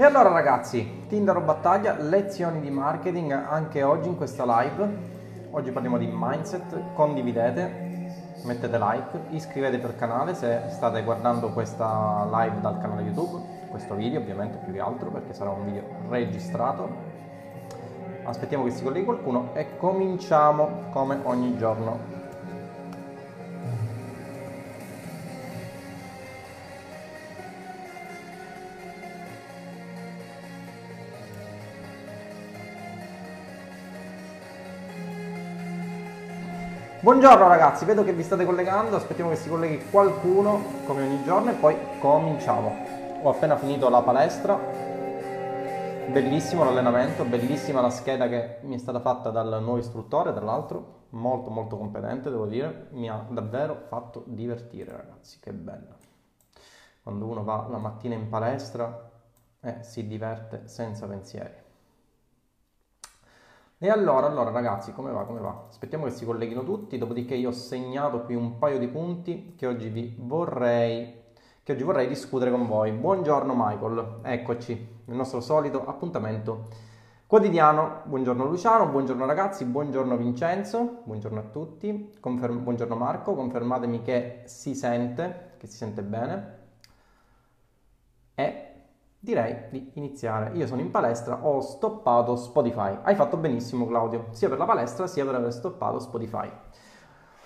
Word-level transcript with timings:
E 0.00 0.04
allora 0.04 0.28
ragazzi, 0.28 1.06
Tinder 1.08 1.38
o 1.38 1.40
battaglia, 1.40 1.96
lezioni 1.98 2.60
di 2.60 2.70
marketing 2.70 3.32
anche 3.32 3.82
oggi 3.82 4.06
in 4.06 4.16
questa 4.16 4.44
live. 4.46 4.88
Oggi 5.50 5.72
parliamo 5.72 5.98
di 5.98 6.08
mindset, 6.08 6.94
condividete, 6.94 8.12
mettete 8.44 8.78
like, 8.78 9.22
iscrivetevi 9.30 9.82
al 9.82 9.96
canale 9.96 10.34
se 10.34 10.66
state 10.68 11.02
guardando 11.02 11.48
questa 11.48 12.28
live 12.30 12.60
dal 12.60 12.78
canale 12.78 13.02
YouTube, 13.02 13.42
questo 13.70 13.96
video 13.96 14.20
ovviamente 14.20 14.58
più 14.58 14.72
che 14.72 14.78
altro 14.78 15.10
perché 15.10 15.34
sarà 15.34 15.50
un 15.50 15.64
video 15.64 15.82
registrato. 16.08 16.88
Aspettiamo 18.22 18.62
che 18.62 18.70
si 18.70 18.84
colleghi 18.84 19.04
qualcuno 19.04 19.50
e 19.54 19.78
cominciamo 19.78 20.90
come 20.92 21.18
ogni 21.24 21.56
giorno 21.56 22.17
Buongiorno 37.00 37.46
ragazzi, 37.46 37.84
vedo 37.84 38.02
che 38.02 38.12
vi 38.12 38.24
state 38.24 38.44
collegando, 38.44 38.96
aspettiamo 38.96 39.30
che 39.30 39.36
si 39.36 39.48
colleghi 39.48 39.88
qualcuno 39.88 40.60
come 40.84 41.06
ogni 41.06 41.22
giorno 41.22 41.52
e 41.52 41.54
poi 41.54 41.76
cominciamo. 42.00 42.74
Ho 43.22 43.30
appena 43.30 43.56
finito 43.56 43.88
la 43.88 44.02
palestra, 44.02 44.56
bellissimo 46.10 46.64
l'allenamento, 46.64 47.22
bellissima 47.22 47.80
la 47.80 47.90
scheda 47.90 48.26
che 48.26 48.58
mi 48.62 48.74
è 48.74 48.78
stata 48.78 48.98
fatta 48.98 49.30
dal 49.30 49.62
nuovo 49.62 49.78
istruttore, 49.78 50.32
tra 50.32 50.44
l'altro, 50.44 51.04
molto 51.10 51.50
molto 51.50 51.78
competente 51.78 52.30
devo 52.30 52.46
dire, 52.46 52.88
mi 52.90 53.08
ha 53.08 53.24
davvero 53.28 53.84
fatto 53.86 54.24
divertire 54.26 54.90
ragazzi, 54.90 55.38
che 55.38 55.52
bello. 55.52 55.94
Quando 57.04 57.26
uno 57.26 57.44
va 57.44 57.68
la 57.70 57.78
mattina 57.78 58.16
in 58.16 58.28
palestra 58.28 59.08
eh, 59.60 59.84
si 59.84 60.04
diverte 60.04 60.66
senza 60.66 61.06
pensieri. 61.06 61.67
E 63.80 63.88
allora, 63.90 64.26
allora 64.26 64.50
ragazzi, 64.50 64.92
come 64.92 65.12
va? 65.12 65.22
Come 65.22 65.38
va? 65.38 65.66
Aspettiamo 65.68 66.04
che 66.04 66.10
si 66.10 66.24
colleghino 66.24 66.64
tutti, 66.64 66.98
dopodiché 66.98 67.36
io 67.36 67.50
ho 67.50 67.52
segnato 67.52 68.22
qui 68.24 68.34
un 68.34 68.58
paio 68.58 68.76
di 68.76 68.88
punti 68.88 69.54
che 69.56 69.68
oggi 69.68 69.88
vi 69.88 70.16
vorrei, 70.18 71.26
che 71.62 71.72
oggi 71.74 71.84
vorrei 71.84 72.08
discutere 72.08 72.50
con 72.50 72.66
voi. 72.66 72.90
Buongiorno 72.90 73.54
Michael, 73.54 74.18
eccoci, 74.22 74.72
il 75.04 75.14
nostro 75.14 75.40
solito 75.40 75.86
appuntamento 75.86 76.66
quotidiano. 77.28 78.00
Buongiorno 78.06 78.46
Luciano, 78.46 78.88
buongiorno 78.88 79.24
ragazzi, 79.24 79.64
buongiorno 79.64 80.16
Vincenzo, 80.16 81.02
buongiorno 81.04 81.38
a 81.38 81.44
tutti, 81.44 82.16
Conferm- 82.18 82.58
buongiorno 82.58 82.96
Marco, 82.96 83.36
confermatemi 83.36 84.02
che 84.02 84.42
si 84.46 84.74
sente, 84.74 85.52
che 85.56 85.68
si 85.68 85.76
sente 85.76 86.02
bene. 86.02 86.56
E 88.34 88.67
Direi 89.20 89.64
di 89.70 89.90
iniziare. 89.94 90.52
Io 90.54 90.66
sono 90.68 90.80
in 90.80 90.92
palestra, 90.92 91.40
ho 91.42 91.60
stoppato 91.60 92.36
Spotify. 92.36 92.98
Hai 93.02 93.16
fatto 93.16 93.36
benissimo 93.36 93.84
Claudio, 93.84 94.26
sia 94.30 94.48
per 94.48 94.58
la 94.58 94.64
palestra 94.64 95.08
sia 95.08 95.24
per 95.24 95.34
aver 95.34 95.52
stoppato 95.52 95.98
Spotify. 95.98 96.48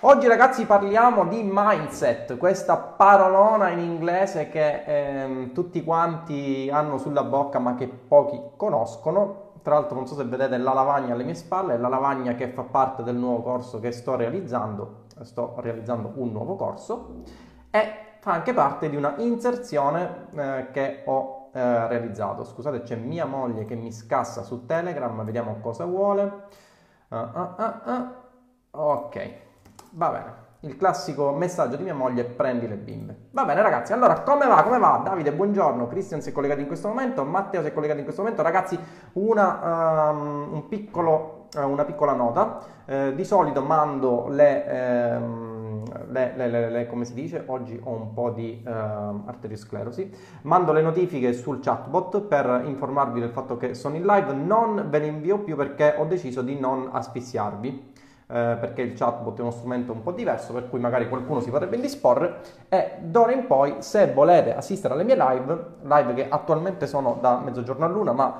Oggi 0.00 0.26
ragazzi 0.26 0.66
parliamo 0.66 1.24
di 1.26 1.40
mindset, 1.42 2.36
questa 2.36 2.76
parolona 2.76 3.70
in 3.70 3.78
inglese 3.78 4.50
che 4.50 4.82
ehm, 4.84 5.52
tutti 5.52 5.82
quanti 5.82 6.68
hanno 6.70 6.98
sulla 6.98 7.22
bocca 7.22 7.58
ma 7.58 7.74
che 7.74 7.88
pochi 7.88 8.38
conoscono. 8.56 9.52
Tra 9.62 9.74
l'altro 9.74 9.94
non 9.94 10.06
so 10.06 10.14
se 10.14 10.24
vedete 10.24 10.58
la 10.58 10.74
lavagna 10.74 11.14
alle 11.14 11.24
mie 11.24 11.36
spalle, 11.36 11.74
è 11.74 11.78
la 11.78 11.88
lavagna 11.88 12.34
che 12.34 12.48
fa 12.48 12.64
parte 12.64 13.02
del 13.02 13.16
nuovo 13.16 13.40
corso 13.42 13.80
che 13.80 13.92
sto 13.92 14.14
realizzando. 14.14 15.04
Sto 15.22 15.54
realizzando 15.56 16.12
un 16.16 16.32
nuovo 16.32 16.54
corso 16.54 17.22
e 17.70 17.92
fa 18.18 18.32
anche 18.32 18.52
parte 18.52 18.90
di 18.90 18.96
una 18.96 19.14
inserzione 19.18 20.26
eh, 20.34 20.66
che 20.70 21.02
ho 21.06 21.41
eh, 21.52 21.88
realizzato. 21.88 22.44
Scusate, 22.44 22.82
c'è 22.82 22.96
mia 22.96 23.26
moglie 23.26 23.64
che 23.64 23.74
mi 23.74 23.92
scassa 23.92 24.42
su 24.42 24.66
Telegram, 24.66 25.22
vediamo 25.24 25.58
cosa 25.60 25.84
vuole. 25.84 26.32
Uh, 27.08 27.16
uh, 27.16 27.90
uh, 27.90 28.08
ok, 28.70 29.30
va 29.90 30.08
bene. 30.08 30.40
Il 30.60 30.76
classico 30.76 31.32
messaggio 31.32 31.76
di 31.76 31.82
mia 31.82 31.94
moglie, 31.94 32.24
prendi 32.24 32.68
le 32.68 32.76
bimbe. 32.76 33.28
Va 33.32 33.44
bene 33.44 33.62
ragazzi, 33.62 33.92
allora 33.92 34.20
come 34.20 34.46
va? 34.46 34.62
Come 34.62 34.78
va? 34.78 35.00
Davide, 35.04 35.32
buongiorno. 35.32 35.88
Cristian 35.88 36.22
si 36.22 36.30
è 36.30 36.32
collegato 36.32 36.60
in 36.60 36.68
questo 36.68 36.88
momento, 36.88 37.24
Matteo 37.24 37.62
si 37.62 37.68
è 37.68 37.72
collegato 37.72 37.98
in 37.98 38.04
questo 38.04 38.22
momento. 38.22 38.42
Ragazzi, 38.42 38.78
una, 39.14 40.10
um, 40.10 40.52
un 40.52 40.68
piccolo, 40.68 41.48
uh, 41.56 41.68
una 41.68 41.84
piccola 41.84 42.12
nota. 42.12 42.60
Uh, 42.86 43.12
di 43.12 43.24
solito 43.24 43.62
mando 43.62 44.28
le... 44.28 45.18
Um, 45.20 45.61
le, 46.10 46.32
le, 46.36 46.70
le, 46.70 46.86
come 46.86 47.04
si 47.04 47.14
dice, 47.14 47.42
oggi 47.46 47.80
ho 47.82 47.90
un 47.90 48.12
po' 48.12 48.30
di 48.30 48.62
uh, 48.64 48.68
arteriosclerosi, 48.70 50.10
mando 50.42 50.72
le 50.72 50.82
notifiche 50.82 51.32
sul 51.32 51.60
chatbot 51.60 52.20
per 52.22 52.62
informarvi 52.66 53.20
del 53.20 53.30
fatto 53.30 53.56
che 53.56 53.74
sono 53.74 53.96
in 53.96 54.04
live, 54.04 54.32
non 54.32 54.86
ve 54.88 54.98
le 54.98 55.06
invio 55.06 55.38
più 55.38 55.56
perché 55.56 55.94
ho 55.98 56.04
deciso 56.04 56.42
di 56.42 56.58
non 56.58 56.88
asfissiarvi. 56.92 57.90
Eh, 58.32 58.56
perché 58.58 58.80
il 58.80 58.94
chatbot 58.94 59.36
è 59.36 59.42
uno 59.42 59.50
strumento 59.50 59.92
un 59.92 60.02
po' 60.02 60.12
diverso, 60.12 60.54
per 60.54 60.70
cui 60.70 60.80
magari 60.80 61.06
qualcuno 61.06 61.40
si 61.40 61.50
potrebbe 61.50 61.76
indisporre. 61.76 62.40
E 62.70 62.92
d'ora 63.00 63.32
in 63.32 63.46
poi, 63.46 63.76
se 63.80 64.10
volete 64.10 64.56
assistere 64.56 64.94
alle 64.94 65.04
mie 65.04 65.16
live, 65.16 65.66
live 65.82 66.14
che 66.14 66.28
attualmente 66.30 66.86
sono 66.86 67.18
da 67.20 67.40
mezzogiorno 67.44 67.84
a 67.84 67.88
luna, 67.88 68.12
ma 68.12 68.34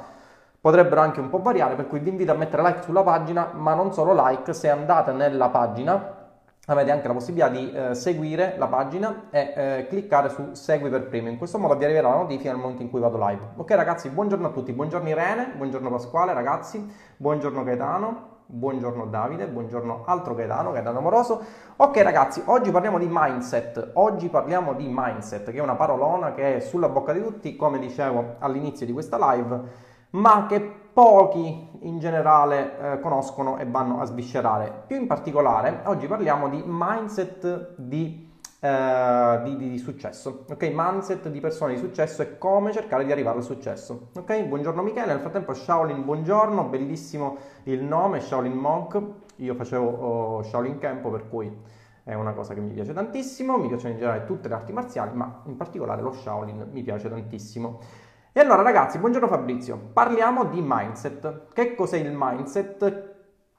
potrebbero 0.58 1.02
anche 1.02 1.20
un 1.20 1.28
po' 1.28 1.42
variare, 1.42 1.74
per 1.74 1.88
cui 1.88 1.98
vi 1.98 2.08
invito 2.08 2.32
a 2.32 2.36
mettere 2.36 2.62
like 2.62 2.82
sulla 2.84 3.02
pagina, 3.02 3.50
ma 3.52 3.74
non 3.74 3.92
solo 3.92 4.14
like, 4.16 4.54
se 4.54 4.70
andate 4.70 5.12
nella 5.12 5.50
pagina 5.50 6.21
avete 6.66 6.92
anche 6.92 7.08
la 7.08 7.14
possibilità 7.14 7.48
di 7.48 7.72
eh, 7.72 7.94
seguire 7.96 8.54
la 8.56 8.68
pagina 8.68 9.24
e 9.30 9.52
eh, 9.56 9.86
cliccare 9.88 10.28
su 10.28 10.50
segui 10.52 10.90
per 10.90 11.08
primo. 11.08 11.28
In 11.28 11.36
questo 11.36 11.58
modo 11.58 11.76
vi 11.76 11.84
arriverà 11.84 12.10
la 12.10 12.16
notifica 12.16 12.50
nel 12.50 12.60
momento 12.60 12.82
in 12.82 12.90
cui 12.90 13.00
vado 13.00 13.18
live. 13.18 13.40
Ok 13.56 13.72
ragazzi, 13.72 14.08
buongiorno 14.08 14.46
a 14.46 14.50
tutti, 14.50 14.72
buongiorno 14.72 15.08
Irene, 15.08 15.54
buongiorno 15.56 15.90
Pasquale 15.90 16.32
ragazzi, 16.32 16.88
buongiorno 17.16 17.64
Gaetano, 17.64 18.30
buongiorno 18.46 19.06
Davide, 19.06 19.48
buongiorno 19.48 20.04
altro 20.06 20.34
Gaetano, 20.34 20.70
Gaetano 20.70 20.98
Amoroso. 20.98 21.42
Ok 21.76 21.96
ragazzi, 21.96 22.40
oggi 22.44 22.70
parliamo 22.70 22.98
di 22.98 23.08
mindset, 23.10 23.90
oggi 23.94 24.28
parliamo 24.28 24.74
di 24.74 24.86
mindset 24.88 25.50
che 25.50 25.58
è 25.58 25.60
una 25.60 25.74
parolona 25.74 26.32
che 26.32 26.56
è 26.56 26.60
sulla 26.60 26.88
bocca 26.88 27.12
di 27.12 27.20
tutti, 27.20 27.56
come 27.56 27.80
dicevo 27.80 28.36
all'inizio 28.38 28.86
di 28.86 28.92
questa 28.92 29.16
live, 29.18 29.60
ma 30.10 30.46
che 30.46 30.81
pochi 30.92 31.70
in 31.80 31.98
generale 31.98 32.78
eh, 32.78 33.00
conoscono 33.00 33.58
e 33.58 33.64
vanno 33.66 34.00
a 34.00 34.04
sviscerare. 34.04 34.84
Più 34.86 34.96
in 34.96 35.06
particolare, 35.06 35.80
oggi 35.84 36.06
parliamo 36.06 36.48
di 36.48 36.62
mindset 36.66 37.74
di, 37.76 38.30
eh, 38.60 39.40
di, 39.42 39.56
di, 39.56 39.70
di, 39.70 39.78
successo, 39.78 40.44
ok? 40.50 40.70
Mindset 40.72 41.28
di 41.28 41.40
persone 41.40 41.74
di 41.74 41.78
successo 41.78 42.22
e 42.22 42.36
come 42.36 42.72
cercare 42.72 43.04
di 43.04 43.12
arrivare 43.12 43.38
al 43.38 43.44
successo, 43.44 44.10
ok? 44.14 44.44
Buongiorno 44.44 44.82
Michele, 44.82 45.06
nel 45.06 45.20
frattempo 45.20 45.54
Shaolin, 45.54 46.04
buongiorno, 46.04 46.64
bellissimo 46.64 47.38
il 47.64 47.82
nome, 47.82 48.20
Shaolin 48.20 48.52
Monk, 48.52 49.02
io 49.36 49.54
facevo 49.54 49.88
oh, 49.88 50.42
Shaolin 50.42 50.78
Campo 50.78 51.10
per 51.10 51.28
cui 51.28 51.50
è 52.04 52.14
una 52.14 52.32
cosa 52.32 52.52
che 52.52 52.60
mi 52.60 52.72
piace 52.72 52.92
tantissimo, 52.92 53.56
mi 53.56 53.68
piacciono 53.68 53.92
in 53.92 53.98
generale 53.98 54.24
tutte 54.24 54.48
le 54.48 54.54
arti 54.54 54.72
marziali, 54.72 55.14
ma 55.14 55.42
in 55.46 55.56
particolare 55.56 56.02
lo 56.02 56.12
Shaolin 56.12 56.68
mi 56.70 56.82
piace 56.82 57.08
tantissimo. 57.08 57.78
E 58.34 58.40
allora 58.40 58.62
ragazzi, 58.62 58.96
buongiorno 58.96 59.28
Fabrizio, 59.28 59.78
parliamo 59.92 60.46
di 60.46 60.62
mindset. 60.64 61.48
Che 61.52 61.74
cos'è 61.74 61.98
il 61.98 62.14
mindset? 62.16 63.10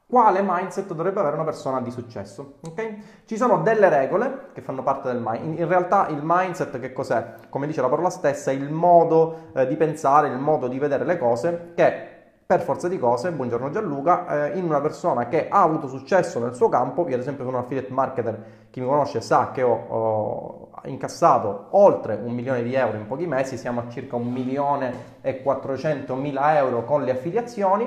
Quale 0.08 0.42
mindset 0.44 0.96
dovrebbe 0.96 1.20
avere 1.20 1.36
una 1.36 1.44
persona 1.44 1.80
di 1.80 1.92
successo? 1.92 2.56
Okay? 2.68 3.04
Ci 3.26 3.38
sono 3.38 3.62
delle 3.62 3.88
regole 3.88 4.48
che 4.52 4.62
fanno 4.62 4.82
parte 4.82 5.12
del 5.12 5.22
mindset. 5.24 5.60
In 5.60 5.68
realtà 5.68 6.08
il 6.08 6.22
mindset 6.24 6.80
che 6.80 6.92
cos'è? 6.92 7.36
Come 7.50 7.68
dice 7.68 7.82
la 7.82 7.88
parola 7.88 8.10
stessa, 8.10 8.50
è 8.50 8.56
il 8.56 8.72
modo 8.72 9.52
eh, 9.54 9.68
di 9.68 9.76
pensare, 9.76 10.30
il 10.30 10.40
modo 10.40 10.68
di 10.68 10.80
vedere 10.80 11.06
le 11.06 11.20
cose 11.20 11.74
che 11.76 12.08
per 12.44 12.62
forza 12.62 12.88
di 12.88 12.98
cose, 12.98 13.32
buongiorno 13.32 13.70
Gianluca, 13.70 14.48
eh, 14.48 14.58
in 14.58 14.64
una 14.64 14.82
persona 14.82 15.28
che 15.28 15.50
ha 15.50 15.62
avuto 15.62 15.88
successo 15.88 16.40
nel 16.40 16.56
suo 16.56 16.70
campo, 16.70 17.08
io 17.08 17.14
ad 17.14 17.22
esempio 17.22 17.46
sono 17.46 17.58
un 17.58 17.64
affiliate 17.64 17.94
marketer, 17.94 18.46
chi 18.72 18.82
mi 18.82 18.88
conosce 18.88 19.22
sa 19.22 19.52
che 19.52 19.62
ho, 19.62 19.86
ho 19.88 20.70
incassato 20.86 21.68
oltre 21.72 22.20
un 22.22 22.34
milione 22.34 22.64
di 22.64 22.74
euro 22.74 22.98
in 22.98 23.08
pochi 23.08 23.26
mesi, 23.26 23.58
siamo 23.58 23.82
a 23.82 23.90
circa 23.90 24.16
un 24.16 24.32
milione 24.32 24.94
e 25.22 25.42
400 25.42 26.16
mila 26.16 26.57
euro 26.57 26.84
con 26.84 27.04
le 27.04 27.12
affiliazioni, 27.12 27.86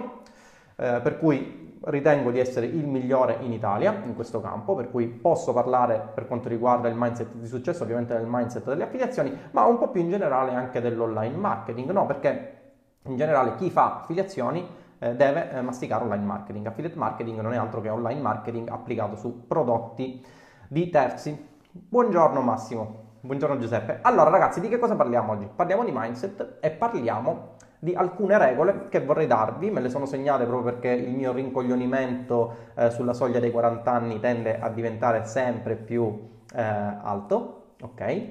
eh, 0.77 1.01
per 1.03 1.19
cui 1.19 1.65
ritengo 1.85 2.31
di 2.31 2.39
essere 2.39 2.67
il 2.67 2.87
migliore 2.87 3.39
in 3.41 3.53
Italia 3.53 4.03
in 4.05 4.15
questo 4.15 4.41
campo, 4.41 4.75
per 4.75 4.91
cui 4.91 5.07
posso 5.07 5.53
parlare 5.53 6.11
per 6.15 6.27
quanto 6.27 6.49
riguarda 6.49 6.89
il 6.89 6.97
mindset 6.97 7.35
di 7.35 7.47
successo, 7.47 7.85
ovviamente 7.85 8.17
del 8.17 8.27
mindset 8.27 8.65
delle 8.65 8.85
affiliazioni, 8.85 9.37
ma 9.53 9.65
un 9.65 9.79
po' 9.79 9.89
più 9.89 10.01
in 10.01 10.11
generale 10.11 10.53
anche 10.53 10.81
dell'online 10.81 11.37
marketing, 11.37 11.91
no? 11.91 12.07
Perché 12.07 12.55
in 13.03 13.17
generale 13.17 13.55
chi 13.57 13.71
fa 13.71 14.01
affiliazioni 14.01 14.67
eh, 14.99 15.15
deve 15.15 15.53
eh, 15.53 15.61
masticare 15.61 16.05
online 16.05 16.25
marketing. 16.25 16.67
Affiliate 16.67 16.97
marketing 16.97 17.41
non 17.41 17.53
è 17.53 17.57
altro 17.57 17.81
che 17.81 17.89
online 17.89 18.21
marketing 18.21 18.69
applicato 18.69 19.17
su 19.17 19.47
prodotti 19.47 20.25
di 20.69 20.91
terzi. 20.91 21.55
Buongiorno 21.79 22.41
Massimo, 22.41 23.19
buongiorno 23.21 23.59
Giuseppe. 23.59 23.99
Allora 24.01 24.31
ragazzi, 24.31 24.61
di 24.61 24.69
che 24.69 24.79
cosa 24.79 24.95
parliamo 24.95 25.33
oggi? 25.33 25.47
Parliamo 25.55 25.85
di 25.85 25.91
mindset 25.93 26.57
e 26.61 26.71
parliamo 26.71 27.57
di 27.79 27.95
alcune 27.95 28.39
regole 28.39 28.89
che 28.89 29.05
vorrei 29.05 29.27
darvi, 29.27 29.71
me 29.71 29.83
le 29.83 29.91
sono 29.91 30.07
segnate 30.07 30.47
proprio 30.47 30.73
perché 30.73 30.89
il 30.89 31.13
mio 31.13 31.33
rincoglionimento 31.33 32.71
eh, 32.75 32.91
sulla 32.91 33.13
soglia 33.13 33.41
dei 33.41 33.51
40 33.51 33.91
anni 33.91 34.19
tende 34.21 34.59
a 34.59 34.71
diventare 34.71 35.27
sempre 35.27 35.77
più 35.77 36.19
eh, 36.55 36.63
alto, 36.63 37.75
ok? 37.83 38.31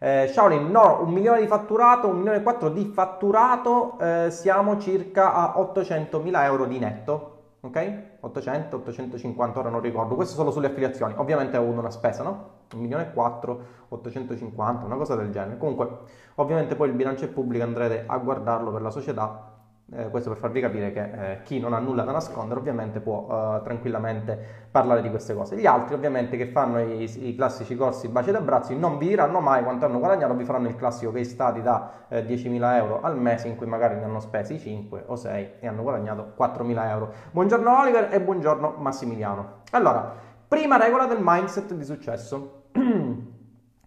Eh, 0.00 0.26
Shaolin, 0.26 0.68
no, 0.68 1.02
un 1.02 1.12
milione 1.12 1.42
di 1.42 1.46
fatturato, 1.46 2.08
un 2.08 2.16
milione 2.16 2.38
e 2.38 2.42
quattro 2.42 2.70
di 2.70 2.90
fatturato, 2.92 3.98
eh, 4.00 4.30
siamo 4.32 4.78
circa 4.78 5.32
a 5.32 5.60
800 5.60 6.20
mila 6.20 6.44
euro 6.44 6.64
di 6.64 6.78
netto 6.80 7.38
ok? 7.60 8.09
800, 8.20 8.76
850, 8.76 9.58
ora 9.58 9.70
non 9.70 9.80
ricordo, 9.80 10.14
questo 10.14 10.34
solo 10.34 10.50
sulle 10.50 10.66
affiliazioni, 10.66 11.14
ovviamente 11.16 11.56
ho 11.56 11.62
avuto 11.62 11.80
una 11.80 11.90
spesa, 11.90 12.22
no? 12.22 12.58
1 12.72 12.80
milione 12.80 13.08
e 13.08 13.12
4, 13.12 13.60
850, 13.88 14.84
una 14.84 14.96
cosa 14.96 15.16
del 15.16 15.30
genere. 15.30 15.58
Comunque, 15.58 15.88
ovviamente 16.36 16.76
poi 16.76 16.88
il 16.88 16.94
bilancio 16.94 17.24
è 17.24 17.28
pubblico, 17.28 17.64
andrete 17.64 18.04
a 18.06 18.16
guardarlo 18.18 18.70
per 18.70 18.82
la 18.82 18.90
società 18.90 19.49
eh, 19.92 20.08
questo 20.08 20.30
per 20.30 20.38
farvi 20.38 20.60
capire 20.60 20.92
che 20.92 21.00
eh, 21.32 21.42
chi 21.42 21.58
non 21.58 21.72
ha 21.72 21.78
nulla 21.78 22.04
da 22.04 22.12
nascondere 22.12 22.60
ovviamente 22.60 23.00
può 23.00 23.26
eh, 23.28 23.62
tranquillamente 23.64 24.38
parlare 24.70 25.02
di 25.02 25.10
queste 25.10 25.34
cose. 25.34 25.56
Gli 25.56 25.66
altri 25.66 25.94
ovviamente 25.94 26.36
che 26.36 26.46
fanno 26.46 26.80
i, 26.80 27.28
i, 27.28 27.34
classici 27.34 27.74
corsi 27.76 28.08
baci 28.08 28.30
da 28.30 28.40
bracci 28.40 28.76
non 28.78 28.98
vi 28.98 29.08
diranno 29.08 29.40
mai 29.40 29.62
quanto 29.62 29.86
hanno 29.86 29.98
guadagnato, 29.98 30.34
vi 30.34 30.44
faranno 30.44 30.68
il 30.68 30.76
classico 30.76 31.10
case 31.10 31.30
study 31.30 31.60
da 31.60 32.06
10.000 32.10 32.72
eh, 32.72 32.76
euro 32.76 33.00
al 33.00 33.18
mese 33.18 33.48
in 33.48 33.56
cui 33.56 33.66
magari 33.66 33.96
ne 33.96 34.04
hanno 34.04 34.20
spesi 34.20 34.58
5 34.58 35.04
o 35.06 35.16
6 35.16 35.50
e 35.58 35.66
hanno 35.66 35.82
guadagnato 35.82 36.34
4.000 36.38 36.88
euro. 36.88 37.12
Buongiorno 37.32 37.80
Oliver 37.80 38.08
e 38.12 38.20
buongiorno 38.20 38.74
Massimiliano. 38.78 39.62
Allora, 39.72 40.14
prima 40.46 40.76
regola 40.76 41.06
del 41.06 41.18
mindset 41.20 41.74
di 41.74 41.84
successo. 41.84 42.64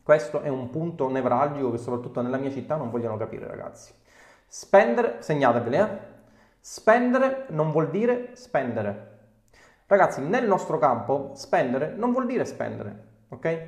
Questo 0.03 0.41
è 0.41 0.49
un 0.49 0.69
punto 0.69 1.09
nevralgico 1.09 1.71
che 1.71 1.77
soprattutto 1.77 2.21
nella 2.21 2.35
mia 2.35 2.51
città 2.51 2.75
non 2.75 2.89
vogliono 2.89 3.15
capire 3.15 3.47
ragazzi. 3.47 4.01
Spendere, 4.55 5.15
segnatevele, 5.21 5.77
eh? 5.79 5.97
Spendere 6.59 7.45
non 7.49 7.71
vuol 7.71 7.89
dire 7.89 8.35
spendere. 8.35 9.21
Ragazzi, 9.87 10.21
nel 10.21 10.45
nostro 10.45 10.77
campo, 10.77 11.31
spendere 11.33 11.91
non 11.97 12.11
vuol 12.11 12.27
dire 12.27 12.45
spendere, 12.45 13.03
ok? 13.29 13.65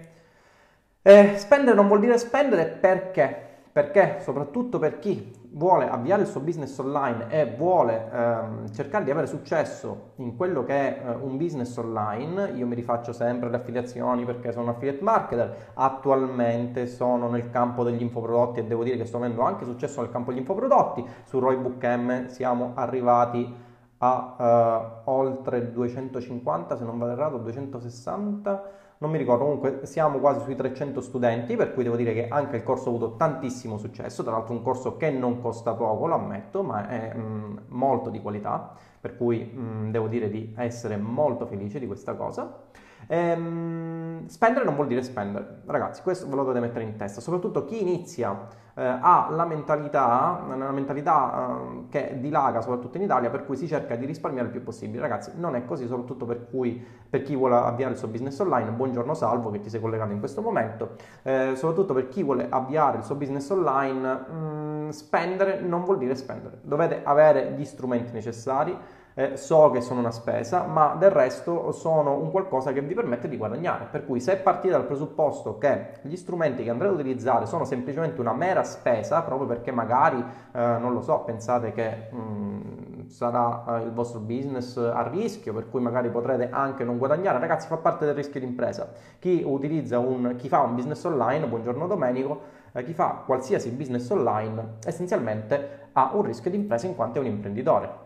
Eh, 1.02 1.38
spendere 1.38 1.76
non 1.76 1.88
vuol 1.88 2.02
dire 2.02 2.20
spendere 2.20 2.68
perché? 2.68 3.64
Perché 3.72 4.20
soprattutto 4.22 4.78
per 4.78 5.00
chi 5.00 5.45
vuole 5.56 5.90
avviare 5.90 6.24
il 6.24 6.28
suo 6.28 6.42
business 6.42 6.78
online 6.80 7.28
e 7.30 7.56
vuole 7.58 8.10
ehm, 8.12 8.72
cercare 8.74 9.06
di 9.06 9.12
avere 9.12 9.26
successo 9.26 10.12
in 10.18 10.36
quello 10.36 10.64
che 10.64 10.74
è 10.74 11.02
eh, 11.02 11.16
un 11.16 11.38
business 11.38 11.76
online, 11.78 12.52
io 12.52 12.68
mi 12.68 12.76
rifaccio 12.76 13.14
sempre 13.14 13.48
alle 13.48 13.58
affiliazioni 13.58 14.26
perché 14.26 14.52
sono 14.52 14.66
un 14.66 14.70
affiliate 14.72 15.02
marketer, 15.02 15.72
attualmente 15.76 16.88
sono 16.88 17.30
nel 17.30 17.50
campo 17.50 17.84
degli 17.84 18.02
infoprodotti 18.02 18.60
e 18.60 18.66
devo 18.66 18.84
dire 18.84 18.98
che 18.98 19.06
sto 19.06 19.18
avendo 19.18 19.44
anche 19.44 19.64
successo 19.64 20.02
nel 20.02 20.12
campo 20.12 20.32
degli 20.32 20.40
infoprodotti, 20.40 21.06
su 21.24 21.40
Roybook 21.40 21.84
M 21.86 22.26
siamo 22.28 22.72
arrivati 22.76 23.64
a 23.98 25.02
uh, 25.06 25.10
oltre 25.10 25.72
250 25.72 26.76
se 26.76 26.84
non 26.84 26.98
vado 26.98 27.14
errato 27.14 27.38
260 27.38 28.64
non 28.98 29.12
mi 29.12 29.18
ricordo, 29.18 29.44
comunque 29.44 29.82
siamo 29.86 30.20
quasi 30.20 30.42
sui 30.44 30.56
300 30.56 31.02
studenti, 31.02 31.56
per 31.56 31.74
cui 31.74 31.84
devo 31.84 31.96
dire 31.96 32.14
che 32.14 32.28
anche 32.28 32.56
il 32.56 32.64
corso 32.64 32.88
ha 32.88 32.96
avuto 32.96 33.16
tantissimo 33.16 33.78
successo, 33.78 34.24
tra 34.24 34.32
l'altro 34.32 34.54
un 34.54 34.62
corso 34.62 34.96
che 34.96 35.10
non 35.10 35.42
costa 35.42 35.74
poco, 35.74 36.08
lo 36.08 36.16
ammetto, 36.16 36.64
ma 36.64 36.88
è 36.88 37.14
mh, 37.14 37.20
mm, 37.20 37.58
molto 37.68 38.10
di 38.10 38.22
qualità, 38.22 38.74
per 39.00 39.18
cui 39.18 39.44
mh, 39.44 39.60
mm, 39.60 39.92
devo 39.92 40.08
dire 40.08 40.30
di 40.30 40.54
essere 40.56 40.96
molto 40.98 41.46
felice 41.46 41.80
di 41.80 41.88
questa 41.88 42.14
cosa. 42.14 42.64
Ehm, 43.08 44.28
spendere 44.28 44.66
non 44.66 44.76
vuol 44.76 44.88
dire 44.88 45.04
spendere, 45.04 45.62
ragazzi, 45.66 46.02
questo 46.02 46.28
ve 46.28 46.36
lo 46.36 46.44
dovete 46.44 46.60
mettere 46.60 46.84
in 46.84 46.96
testa, 46.96 47.22
soprattutto 47.22 47.66
chi 47.66 47.82
inizia 47.82 48.48
eh, 48.78 48.84
ha 48.84 49.28
la 49.30 49.46
mentalità, 49.46 50.44
una 50.46 50.72
mentalità 50.72 51.60
eh, 51.60 51.90
che 51.90 52.18
dilaga 52.20 52.62
soprattutto 52.62 52.98
in 52.98 53.04
Italia, 53.04 53.30
per 53.30 53.46
cui 53.46 53.56
si 53.56 53.68
cerca 53.68 53.96
di 53.96 54.06
risparmiare 54.06 54.48
il 54.48 54.52
più 54.52 54.64
possibile. 54.64 55.02
Ragazzi, 55.02 55.32
non 55.36 55.56
è 55.56 55.66
così, 55.66 55.88
soprattutto 55.88 56.26
per, 56.26 56.50
cui, 56.50 56.84
per 57.10 57.22
chi 57.22 57.36
vuole 57.36 57.56
avviare 57.56 57.92
il 57.92 57.98
suo 57.98 58.08
business 58.08 58.38
online. 58.40 58.72
Buongiorno 58.72 59.14
Salvo 59.14 59.50
che 59.52 59.62
ti 59.62 59.70
sei 59.70 59.80
collegato 59.80 60.12
in 60.12 60.20
questo 60.20 60.42
momento, 60.42 60.96
eh, 61.24 61.54
soprattutto 61.56 61.94
per 61.94 62.10
chi 62.10 62.24
vuole 62.24 62.48
avviare 62.50 62.98
il 62.98 63.04
suo 63.04 63.16
business 63.16 63.50
online, 63.50 64.14
mh, 64.14 64.34
mm, 64.36 64.90
spendere 64.90 65.60
non 65.62 65.84
vuol 65.84 65.98
dire 65.98 66.16
spendere, 66.16 66.60
dovete 66.62 67.02
avere 67.04 67.54
gli 67.58 67.64
strumenti 67.64 68.12
necessari 68.12 68.78
eh, 69.18 69.38
so 69.38 69.72
che 69.72 69.80
sono 69.80 70.02
una 70.02 70.12
spesa, 70.12 70.64
ma 70.66 70.96
del 70.96 71.10
resto 71.10 71.72
sono 71.72 72.18
un 72.18 72.32
qualcosa 72.32 72.74
che 72.74 72.82
vi 72.82 72.94
permette 72.94 73.30
di 73.30 73.38
guadagnare. 73.38 73.88
Per 73.90 74.06
cui 74.06 74.20
se 74.20 74.36
partite 74.38 74.74
dal 74.74 74.86
presupposto 74.86 75.58
che 75.58 76.00
gli 76.02 76.16
strumenti 76.18 76.64
che 76.64 76.70
andrete 76.70 76.94
ad 76.94 77.00
utilizzare 77.00 77.46
sono 77.46 77.64
semplicemente 77.64 78.20
una 78.20 78.34
mera 78.34 78.64
spesa, 78.64 79.22
proprio 79.22 79.48
perché 79.48 79.72
magari, 79.72 80.18
eh, 80.20 80.78
non 80.80 80.92
lo 80.92 81.02
so, 81.02 81.20
pensate 81.22 81.72
che 81.72 82.10
mh, 82.12 82.18
mm, 82.18 83.08
sarà 83.08 83.80
eh, 83.80 83.84
il 83.84 83.94
vostro 83.94 84.20
business 84.20 84.76
a 84.78 85.08
rischio, 85.08 85.54
per 85.54 85.70
cui 85.70 85.80
magari 85.80 86.10
potrete 86.10 86.50
anche 86.52 86.84
non 86.84 86.98
guadagnare, 86.98 87.40
ragazzi 87.40 87.68
fa 87.68 87.78
parte 87.78 88.06
del 88.06 88.16
rischio 88.16 88.42
d'impresa. 88.42 88.92
Chi 89.20 89.44
utilizza 89.46 89.98
un, 89.98 90.36
chi 90.38 90.50
fa 90.50 90.60
un 90.60 90.76
business 90.76 91.02
online, 91.06 91.48
buongiorno 91.48 91.88
Domenico, 91.88 92.42
eh, 92.74 92.84
chi 92.84 92.94
fa 92.94 93.24
qualsiasi 93.26 93.72
business 93.72 94.10
online 94.10 94.74
essenzialmente 94.86 95.84
ha 95.94 96.12
un 96.14 96.24
rischio 96.24 96.52
d'impresa 96.52 96.88
in 96.88 96.96
quanto 96.96 97.20
è 97.20 97.22
un 97.22 97.28
imprenditore 97.28 98.05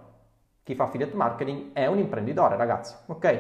chi 0.69 0.75
fa 0.75 0.83
affiliate 0.83 1.15
marketing 1.15 1.73
è 1.73 1.87
un 1.87 1.97
imprenditore, 1.97 2.55
ragazzi, 2.55 2.93
ok? 3.07 3.39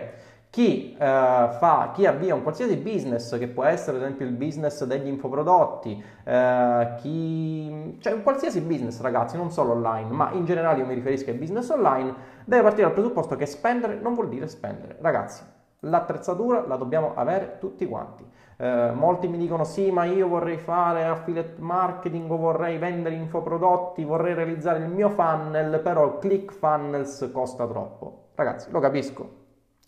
Chi, 0.49 0.93
eh, 0.93 0.97
fa, 0.97 1.91
chi 1.93 2.07
avvia 2.07 2.33
un 2.33 2.41
qualsiasi 2.41 2.75
business, 2.77 3.37
che 3.37 3.47
può 3.47 3.65
essere 3.65 3.97
ad 3.97 4.03
esempio 4.03 4.25
il 4.25 4.31
business 4.31 4.83
degli 4.85 5.05
infoprodotti, 5.05 6.03
eh, 6.23 6.93
chi, 6.97 7.97
cioè 7.99 8.13
un 8.13 8.23
qualsiasi 8.23 8.61
business 8.61 8.99
ragazzi, 9.01 9.37
non 9.37 9.51
solo 9.51 9.73
online, 9.73 10.09
ma 10.09 10.31
in 10.31 10.45
generale 10.45 10.79
io 10.79 10.87
mi 10.87 10.95
riferisco 10.95 11.29
ai 11.29 11.37
business 11.37 11.69
online, 11.69 12.15
deve 12.45 12.63
partire 12.63 12.87
dal 12.87 12.93
presupposto 12.93 13.35
che 13.35 13.45
spendere 13.45 13.99
non 14.01 14.15
vuol 14.15 14.29
dire 14.29 14.47
spendere. 14.47 14.97
Ragazzi, 14.99 15.43
l'attrezzatura 15.81 16.65
la 16.65 16.77
dobbiamo 16.77 17.13
avere 17.13 17.57
tutti 17.59 17.85
quanti. 17.85 18.25
Eh, 18.61 18.91
molti 18.91 19.29
mi 19.29 19.37
dicono 19.37 19.63
sì, 19.63 19.89
ma 19.89 20.03
io 20.03 20.27
vorrei 20.27 20.57
fare 20.57 21.05
affiliate 21.05 21.61
marketing 21.61 22.27
vorrei 22.27 22.77
vendere 22.77 23.15
infoprodotti, 23.15 24.03
vorrei 24.03 24.33
realizzare 24.33 24.79
il 24.79 24.89
mio 24.89 25.09
funnel, 25.09 25.79
però 25.79 26.17
ClickFunnels 26.17 27.29
costa 27.31 27.65
troppo. 27.65 28.31
Ragazzi, 28.35 28.69
lo 28.71 28.81
capisco. 28.81 29.37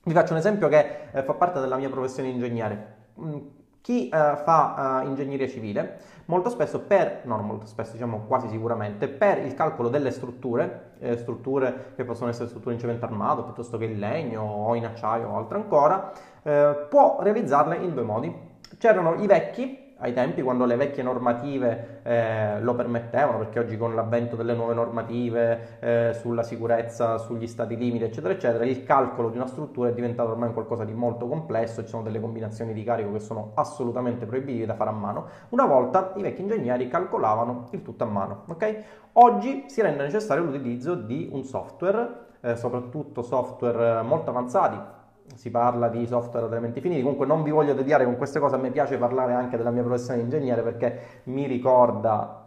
Vi 0.05 0.13
faccio 0.13 0.31
un 0.31 0.39
esempio 0.39 0.69
che 0.69 1.09
eh, 1.11 1.21
fa 1.21 1.33
parte 1.33 1.59
della 1.59 1.75
mia 1.75 1.89
professione 1.89 2.29
di 2.29 2.35
ingegnere. 2.35 2.95
Mm, 3.19 3.37
chi 3.81 4.07
eh, 4.07 4.09
fa 4.09 5.01
uh, 5.03 5.07
ingegneria 5.07 5.47
civile, 5.47 5.97
molto 6.25 6.49
spesso 6.49 6.79
per, 6.79 7.23
no, 7.23 7.35
non 7.35 7.45
molto 7.45 7.65
spesso, 7.65 7.91
diciamo 7.93 8.25
quasi 8.25 8.47
sicuramente, 8.47 9.09
per 9.09 9.39
il 9.39 9.53
calcolo 9.53 9.89
delle 9.89 10.11
strutture, 10.11 10.93
eh, 10.99 11.17
strutture 11.17 11.91
che 11.95 12.05
possono 12.05 12.29
essere 12.29 12.47
strutture 12.47 12.75
in 12.75 12.79
cemento 12.79 13.03
armato 13.03 13.43
piuttosto 13.43 13.77
che 13.77 13.85
in 13.85 13.99
legno 13.99 14.43
o 14.43 14.75
in 14.75 14.85
acciaio 14.85 15.27
o 15.27 15.35
altro 15.35 15.57
ancora, 15.57 16.11
eh, 16.43 16.85
può 16.89 17.17
realizzarle 17.19 17.75
in 17.77 17.93
due 17.93 18.03
modi. 18.03 18.49
C'erano 18.77 19.15
i 19.15 19.27
vecchi, 19.27 19.95
ai 19.97 20.13
tempi 20.13 20.41
quando 20.41 20.65
le 20.65 20.75
vecchie 20.75 21.03
normative 21.03 21.99
eh, 22.03 22.61
lo 22.61 22.73
permettevano, 22.73 23.37
perché 23.37 23.59
oggi 23.59 23.77
con 23.77 23.93
l'avvento 23.93 24.35
delle 24.35 24.53
nuove 24.53 24.73
normative 24.73 25.77
eh, 25.79 26.13
sulla 26.13 26.41
sicurezza, 26.41 27.17
sugli 27.19 27.45
stati 27.47 27.77
limiti, 27.77 28.05
eccetera, 28.05 28.33
eccetera, 28.33 28.65
il 28.65 28.83
calcolo 28.83 29.29
di 29.29 29.37
una 29.37 29.45
struttura 29.45 29.89
è 29.89 29.93
diventato 29.93 30.31
ormai 30.31 30.53
qualcosa 30.53 30.85
di 30.85 30.93
molto 30.93 31.27
complesso, 31.27 31.83
ci 31.83 31.89
sono 31.89 32.01
delle 32.01 32.19
combinazioni 32.19 32.73
di 32.73 32.83
carico 32.83 33.11
che 33.11 33.19
sono 33.19 33.51
assolutamente 33.55 34.25
proibite 34.25 34.65
da 34.65 34.73
fare 34.73 34.89
a 34.89 34.93
mano. 34.93 35.27
Una 35.49 35.65
volta 35.65 36.13
i 36.15 36.21
vecchi 36.21 36.41
ingegneri 36.41 36.87
calcolavano 36.87 37.67
il 37.71 37.83
tutto 37.83 38.03
a 38.03 38.07
mano, 38.07 38.45
ok? 38.47 38.83
Oggi 39.13 39.65
si 39.67 39.81
rende 39.81 40.03
necessario 40.03 40.43
l'utilizzo 40.43 40.95
di 40.95 41.29
un 41.31 41.43
software, 41.43 42.29
eh, 42.41 42.55
soprattutto 42.55 43.21
software 43.21 44.01
molto 44.01 44.31
avanzati, 44.31 44.79
si 45.35 45.49
parla 45.49 45.87
di 45.87 46.05
software 46.05 46.45
elementi 46.45 46.81
finiti, 46.81 47.01
comunque 47.01 47.25
non 47.25 47.43
vi 47.43 47.51
voglio 47.51 47.75
tediare 47.75 48.05
con 48.05 48.17
queste 48.17 48.39
cose, 48.39 48.55
a 48.55 48.57
me 48.57 48.71
piace 48.71 48.97
parlare 48.97 49.33
anche 49.33 49.57
della 49.57 49.71
mia 49.71 49.83
professione 49.83 50.17
di 50.17 50.23
ingegnere 50.23 50.61
perché 50.61 50.99
mi 51.23 51.47
ricorda 51.47 52.41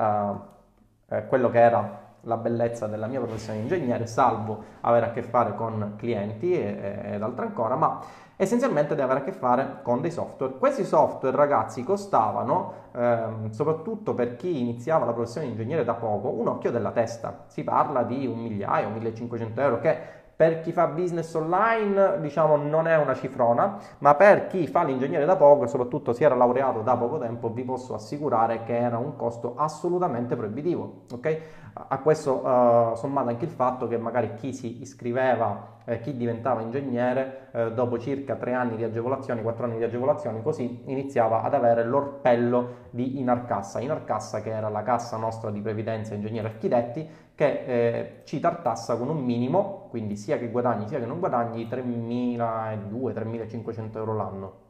uh, 1.09 1.15
eh, 1.15 1.27
quello 1.27 1.51
che 1.51 1.61
era 1.61 2.03
la 2.25 2.37
bellezza 2.37 2.87
della 2.87 3.07
mia 3.07 3.21
professione 3.21 3.59
di 3.59 3.65
ingegnere, 3.65 4.07
salvo 4.07 4.63
avere 4.81 5.07
a 5.07 5.11
che 5.11 5.23
fare 5.23 5.55
con 5.55 5.95
clienti 5.97 6.59
ed 6.59 7.23
altro 7.23 7.45
ancora, 7.45 7.77
ma 7.77 8.01
essenzialmente 8.37 8.95
deve 8.95 9.03
avere 9.03 9.21
a 9.21 9.23
che 9.23 9.33
fare 9.33 9.81
con 9.83 10.01
dei 10.01 10.11
software. 10.11 10.55
Questi 10.59 10.85
software, 10.85 11.37
ragazzi, 11.37 11.85
costavano, 11.85 12.73
ehm, 12.93 13.51
soprattutto 13.51 14.15
per 14.15 14.37
chi 14.37 14.61
iniziava 14.61 15.05
la 15.05 15.13
professione 15.13 15.47
di 15.47 15.53
ingegnere 15.53 15.85
da 15.85 15.95
poco, 15.95 16.31
un 16.31 16.49
occhio 16.49 16.71
della 16.71 16.91
testa. 16.91 17.45
Si 17.47 17.63
parla 17.63 18.03
di 18.03 18.27
un 18.27 18.39
migliaio, 18.39 18.89
1500 18.89 19.61
euro, 19.61 19.81
che 19.81 20.23
per 20.37 20.61
chi 20.61 20.73
fa 20.73 20.87
business 20.89 21.33
online, 21.35 22.21
diciamo, 22.21 22.57
non 22.57 22.87
è 22.87 22.97
una 22.97 23.15
cifrona, 23.15 23.79
ma 23.99 24.15
per 24.15 24.47
chi 24.47 24.67
fa 24.67 24.83
l'ingegnere 24.83 25.25
da 25.25 25.37
poco 25.37 25.67
soprattutto 25.67 26.13
si 26.13 26.25
era 26.25 26.35
laureato 26.35 26.81
da 26.81 26.97
poco 26.97 27.19
tempo, 27.19 27.51
vi 27.51 27.63
posso 27.63 27.95
assicurare 27.95 28.65
che 28.65 28.77
era 28.77 28.99
un 28.99 29.17
costo 29.17 29.55
assolutamente 29.57 30.37
proibitivo. 30.37 31.03
Ok? 31.13 31.39
A 31.75 31.99
questo 31.99 32.45
uh, 32.45 32.95
sommato 32.95 33.29
anche 33.29 33.45
il 33.45 33.51
fatto 33.51 33.89
che 33.89 33.99
magari 33.99 34.35
chi 34.35 34.53
si 34.53 34.81
iscriveva 34.81 35.73
eh, 35.87 36.01
chi 36.01 36.17
diventava 36.17 36.63
ingegnere 36.63 37.49
eh, 37.53 37.73
dopo 37.73 37.99
circa 37.99 38.37
tre 38.37 38.55
anni 38.55 38.77
di 38.77 38.85
agevolazioni, 38.85 39.43
quattro 39.43 39.65
anni 39.65 39.77
di 39.77 39.85
agevolazioni, 39.85 40.43
così 40.43 40.83
iniziava 40.87 41.43
ad 41.43 41.55
avere 41.55 41.85
l'orpello 41.85 42.89
di 42.91 43.19
Inarcassa. 43.19 43.81
Inarcassa 43.81 44.41
che 44.41 44.51
era 44.51 44.69
la 44.69 44.83
cassa 44.83 45.17
nostra 45.17 45.51
di 45.51 45.61
previdenza 45.61 46.15
ingegneri 46.15 46.47
architetti 46.47 47.09
che 47.35 47.65
eh, 47.67 48.21
ci 48.25 48.41
tartassa 48.41 48.97
con 48.97 49.09
un 49.09 49.25
minimo, 49.25 49.87
quindi 49.91 50.17
sia 50.17 50.39
che 50.39 50.51
guadagni 50.51 50.87
sia 50.89 50.99
che 50.99 51.07
non 51.07 51.19
guadagni, 51.19 51.67
3.200-3.500 51.69 53.97
euro 53.97 54.15
l'anno. 54.15 54.63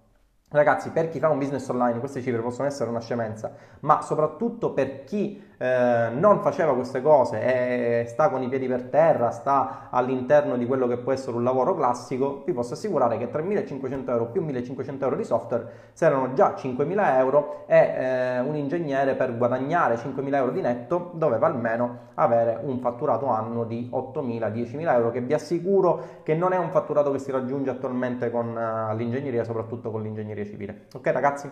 Ragazzi, 0.48 0.90
per 0.90 1.08
chi 1.08 1.18
fa 1.18 1.30
un 1.30 1.38
business 1.38 1.68
online, 1.68 1.98
queste 1.98 2.22
cifre 2.22 2.40
possono 2.40 2.68
essere 2.68 2.88
una 2.88 3.00
scemenza, 3.00 3.52
ma 3.80 4.00
soprattutto 4.02 4.72
per 4.72 5.04
chi 5.04 5.42
eh, 5.58 6.08
non 6.12 6.40
faceva 6.40 6.74
queste 6.74 7.00
cose 7.02 7.40
e 7.42 8.06
sta 8.06 8.28
con 8.28 8.42
i 8.42 8.48
piedi 8.48 8.66
per 8.66 8.84
terra, 8.84 9.30
sta 9.30 9.88
all'interno 9.90 10.56
di 10.56 10.66
quello 10.66 10.86
che 10.86 10.98
può 10.98 11.12
essere 11.12 11.36
un 11.36 11.44
lavoro 11.44 11.74
classico, 11.74 12.42
vi 12.44 12.52
posso 12.52 12.74
assicurare 12.74 13.18
che 13.18 13.30
3.500 13.30 14.10
euro 14.10 14.26
più 14.26 14.44
1.500 14.44 15.02
euro 15.02 15.16
di 15.16 15.24
software 15.24 15.66
saranno 15.92 16.32
già 16.32 16.54
5.000 16.56 17.16
euro 17.18 17.64
e 17.66 17.76
eh, 17.76 18.40
un 18.40 18.56
ingegnere 18.56 19.14
per 19.14 19.36
guadagnare 19.36 19.96
5.000 19.96 20.34
euro 20.34 20.50
di 20.50 20.60
netto 20.60 21.10
doveva 21.14 21.46
almeno 21.46 22.12
avere 22.14 22.58
un 22.62 22.78
fatturato 22.80 23.26
annuo 23.26 23.64
di 23.64 23.90
8.000-10.000 23.92 24.92
euro, 24.92 25.10
che 25.10 25.20
vi 25.20 25.34
assicuro 25.34 26.20
che 26.22 26.34
non 26.34 26.52
è 26.52 26.56
un 26.56 26.70
fatturato 26.70 27.10
che 27.10 27.18
si 27.18 27.30
raggiunge 27.30 27.70
attualmente 27.70 28.30
con 28.30 28.48
uh, 28.48 28.94
l'ingegneria, 28.96 29.44
soprattutto 29.44 29.90
con 29.90 30.02
l'ingegneria 30.02 30.44
civile. 30.44 30.86
Ok 30.94 31.06
ragazzi? 31.08 31.50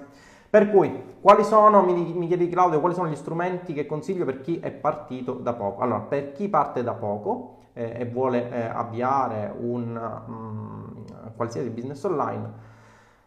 Per 0.52 0.68
cui, 0.68 1.14
quali 1.22 1.44
sono, 1.44 1.80
mi, 1.80 2.26
chiedi 2.26 2.46
Claudio, 2.50 2.78
quali 2.80 2.94
sono 2.94 3.08
gli 3.08 3.16
strumenti 3.16 3.72
che 3.72 3.86
consiglio 3.86 4.26
per 4.26 4.42
chi 4.42 4.60
è 4.60 4.70
partito 4.70 5.32
da 5.32 5.54
poco? 5.54 5.80
Allora, 5.80 6.00
per 6.00 6.32
chi 6.32 6.50
parte 6.50 6.82
da 6.82 6.92
poco 6.92 7.70
eh, 7.72 8.00
e 8.00 8.04
vuole 8.04 8.50
eh, 8.50 8.60
avviare 8.60 9.50
un 9.58 9.96
um, 10.26 11.04
qualsiasi 11.36 11.70
business 11.70 12.04
online, 12.04 12.52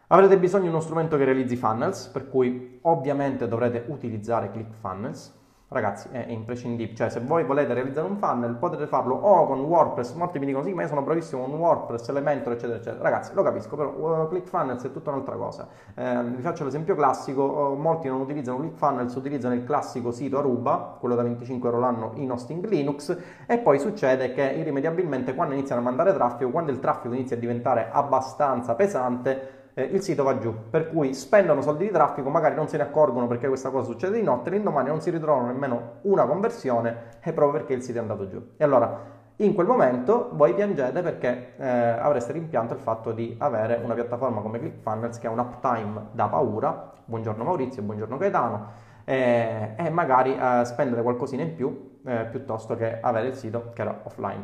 avrete 0.06 0.38
bisogno 0.38 0.62
di 0.62 0.68
uno 0.68 0.78
strumento 0.78 1.16
che 1.16 1.24
realizzi 1.24 1.56
funnels, 1.56 2.06
per 2.06 2.28
cui 2.28 2.78
ovviamente 2.82 3.48
dovrete 3.48 3.86
utilizzare 3.88 4.52
ClickFunnels 4.52 5.35
Ragazzi, 5.68 6.06
è 6.12 6.26
imprescindibile, 6.28 6.96
cioè 6.96 7.08
se 7.08 7.18
voi 7.18 7.42
volete 7.42 7.74
realizzare 7.74 8.06
un 8.06 8.18
funnel 8.18 8.54
potete 8.54 8.86
farlo 8.86 9.16
o 9.16 9.46
con 9.46 9.58
WordPress, 9.62 10.12
molti 10.12 10.38
mi 10.38 10.46
dicono 10.46 10.62
sì 10.62 10.72
ma 10.72 10.82
io 10.82 10.86
sono 10.86 11.02
bravissimo 11.02 11.42
con 11.42 11.54
WordPress, 11.58 12.08
Elementor 12.08 12.52
eccetera 12.52 12.78
eccetera, 12.78 13.02
ragazzi 13.02 13.34
lo 13.34 13.42
capisco 13.42 13.74
però 13.74 13.90
uh, 13.90 14.28
ClickFunnels 14.28 14.84
è 14.84 14.92
tutta 14.92 15.10
un'altra 15.10 15.34
cosa, 15.34 15.66
eh, 15.96 16.22
vi 16.22 16.40
faccio 16.40 16.62
l'esempio 16.62 16.94
classico, 16.94 17.42
uh, 17.42 17.74
molti 17.74 18.06
non 18.06 18.20
utilizzano 18.20 18.58
ClickFunnels, 18.58 19.12
utilizzano 19.16 19.54
il 19.54 19.64
classico 19.64 20.12
sito 20.12 20.38
Aruba, 20.38 20.98
quello 21.00 21.16
da 21.16 21.24
25 21.24 21.68
euro 21.68 21.80
l'anno 21.80 22.12
in 22.14 22.30
hosting 22.30 22.64
Linux 22.64 23.18
e 23.44 23.58
poi 23.58 23.80
succede 23.80 24.32
che 24.32 24.44
irrimediabilmente 24.44 25.34
quando 25.34 25.54
iniziano 25.54 25.80
a 25.80 25.84
mandare 25.84 26.12
traffico, 26.12 26.48
quando 26.48 26.70
il 26.70 26.78
traffico 26.78 27.12
inizia 27.12 27.34
a 27.34 27.40
diventare 27.40 27.88
abbastanza 27.90 28.76
pesante 28.76 29.55
eh, 29.78 29.82
il 29.82 30.00
sito 30.00 30.22
va 30.22 30.38
giù, 30.38 30.54
per 30.70 30.88
cui 30.88 31.12
spendono 31.12 31.60
soldi 31.60 31.84
di 31.84 31.90
traffico, 31.90 32.30
magari 32.30 32.54
non 32.54 32.66
se 32.66 32.78
ne 32.78 32.84
accorgono 32.84 33.26
perché 33.26 33.46
questa 33.46 33.68
cosa 33.68 33.84
succede 33.90 34.16
di 34.16 34.22
notte, 34.22 34.48
l'indomani 34.48 34.88
non 34.88 35.02
si 35.02 35.10
ritrovano 35.10 35.48
nemmeno 35.48 35.98
una 36.02 36.24
conversione 36.24 37.18
e 37.22 37.32
proprio 37.34 37.60
perché 37.60 37.74
il 37.74 37.82
sito 37.82 37.98
è 37.98 38.00
andato 38.00 38.26
giù. 38.26 38.42
E 38.56 38.64
allora 38.64 39.14
in 39.36 39.52
quel 39.52 39.66
momento 39.66 40.30
voi 40.32 40.54
piangete 40.54 41.02
perché 41.02 41.56
eh, 41.58 41.68
avreste 41.68 42.32
rimpianto 42.32 42.72
il 42.72 42.80
fatto 42.80 43.12
di 43.12 43.36
avere 43.38 43.78
una 43.84 43.92
piattaforma 43.92 44.40
come 44.40 44.58
ClickFunnels 44.60 45.18
che 45.18 45.26
ha 45.26 45.30
un 45.30 45.40
uptime 45.40 46.06
da 46.12 46.26
paura, 46.28 46.92
buongiorno 47.04 47.44
Maurizio, 47.44 47.82
buongiorno 47.82 48.16
Gaetano, 48.16 48.68
eh, 49.04 49.74
e 49.76 49.90
magari 49.90 50.34
eh, 50.34 50.64
spendere 50.64 51.02
qualcosina 51.02 51.42
in 51.42 51.54
più 51.54 51.98
eh, 52.06 52.24
piuttosto 52.30 52.76
che 52.76 52.98
avere 52.98 53.28
il 53.28 53.34
sito 53.34 53.72
che 53.74 53.82
era 53.82 54.00
offline. 54.04 54.42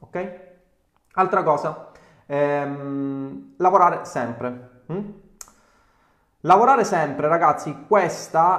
Ok? 0.00 0.40
Altra 1.14 1.42
cosa, 1.42 1.92
Ehm, 2.26 3.54
lavorare 3.58 4.04
sempre. 4.04 4.82
Hm? 4.86 5.22
Lavorare 6.46 6.84
sempre, 6.84 7.26
ragazzi, 7.26 7.74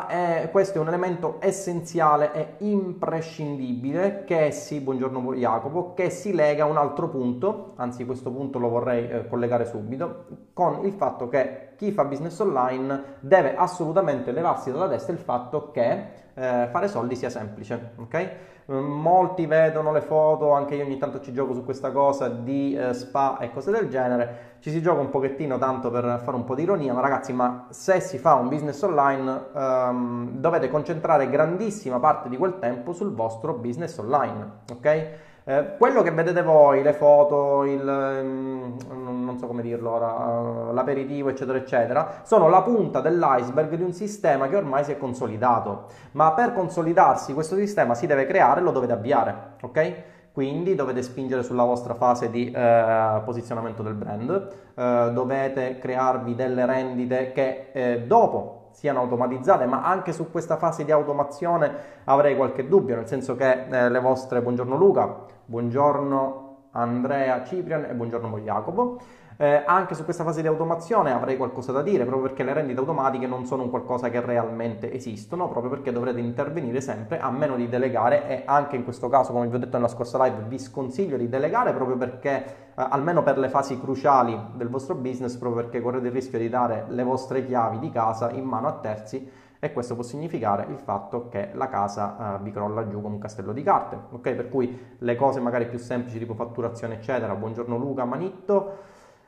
è, 0.07 0.49
questo 0.51 0.79
è 0.79 0.81
un 0.81 0.87
elemento 0.87 1.37
essenziale 1.39 2.33
e 2.33 2.65
imprescindibile 2.65 4.23
che 4.23 4.49
si, 4.49 4.81
buongiorno 4.81 5.35
Jacopo, 5.35 5.93
che 5.93 6.09
si 6.09 6.33
lega 6.33 6.63
a 6.63 6.67
un 6.67 6.77
altro 6.77 7.09
punto, 7.09 7.73
anzi 7.75 8.03
questo 8.03 8.31
punto 8.31 8.57
lo 8.57 8.69
vorrei 8.69 9.07
eh, 9.07 9.27
collegare 9.27 9.65
subito, 9.65 10.49
con 10.53 10.83
il 10.83 10.93
fatto 10.93 11.27
che 11.29 11.73
chi 11.75 11.91
fa 11.91 12.05
business 12.05 12.39
online 12.39 13.17
deve 13.19 13.55
assolutamente 13.55 14.31
levarsi 14.31 14.71
dalla 14.71 14.89
testa 14.89 15.11
il 15.11 15.19
fatto 15.19 15.69
che 15.69 15.91
eh, 16.33 16.67
fare 16.71 16.87
soldi 16.87 17.15
sia 17.15 17.29
semplice, 17.29 17.91
ok? 17.97 18.29
Molti 18.67 19.45
vedono 19.45 19.91
le 19.91 20.01
foto, 20.01 20.51
anche 20.51 20.73
io 20.73 20.83
ogni 20.83 20.97
tanto 20.97 21.19
ci 21.19 21.31
gioco 21.31 21.53
su 21.53 21.63
questa 21.63 21.91
cosa 21.91 22.29
di 22.29 22.75
eh, 22.75 22.93
spa 22.93 23.37
e 23.37 23.51
cose 23.51 23.69
del 23.69 23.89
genere. 23.89 24.53
Ci 24.59 24.71
si 24.71 24.81
gioca 24.81 25.01
un 25.01 25.11
pochettino 25.11 25.59
tanto 25.59 25.91
per 25.91 26.19
fare 26.23 26.35
un 26.35 26.43
po' 26.45 26.55
di 26.55 26.63
ironia, 26.63 26.91
ma 26.91 27.01
ragazzi, 27.01 27.31
ma 27.31 27.67
se 27.69 27.99
si 27.99 28.17
fa 28.17 28.33
un 28.33 28.49
business 28.49 28.81
online 28.81 29.49
ehm, 29.55 30.29
dovete 30.39 30.67
concentrare 30.69 31.29
grandissima 31.29 31.99
parte 31.99 32.27
di 32.27 32.37
quel 32.37 32.57
tempo 32.57 32.91
sul 32.91 33.13
vostro 33.13 33.53
business 33.53 33.95
online, 33.99 34.49
ok? 34.71 35.09
Eh, 35.47 35.75
quello 35.77 36.01
che 36.01 36.09
vedete 36.09 36.41
voi, 36.41 36.81
le 36.81 36.93
foto, 36.93 37.65
il, 37.65 37.79
um, 37.79 38.75
non 38.89 39.37
so 39.37 39.45
come 39.45 39.61
dirlo 39.61 39.91
ora, 39.91 40.11
uh, 40.11 40.73
l'aperitivo, 40.73 41.29
eccetera, 41.29 41.59
eccetera, 41.59 42.21
sono 42.23 42.49
la 42.49 42.63
punta 42.63 42.99
dell'iceberg 42.99 43.75
di 43.75 43.83
un 43.83 43.93
sistema 43.93 44.47
che 44.47 44.55
ormai 44.55 44.83
si 44.83 44.93
è 44.93 44.97
consolidato. 44.97 45.85
Ma 46.13 46.31
per 46.31 46.51
consolidarsi 46.51 47.35
questo 47.35 47.55
sistema 47.57 47.93
si 47.93 48.07
deve 48.07 48.25
creare 48.25 48.59
e 48.59 48.63
lo 48.63 48.71
dovete 48.71 48.93
avviare, 48.93 49.35
ok? 49.61 49.93
Quindi 50.31 50.73
dovete 50.73 51.03
spingere 51.03 51.43
sulla 51.43 51.63
vostra 51.63 51.93
fase 51.93 52.31
di 52.31 52.49
eh, 52.49 53.21
posizionamento 53.23 53.83
del 53.83 53.93
brand, 53.93 54.49
eh, 54.73 55.11
dovete 55.13 55.77
crearvi 55.77 56.33
delle 56.33 56.65
rendite 56.65 57.31
che 57.33 57.69
eh, 57.71 58.01
dopo 58.07 58.69
siano 58.71 59.01
automatizzate, 59.01 59.65
ma 59.67 59.83
anche 59.83 60.11
su 60.11 60.31
questa 60.31 60.57
fase 60.57 60.83
di 60.83 60.91
automazione 60.91 61.71
avrei 62.05 62.35
qualche 62.35 62.67
dubbio, 62.67 62.95
nel 62.95 63.07
senso 63.07 63.35
che 63.35 63.67
eh, 63.69 63.89
le 63.89 63.99
vostre, 63.99 64.41
buongiorno 64.41 64.75
Luca, 64.75 65.33
buongiorno 65.45 66.69
Andrea 66.71 67.43
Ciprian 67.43 67.85
e 67.85 67.93
buongiorno 67.93 68.37
Jacopo. 68.39 68.99
Eh, 69.37 69.63
anche 69.65 69.95
su 69.95 70.05
questa 70.05 70.23
fase 70.23 70.41
di 70.41 70.47
automazione 70.47 71.11
avrei 71.11 71.35
qualcosa 71.35 71.73
da 71.73 71.81
dire, 71.81 72.05
proprio 72.05 72.27
perché 72.27 72.43
le 72.43 72.53
rendite 72.53 72.79
automatiche 72.79 73.27
non 73.27 73.45
sono 73.45 73.63
un 73.63 73.69
qualcosa 73.69 74.09
che 74.09 74.21
realmente 74.21 74.93
esistono, 74.93 75.49
proprio 75.49 75.69
perché 75.71 75.91
dovrete 75.91 76.21
intervenire 76.21 76.79
sempre 76.79 77.19
a 77.19 77.29
meno 77.31 77.57
di 77.57 77.67
delegare 77.67 78.29
e 78.29 78.43
anche 78.45 78.77
in 78.77 78.85
questo 78.85 79.09
caso, 79.09 79.33
come 79.33 79.47
vi 79.47 79.55
ho 79.55 79.59
detto 79.59 79.75
nella 79.75 79.89
scorsa 79.89 80.23
live, 80.23 80.43
vi 80.47 80.57
sconsiglio 80.57 81.17
di 81.17 81.27
delegare 81.27 81.73
proprio 81.73 81.97
perché, 81.97 82.45
eh, 82.45 82.87
almeno 82.89 83.23
per 83.23 83.37
le 83.37 83.49
fasi 83.49 83.77
cruciali 83.77 84.39
del 84.53 84.69
vostro 84.69 84.95
business, 84.95 85.35
proprio 85.35 85.63
perché 85.63 85.81
correte 85.81 86.07
il 86.07 86.13
rischio 86.13 86.39
di 86.39 86.47
dare 86.47 86.85
le 86.87 87.03
vostre 87.03 87.45
chiavi 87.45 87.79
di 87.79 87.89
casa 87.89 88.31
in 88.31 88.45
mano 88.45 88.67
a 88.67 88.73
terzi 88.73 89.29
e 89.59 89.73
questo 89.73 89.93
può 89.93 90.03
significare 90.03 90.65
il 90.69 90.77
fatto 90.77 91.27
che 91.29 91.49
la 91.53 91.67
casa 91.67 92.37
uh, 92.39 92.43
vi 92.43 92.51
crolla 92.51 92.87
giù 92.87 93.01
come 93.01 93.15
un 93.15 93.19
castello 93.19 93.53
di 93.53 93.63
carte, 93.63 93.97
ok? 94.11 94.33
Per 94.33 94.49
cui 94.49 94.95
le 94.99 95.15
cose 95.15 95.39
magari 95.39 95.67
più 95.67 95.79
semplici 95.79 96.19
tipo 96.19 96.33
fatturazione 96.33 96.95
eccetera, 96.95 97.33
buongiorno 97.35 97.77
Luca, 97.77 98.05
Manitto, 98.05 98.77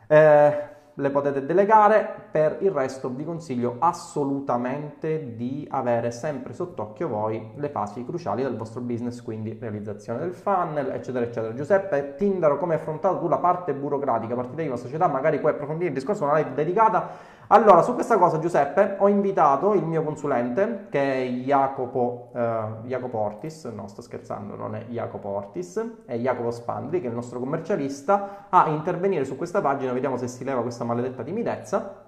eh, 0.07 0.75
le 1.00 1.12
potete 1.12 1.46
delegare, 1.46 2.10
per 2.31 2.57
il 2.62 2.72
resto 2.72 3.10
vi 3.10 3.24
consiglio 3.24 3.75
assolutamente 3.77 5.36
di 5.36 5.67
avere 5.69 6.10
sempre 6.10 6.53
sott'occhio 6.53 7.07
voi 7.07 7.51
le 7.55 7.69
fasi 7.69 8.03
cruciali 8.03 8.41
del 8.41 8.57
vostro 8.57 8.81
business, 8.81 9.22
quindi 9.22 9.55
realizzazione 9.60 10.19
del 10.19 10.34
funnel, 10.34 10.89
eccetera, 10.89 11.24
eccetera. 11.24 11.53
Giuseppe 11.53 12.15
Tindaro, 12.15 12.57
come 12.57 12.74
hai 12.74 12.79
affrontato 12.79 13.19
tu 13.19 13.27
la 13.27 13.38
parte 13.38 13.75
burocratica, 13.75 14.34
partita 14.34 14.63
IVA, 14.63 14.75
società, 14.75 15.07
magari 15.07 15.39
puoi 15.39 15.51
approfondire 15.51 15.89
il 15.89 15.93
discorso, 15.93 16.24
una 16.24 16.36
live 16.36 16.53
dedicata 16.55 17.36
allora, 17.47 17.81
su 17.81 17.93
questa 17.93 18.17
cosa, 18.17 18.39
Giuseppe, 18.39 18.95
ho 18.99 19.07
invitato 19.07 19.73
il 19.73 19.85
mio 19.85 20.03
consulente, 20.03 20.87
che 20.89 21.13
è 21.13 21.27
Jacopo, 21.27 22.31
eh, 22.33 22.59
Jacopo 22.83 23.17
Ortis, 23.19 23.65
no 23.65 23.87
sto 23.87 24.01
scherzando, 24.01 24.55
non 24.55 24.75
è 24.75 24.85
Jacopo 24.89 25.29
Ortis, 25.29 26.03
è 26.05 26.15
Jacopo 26.17 26.51
Spandri, 26.51 26.99
che 26.99 27.05
è 27.05 27.09
il 27.09 27.15
nostro 27.15 27.39
commercialista, 27.39 28.47
a 28.49 28.67
intervenire 28.67 29.23
su 29.23 29.37
questa 29.37 29.61
pagina, 29.61 29.93
vediamo 29.93 30.17
se 30.17 30.27
si 30.27 30.43
leva 30.43 30.61
questa 30.61 30.83
maledetta 30.83 31.23
timidezza, 31.23 32.06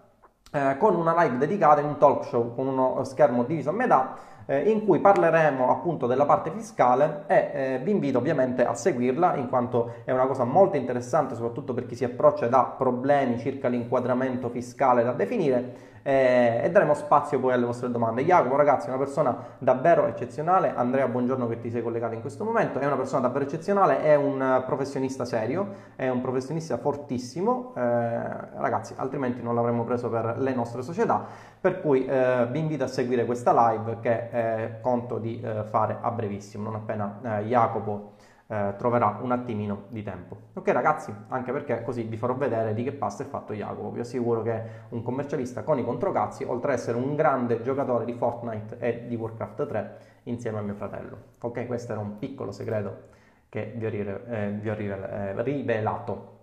eh, 0.51 0.77
con 0.77 0.95
una 0.95 1.13
live 1.23 1.37
dedicata 1.37 1.81
in 1.81 1.87
un 1.87 1.97
talk 1.97 2.25
show 2.25 2.55
con 2.55 2.67
uno 2.67 3.03
schermo 3.03 3.43
diviso 3.43 3.69
a 3.69 3.73
metà 3.73 4.15
eh, 4.47 4.69
in 4.69 4.83
cui 4.83 4.99
parleremo 4.99 5.69
appunto 5.69 6.07
della 6.07 6.25
parte 6.25 6.49
fiscale 6.49 7.25
e 7.27 7.51
eh, 7.53 7.81
vi 7.83 7.91
invito 7.91 8.17
ovviamente 8.17 8.65
a 8.65 8.73
seguirla 8.73 9.35
in 9.35 9.47
quanto 9.47 9.93
è 10.05 10.11
una 10.11 10.25
cosa 10.25 10.45
molto 10.45 10.75
interessante 10.75 11.35
soprattutto 11.35 11.75
per 11.75 11.85
chi 11.85 11.95
si 11.95 12.03
approccia 12.03 12.47
da 12.47 12.63
problemi 12.63 13.37
circa 13.37 13.67
l'inquadramento 13.67 14.49
fiscale 14.49 15.03
da 15.03 15.11
definire 15.11 15.88
eh, 16.01 16.61
e 16.63 16.69
daremo 16.69 16.93
spazio 16.93 17.39
poi 17.39 17.53
alle 17.53 17.65
vostre 17.65 17.89
domande. 17.89 18.23
Jacopo 18.23 18.55
ragazzi 18.55 18.87
è 18.87 18.89
una 18.89 18.97
persona 18.97 19.35
davvero 19.57 20.07
eccezionale, 20.07 20.73
Andrea 20.75 21.07
buongiorno 21.07 21.47
che 21.47 21.59
ti 21.59 21.69
sei 21.69 21.81
collegato 21.81 22.13
in 22.13 22.21
questo 22.21 22.43
momento, 22.43 22.79
è 22.79 22.85
una 22.85 22.95
persona 22.95 23.21
davvero 23.21 23.45
eccezionale, 23.45 24.01
è 24.01 24.15
un 24.15 24.63
professionista 24.65 25.25
serio, 25.25 25.67
è 25.95 26.09
un 26.09 26.21
professionista 26.21 26.77
fortissimo, 26.77 27.73
eh, 27.75 27.81
ragazzi 27.81 28.93
altrimenti 28.97 29.41
non 29.41 29.55
l'avremmo 29.55 29.83
preso 29.83 30.09
per 30.09 30.35
le 30.37 30.53
nostre 30.53 30.81
società, 30.81 31.25
per 31.59 31.81
cui 31.81 32.05
eh, 32.05 32.47
vi 32.49 32.59
invito 32.59 32.83
a 32.83 32.87
seguire 32.87 33.25
questa 33.25 33.71
live 33.71 33.99
che 33.99 34.77
conto 34.81 35.17
di 35.17 35.41
eh, 35.41 35.63
fare 35.63 35.97
a 36.01 36.11
brevissimo, 36.11 36.63
non 36.63 36.75
appena 36.75 37.19
eh, 37.39 37.43
Jacopo 37.43 38.13
eh, 38.51 38.73
troverà 38.77 39.19
un 39.21 39.31
attimino 39.31 39.83
di 39.89 40.01
tempo. 40.01 40.35
Ok 40.53 40.69
ragazzi, 40.69 41.13
anche 41.27 41.51
perché 41.51 41.83
così 41.83 42.01
vi 42.03 42.17
farò 42.17 42.33
vedere 42.33 42.73
di 42.73 42.83
che 42.83 42.91
pasta 42.91 43.23
è 43.23 43.27
fatto 43.27 43.53
Jacopo. 43.53 43.91
Vi 43.91 43.99
assicuro 43.99 44.41
che 44.41 44.51
è 44.51 44.69
un 44.89 45.03
commercialista 45.03 45.61
con 45.63 45.77
i 45.77 45.83
controcazzi, 45.83 46.43
oltre 46.43 46.73
ad 46.73 46.79
essere 46.79 46.97
un 46.97 47.15
grande 47.15 47.61
giocatore 47.61 48.05
di 48.05 48.13
Fortnite 48.13 48.77
e 48.79 49.05
di 49.07 49.15
Warcraft 49.15 49.67
3 49.67 49.97
insieme 50.23 50.57
a 50.57 50.61
mio 50.61 50.73
fratello. 50.73 51.17
Ok, 51.41 51.67
questo 51.67 51.91
era 51.91 52.01
un 52.01 52.17
piccolo 52.17 52.51
segreto 52.51 53.07
che 53.49 53.73
vi 53.75 53.85
ho, 53.85 53.89
eh, 53.89 54.57
vi 54.59 54.69
ho 54.69 54.73
eh, 54.73 55.41
rivelato. 55.43 56.37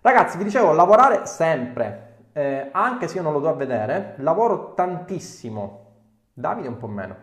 Ragazzi, 0.00 0.38
vi 0.38 0.44
dicevo, 0.44 0.72
lavorare 0.72 1.26
sempre. 1.26 2.06
eh, 2.32 2.68
anche 2.72 3.08
se 3.08 3.16
io 3.16 3.22
non 3.22 3.32
lo 3.32 3.40
do 3.40 3.48
a 3.48 3.54
vedere, 3.54 4.14
lavoro 4.18 4.72
tantissimo. 4.74 5.86
Davide 6.32 6.68
un 6.68 6.76
po' 6.78 6.86
meno. 6.86 7.16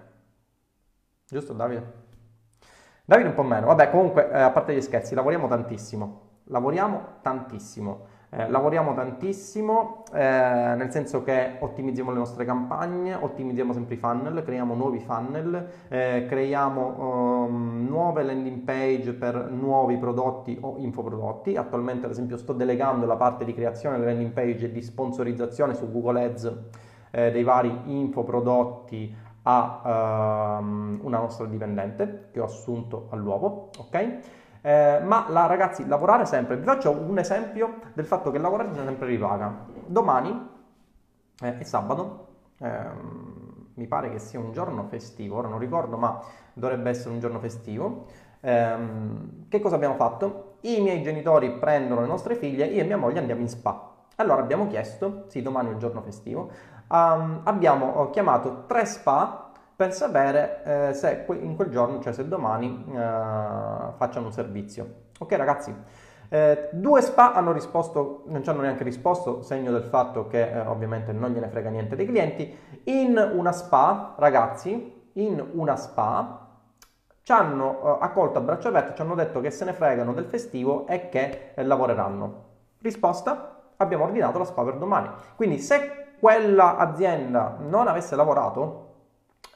Giusto 1.27 1.53
Davide? 1.53 2.04
Davide 3.07 3.29
un 3.29 3.35
po' 3.35 3.43
meno. 3.43 3.67
Vabbè, 3.67 3.91
comunque, 3.91 4.31
eh, 4.31 4.39
a 4.39 4.49
parte 4.49 4.73
gli 4.73 4.81
scherzi, 4.81 5.13
lavoriamo 5.13 5.47
tantissimo. 5.47 6.21
Lavoriamo 6.45 7.01
tantissimo. 7.21 8.13
Eh, 8.31 8.49
lavoriamo 8.49 8.95
tantissimo 8.95 10.03
eh, 10.11 10.17
nel 10.75 10.91
senso 10.91 11.23
che 11.23 11.57
ottimizziamo 11.59 12.11
le 12.11 12.17
nostre 12.17 12.43
campagne, 12.43 13.13
ottimizziamo 13.13 13.71
sempre 13.71 13.93
i 13.93 13.97
funnel, 13.97 14.43
creiamo 14.43 14.73
nuovi 14.73 14.99
funnel, 14.99 15.67
eh, 15.87 16.25
creiamo 16.27 17.45
um, 17.45 17.85
nuove 17.87 18.23
landing 18.23 18.61
page 18.61 19.13
per 19.13 19.51
nuovi 19.51 19.97
prodotti 19.97 20.57
o 20.59 20.75
infoprodotti. 20.79 21.55
Attualmente 21.55 22.07
ad 22.07 22.11
esempio 22.11 22.37
sto 22.37 22.53
delegando 22.53 23.05
la 23.05 23.15
parte 23.15 23.45
di 23.45 23.53
creazione 23.53 23.97
delle 23.97 24.11
landing 24.11 24.33
page 24.33 24.65
e 24.65 24.71
di 24.71 24.81
sponsorizzazione 24.81 25.75
su 25.75 25.89
Google 25.91 26.23
Ads 26.23 26.57
eh, 27.11 27.31
dei 27.31 27.43
vari 27.43 27.73
infoprodotti 27.85 29.15
a 29.47 30.57
um, 30.59 30.99
una 31.03 31.19
nostra 31.19 31.45
dipendente 31.45 32.29
che 32.31 32.39
ho 32.39 32.45
assunto 32.45 33.07
all'uovo, 33.11 33.69
ok? 33.77 34.19
Eh, 34.61 34.99
ma 35.03 35.27
la, 35.29 35.45
ragazzi, 35.45 35.85
lavorare 35.87 36.25
sempre, 36.25 36.57
vi 36.57 36.63
faccio 36.63 36.89
un 36.89 37.19
esempio 37.19 37.75
del 37.93 38.05
fatto 38.05 38.31
che 38.31 38.39
lavorare 38.39 38.73
sempre 38.73 39.05
ripaga. 39.05 39.65
Domani 39.85 40.49
eh, 41.41 41.57
è 41.59 41.63
sabato, 41.63 42.27
ehm, 42.57 43.67
mi 43.75 43.85
pare 43.85 44.09
che 44.09 44.17
sia 44.17 44.39
un 44.39 44.51
giorno 44.51 44.85
festivo, 44.87 45.37
ora 45.37 45.47
non 45.47 45.59
ricordo, 45.59 45.97
ma 45.97 46.19
dovrebbe 46.53 46.89
essere 46.89 47.13
un 47.13 47.19
giorno 47.19 47.39
festivo. 47.39 48.05
Ehm, 48.39 49.47
che 49.49 49.59
cosa 49.59 49.75
abbiamo 49.75 49.95
fatto? 49.95 50.57
I 50.61 50.81
miei 50.81 51.03
genitori 51.03 51.51
prendono 51.51 52.01
le 52.01 52.07
nostre 52.07 52.33
figlie, 52.35 52.65
io 52.65 52.81
e 52.81 52.85
mia 52.85 52.97
moglie 52.97 53.19
andiamo 53.19 53.41
in 53.41 53.49
spa. 53.49 53.91
Allora 54.15 54.41
abbiamo 54.41 54.65
chiesto, 54.67 55.25
sì, 55.27 55.41
domani 55.41 55.69
è 55.69 55.73
un 55.73 55.79
giorno 55.79 56.01
festivo, 56.01 56.49
um, 56.87 57.41
abbiamo 57.43 58.09
chiamato 58.11 58.65
tre 58.65 58.85
spa 58.85 59.51
per 59.75 59.93
sapere 59.93 60.63
eh, 60.63 60.93
se 60.93 61.25
in 61.27 61.55
quel 61.55 61.69
giorno, 61.69 61.99
cioè 61.99 62.13
se 62.13 62.27
domani, 62.27 62.85
eh, 62.89 62.93
facciano 63.97 64.27
un 64.27 64.31
servizio. 64.31 65.03
Ok 65.19 65.31
ragazzi? 65.33 65.75
Eh, 66.29 66.69
due 66.71 67.01
spa 67.01 67.33
hanno 67.33 67.51
risposto, 67.51 68.23
non 68.27 68.43
ci 68.43 68.49
hanno 68.49 68.61
neanche 68.61 68.83
risposto, 68.83 69.41
segno 69.41 69.71
del 69.71 69.83
fatto 69.83 70.27
che 70.27 70.49
eh, 70.49 70.59
ovviamente 70.61 71.11
non 71.11 71.31
gliene 71.31 71.49
frega 71.49 71.69
niente 71.69 71.95
dei 71.95 72.05
clienti. 72.05 72.57
In 72.85 73.17
una 73.33 73.51
spa, 73.51 74.15
ragazzi, 74.17 75.09
in 75.13 75.45
una 75.53 75.75
spa 75.75 76.47
ci 77.21 77.31
hanno 77.31 77.81
eh, 77.83 77.97
accolto 78.01 78.39
a 78.39 78.41
braccio 78.41 78.69
aperto, 78.69 78.93
ci 78.93 79.01
hanno 79.01 79.15
detto 79.15 79.41
che 79.41 79.51
se 79.51 79.65
ne 79.65 79.73
fregano 79.73 80.13
del 80.13 80.25
festivo 80.25 80.87
e 80.87 81.09
che 81.09 81.51
eh, 81.53 81.63
lavoreranno. 81.63 82.43
Risposta? 82.79 83.73
Abbiamo 83.77 84.05
ordinato 84.05 84.37
la 84.37 84.45
spa 84.45 84.63
per 84.63 84.77
domani. 84.77 85.09
Quindi 85.35 85.59
se 85.59 86.04
quella 86.25 86.77
azienda 86.77 87.55
non 87.59 87.87
avesse 87.87 88.15
lavorato, 88.15 88.93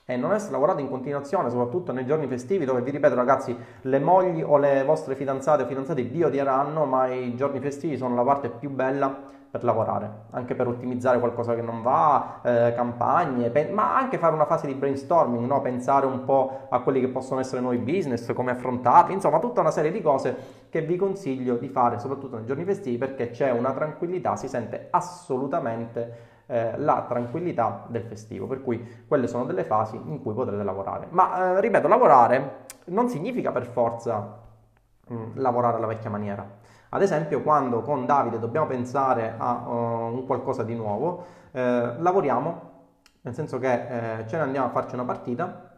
e 0.06 0.16
non 0.18 0.34
essere 0.34 0.52
lavorato 0.52 0.82
in 0.82 0.88
continuazione, 0.88 1.50
soprattutto 1.50 1.92
nei 1.92 2.06
giorni 2.06 2.28
festivi, 2.28 2.64
dove 2.64 2.84
vi 2.84 2.92
ripeto 2.92 3.16
ragazzi, 3.16 3.58
le 3.82 4.00
mogli 4.00 4.44
o 4.44 4.56
le 4.58 4.84
vostre 4.84 5.16
fidanzate 5.16 5.64
o 5.64 5.66
fidanzati 5.66 6.04
vi 6.04 6.22
odieranno, 6.22 6.86
ma 6.86 7.08
i 7.08 7.34
giorni 7.36 7.60
festivi 7.60 7.98
sono 7.98 8.14
la 8.14 8.22
parte 8.22 8.50
più 8.50 8.70
bella 8.70 9.18
per 9.50 9.64
lavorare, 9.64 10.26
anche 10.30 10.54
per 10.54 10.68
ottimizzare 10.68 11.18
qualcosa 11.18 11.56
che 11.56 11.64
non 11.64 11.82
va, 11.82 12.40
eh, 12.44 12.74
campagne, 12.76 13.50
pe- 13.50 13.72
ma 13.72 13.98
anche 13.98 14.20
fare 14.20 14.36
una 14.36 14.46
fase 14.46 14.68
di 14.68 14.76
brainstorming, 14.76 15.48
no? 15.48 15.62
pensare 15.62 16.06
un 16.06 16.24
po' 16.24 16.68
a 16.70 16.82
quelli 16.82 17.00
che 17.00 17.08
possono 17.08 17.40
essere 17.40 17.62
nuovi 17.62 17.80
business, 17.80 18.32
come 18.34 18.52
affrontarli, 18.52 19.12
insomma 19.12 19.40
tutta 19.40 19.62
una 19.62 19.72
serie 19.72 19.92
di 19.92 20.04
cose 20.04 20.68
che 20.70 20.82
vi 20.82 20.98
consiglio 20.98 21.56
di 21.56 21.68
fare 21.68 21.98
soprattutto 21.98 22.36
nei 22.36 22.46
giorni 22.46 22.64
festivi 22.64 23.00
perché 23.00 23.32
c'è 23.32 23.50
una 23.50 23.72
tranquillità, 23.72 24.36
si 24.36 24.48
sente 24.48 24.90
assolutamente 24.92 26.38
eh, 26.52 26.78
la 26.78 27.06
tranquillità 27.08 27.86
del 27.88 28.04
festivo, 28.04 28.48
per 28.48 28.64
cui 28.64 29.04
quelle 29.08 29.28
sono 29.28 29.46
delle 29.46 29.64
fasi 29.64 29.96
in 29.96 30.20
cui 30.22 30.34
potrete 30.34 30.64
lavorare. 30.64 31.06
Ma 31.12 31.58
eh, 31.58 31.62
ripeto, 31.62 31.88
lavorare 31.88 32.66
non 32.86 33.08
significa 33.08 33.52
per 33.52 33.66
forza 33.68 34.40
mh, 35.08 35.14
mm, 35.14 35.32
lavorare 35.36 35.78
alla 35.78 35.86
vecchia 35.86 36.10
maniera. 36.10 36.58
Ad 36.90 37.04
esempio, 37.04 37.44
quando 37.44 37.82
con 37.82 38.08
Davide 38.08 38.40
dobbiamo 38.40 38.66
pensare 38.66 39.36
a 39.38 39.64
uh, 39.64 40.12
un 40.12 40.26
qualcosa 40.26 40.64
di 40.64 40.74
nuovo, 40.74 41.24
eh, 41.52 41.94
lavoriamo, 42.00 42.62
nel 43.22 43.34
senso 43.36 43.60
che 43.60 44.22
eh, 44.22 44.28
ce 44.28 44.38
ne 44.38 44.42
andiamo 44.42 44.66
a 44.66 44.70
farci 44.72 44.96
una 44.96 45.04
partita 45.04 45.69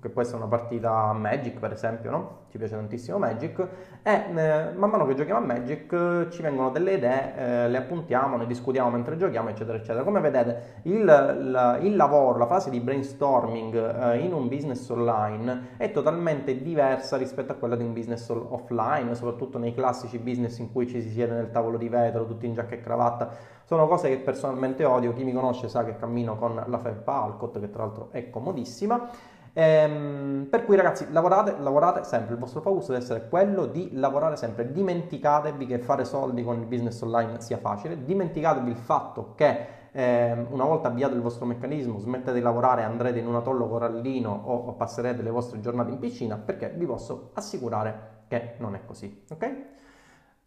che 0.00 0.08
può 0.08 0.22
essere 0.22 0.38
una 0.38 0.46
partita 0.46 1.12
Magic 1.12 1.60
per 1.60 1.72
esempio, 1.72 2.10
no? 2.10 2.42
ci 2.50 2.58
piace 2.58 2.74
tantissimo 2.74 3.18
Magic, 3.18 3.66
e 4.02 4.12
eh, 4.12 4.72
man 4.76 4.90
mano 4.90 5.06
che 5.06 5.14
giochiamo 5.14 5.40
a 5.40 5.44
Magic 5.44 6.28
ci 6.30 6.42
vengono 6.42 6.70
delle 6.70 6.94
idee, 6.94 7.36
eh, 7.36 7.68
le 7.68 7.76
appuntiamo, 7.78 8.36
ne 8.36 8.46
discutiamo 8.46 8.90
mentre 8.90 9.16
giochiamo, 9.16 9.48
eccetera, 9.48 9.76
eccetera. 9.76 10.04
Come 10.04 10.20
vedete, 10.20 10.80
il, 10.82 11.00
il, 11.00 11.78
il 11.82 11.96
lavoro, 11.96 12.38
la 12.38 12.46
fase 12.46 12.70
di 12.70 12.80
brainstorming 12.80 13.74
eh, 13.74 14.18
in 14.18 14.32
un 14.32 14.48
business 14.48 14.88
online 14.88 15.70
è 15.76 15.90
totalmente 15.90 16.60
diversa 16.60 17.16
rispetto 17.16 17.52
a 17.52 17.54
quella 17.54 17.76
di 17.76 17.82
un 17.82 17.92
business 17.92 18.28
offline, 18.28 19.14
soprattutto 19.14 19.58
nei 19.58 19.74
classici 19.74 20.18
business 20.18 20.58
in 20.58 20.72
cui 20.72 20.86
ci 20.86 21.00
si 21.00 21.10
siede 21.10 21.34
nel 21.34 21.50
tavolo 21.50 21.76
di 21.76 21.88
vetro, 21.88 22.26
tutti 22.26 22.46
in 22.46 22.54
giacca 22.54 22.74
e 22.74 22.80
cravatta 22.80 23.30
sono 23.64 23.88
cose 23.88 24.08
che 24.08 24.18
personalmente 24.18 24.84
odio, 24.84 25.12
chi 25.12 25.24
mi 25.24 25.32
conosce 25.32 25.68
sa 25.68 25.84
che 25.84 25.96
cammino 25.96 26.36
con 26.36 26.62
la 26.66 26.78
felpa 26.78 27.22
Alcott, 27.22 27.58
che 27.58 27.70
tra 27.70 27.84
l'altro 27.84 28.08
è 28.10 28.30
comodissima. 28.30 29.08
Ehm, 29.56 30.48
per 30.50 30.64
cui 30.64 30.76
ragazzi, 30.76 31.06
lavorate, 31.10 31.54
lavorate 31.58 32.04
sempre, 32.04 32.34
il 32.34 32.40
vostro 32.40 32.60
focus 32.60 32.88
deve 32.88 32.98
essere 32.98 33.28
quello 33.28 33.66
di 33.66 33.90
lavorare 33.92 34.36
sempre. 34.36 34.70
Dimenticatevi 34.70 35.66
che 35.66 35.78
fare 35.78 36.04
soldi 36.04 36.42
con 36.42 36.58
il 36.58 36.66
business 36.66 37.00
online 37.02 37.40
sia 37.40 37.58
facile, 37.58 38.04
dimenticatevi 38.04 38.68
il 38.68 38.76
fatto 38.76 39.32
che 39.36 39.82
eh, 39.92 40.32
una 40.50 40.64
volta 40.64 40.88
avviato 40.88 41.14
il 41.14 41.20
vostro 41.20 41.46
meccanismo 41.46 42.00
smettete 42.00 42.34
di 42.34 42.40
lavorare 42.40 42.82
andrete 42.82 43.20
in 43.20 43.28
un 43.28 43.36
atollo 43.36 43.68
corallino 43.68 44.42
o 44.44 44.72
passerete 44.72 45.22
le 45.22 45.30
vostre 45.30 45.60
giornate 45.60 45.92
in 45.92 46.00
piscina 46.00 46.36
perché 46.36 46.68
vi 46.76 46.84
posso 46.84 47.30
assicurare 47.34 48.24
che 48.26 48.54
non 48.58 48.74
è 48.74 48.80
così, 48.84 49.24
ok? 49.30 49.56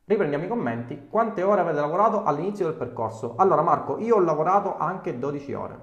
Riprendiamo 0.09 0.45
i 0.45 0.47
commenti. 0.47 1.07
Quante 1.09 1.43
ore 1.43 1.59
avete 1.59 1.81
lavorato 1.81 2.23
all'inizio 2.23 2.65
del 2.67 2.75
percorso? 2.75 3.33
Allora 3.35 3.61
Marco, 3.61 3.97
io 3.97 4.15
ho 4.15 4.19
lavorato 4.21 4.77
anche 4.77 5.19
12 5.19 5.53
ore. 5.53 5.79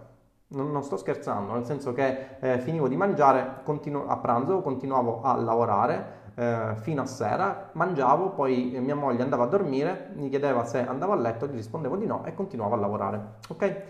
Non, 0.55 0.73
non 0.73 0.83
sto 0.83 0.97
scherzando, 0.97 1.53
nel 1.53 1.67
senso 1.67 1.93
che 1.93 2.39
eh, 2.41 2.59
finivo 2.59 2.89
di 2.89 2.97
mangiare 2.97 3.61
continuo, 3.65 4.07
a 4.07 4.17
pranzo, 4.17 4.63
continuavo 4.63 5.21
a 5.21 5.37
lavorare 5.37 6.33
eh, 6.37 6.75
fino 6.77 7.03
a 7.03 7.05
sera, 7.05 7.69
mangiavo, 7.73 8.31
poi 8.31 8.75
mia 8.81 8.95
moglie 8.95 9.23
andava 9.23 9.45
a 9.45 9.49
dormire, 9.49 10.13
mi 10.15 10.31
chiedeva 10.31 10.65
se 10.65 10.87
andavo 10.87 11.13
a 11.13 11.17
letto, 11.17 11.47
gli 11.47 11.57
rispondevo 11.57 11.97
di 11.97 12.07
no 12.07 12.25
e 12.25 12.33
continuavo 12.33 12.75
a 12.77 12.79
lavorare. 12.79 13.21
Ok? 13.51 13.83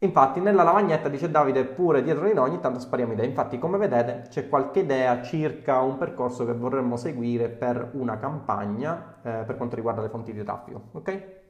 Infatti 0.00 0.40
nella 0.40 0.62
lavagnetta, 0.62 1.08
dice 1.08 1.30
Davide, 1.30 1.64
pure 1.64 2.02
dietro 2.02 2.26
di 2.26 2.34
noi 2.34 2.50
ogni 2.50 2.60
tanto 2.60 2.80
spariamo 2.80 3.12
idee. 3.14 3.26
Infatti 3.26 3.58
come 3.58 3.78
vedete 3.78 4.26
c'è 4.28 4.48
qualche 4.48 4.80
idea 4.80 5.22
circa 5.22 5.80
un 5.80 5.96
percorso 5.96 6.44
che 6.44 6.52
vorremmo 6.52 6.96
seguire 6.96 7.48
per 7.48 7.90
una 7.94 8.18
campagna 8.18 9.16
eh, 9.22 9.44
per 9.46 9.56
quanto 9.56 9.74
riguarda 9.74 10.02
le 10.02 10.10
fonti 10.10 10.34
di 10.34 10.44
traffico. 10.44 10.82
Ok? 10.92 11.44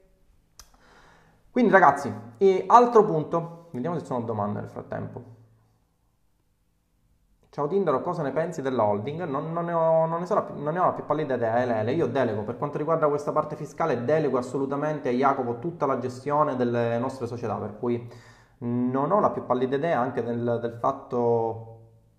Quindi 1.51 1.71
ragazzi, 1.71 2.13
altro 2.67 3.03
punto, 3.03 3.67
vediamo 3.71 3.95
se 3.95 4.01
ci 4.01 4.07
sono 4.07 4.23
domande 4.23 4.59
nel 4.61 4.69
frattempo. 4.69 5.35
Ciao 7.49 7.67
Tindaro, 7.67 8.01
cosa 8.01 8.21
ne 8.21 8.31
pensi 8.31 8.61
della 8.61 8.83
holding? 8.83 9.23
Non, 9.23 9.51
non, 9.51 9.65
ne, 9.65 9.73
ho, 9.73 10.05
non, 10.05 10.19
ne, 10.19 10.25
so, 10.27 10.35
non 10.55 10.73
ne, 10.73 10.79
ho, 10.79 10.85
la 10.85 10.91
più 10.91 11.05
pallida 11.05 11.33
idea, 11.33 11.59
Elele. 11.59 11.93
Io 11.93 12.05
delego, 12.05 12.43
per 12.43 12.57
quanto 12.57 12.77
riguarda 12.77 13.07
questa 13.07 13.31
parte 13.31 13.55
fiscale, 13.55 14.05
delego 14.05 14.37
assolutamente 14.37 15.09
a 15.09 15.11
Jacopo 15.11 15.57
tutta 15.57 15.87
la 15.87 15.97
gestione 15.97 16.55
delle 16.55 16.99
nostre 16.99 17.25
società, 17.25 17.55
per 17.55 17.79
cui 17.79 18.07
non 18.59 19.11
ho 19.11 19.19
la 19.19 19.31
più 19.31 19.45
pallida 19.45 19.75
idea 19.75 19.99
anche 19.99 20.23
del, 20.23 20.59
del 20.61 20.77
fatto 20.79 21.73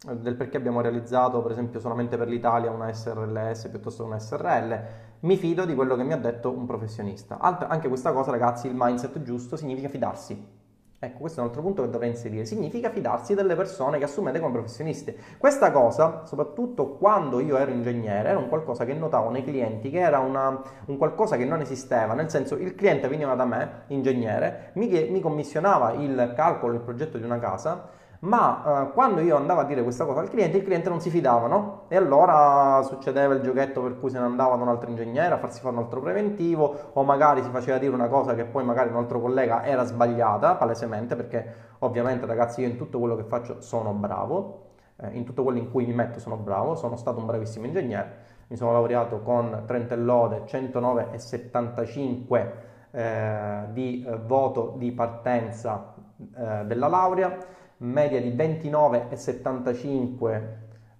del 0.06 0.36
perché 0.36 0.56
abbiamo 0.56 0.80
realizzato 0.80 1.42
per 1.42 1.50
esempio 1.50 1.80
solamente 1.80 2.16
per 2.16 2.28
l'Italia 2.28 2.70
una 2.70 2.92
SRLS 2.92 3.68
piuttosto 3.68 4.02
che 4.04 4.08
una 4.08 4.18
SRL, 4.20 4.80
mi 5.20 5.36
fido 5.36 5.64
di 5.64 5.74
quello 5.74 5.96
che 5.96 6.04
mi 6.04 6.12
ha 6.12 6.16
detto 6.18 6.50
un 6.52 6.66
professionista. 6.66 7.38
Alt- 7.40 7.66
anche 7.68 7.88
questa 7.88 8.12
cosa 8.12 8.30
ragazzi, 8.30 8.68
il 8.68 8.74
mindset 8.76 9.22
giusto 9.22 9.56
significa 9.56 9.88
fidarsi. 9.88 10.57
Ecco, 11.00 11.18
questo 11.18 11.38
è 11.38 11.42
un 11.42 11.48
altro 11.50 11.62
punto 11.62 11.82
che 11.82 11.90
dovrei 11.90 12.10
inserire. 12.10 12.44
Significa 12.44 12.90
fidarsi 12.90 13.34
delle 13.34 13.54
persone 13.54 13.98
che 13.98 14.04
assumete 14.04 14.40
come 14.40 14.52
professionisti. 14.52 15.16
Questa 15.38 15.70
cosa, 15.70 16.26
soprattutto 16.26 16.96
quando 16.96 17.38
io 17.38 17.56
ero 17.56 17.70
ingegnere, 17.70 18.30
era 18.30 18.38
un 18.38 18.48
qualcosa 18.48 18.84
che 18.84 18.94
notavo 18.94 19.30
nei 19.30 19.44
clienti, 19.44 19.90
che 19.90 20.00
era 20.00 20.18
una, 20.18 20.60
un 20.86 20.96
qualcosa 20.96 21.36
che 21.36 21.44
non 21.44 21.60
esisteva. 21.60 22.14
Nel 22.14 22.30
senso, 22.30 22.56
il 22.56 22.74
cliente 22.74 23.06
veniva 23.06 23.34
da 23.36 23.44
me, 23.44 23.82
ingegnere, 23.88 24.72
mi, 24.74 24.88
mi 25.08 25.20
commissionava 25.20 25.92
il 25.92 26.32
calcolo, 26.34 26.74
il 26.74 26.80
progetto 26.80 27.16
di 27.16 27.22
una 27.24 27.38
casa 27.38 27.97
ma 28.20 28.86
eh, 28.88 28.92
quando 28.92 29.20
io 29.20 29.36
andavo 29.36 29.60
a 29.60 29.64
dire 29.64 29.82
questa 29.82 30.04
cosa 30.04 30.20
al 30.20 30.28
cliente, 30.28 30.56
il 30.56 30.64
cliente 30.64 30.88
non 30.88 31.00
si 31.00 31.08
fidava, 31.08 31.46
no? 31.46 31.84
E 31.88 31.96
allora 31.96 32.82
succedeva 32.82 33.34
il 33.34 33.42
giochetto 33.42 33.80
per 33.80 33.98
cui 33.98 34.10
se 34.10 34.18
ne 34.18 34.24
andava 34.24 34.56
da 34.56 34.62
un 34.62 34.68
altro 34.68 34.90
ingegnere 34.90 35.34
a 35.34 35.38
farsi 35.38 35.60
fare 35.60 35.76
un 35.76 35.82
altro 35.82 36.00
preventivo, 36.00 36.90
o 36.94 37.02
magari 37.04 37.42
si 37.42 37.50
faceva 37.50 37.78
dire 37.78 37.94
una 37.94 38.08
cosa 38.08 38.34
che 38.34 38.44
poi 38.44 38.64
magari 38.64 38.90
un 38.90 38.96
altro 38.96 39.20
collega 39.20 39.64
era 39.64 39.84
sbagliata, 39.84 40.56
palesemente, 40.56 41.14
perché 41.14 41.54
ovviamente 41.80 42.26
ragazzi 42.26 42.62
io 42.62 42.66
in 42.68 42.76
tutto 42.76 42.98
quello 42.98 43.14
che 43.14 43.24
faccio 43.24 43.60
sono 43.60 43.92
bravo, 43.92 44.66
eh, 44.96 45.10
in 45.12 45.24
tutto 45.24 45.44
quello 45.44 45.58
in 45.58 45.70
cui 45.70 45.86
mi 45.86 45.94
metto 45.94 46.18
sono 46.18 46.36
bravo, 46.36 46.74
sono 46.74 46.96
stato 46.96 47.20
un 47.20 47.26
bravissimo 47.26 47.66
ingegnere, 47.66 48.26
mi 48.48 48.56
sono 48.56 48.72
laureato 48.72 49.20
con 49.20 49.62
30 49.64 49.94
lode, 49.94 50.42
109 50.44 51.08
e 51.12 51.18
75 51.18 52.52
eh, 52.90 53.60
di 53.72 54.04
eh, 54.04 54.16
voto 54.16 54.74
di 54.76 54.90
partenza 54.90 55.94
eh, 56.18 56.64
della 56.64 56.88
laurea, 56.88 57.36
media 57.78 58.20
di 58.20 58.30
29,75 58.30 60.42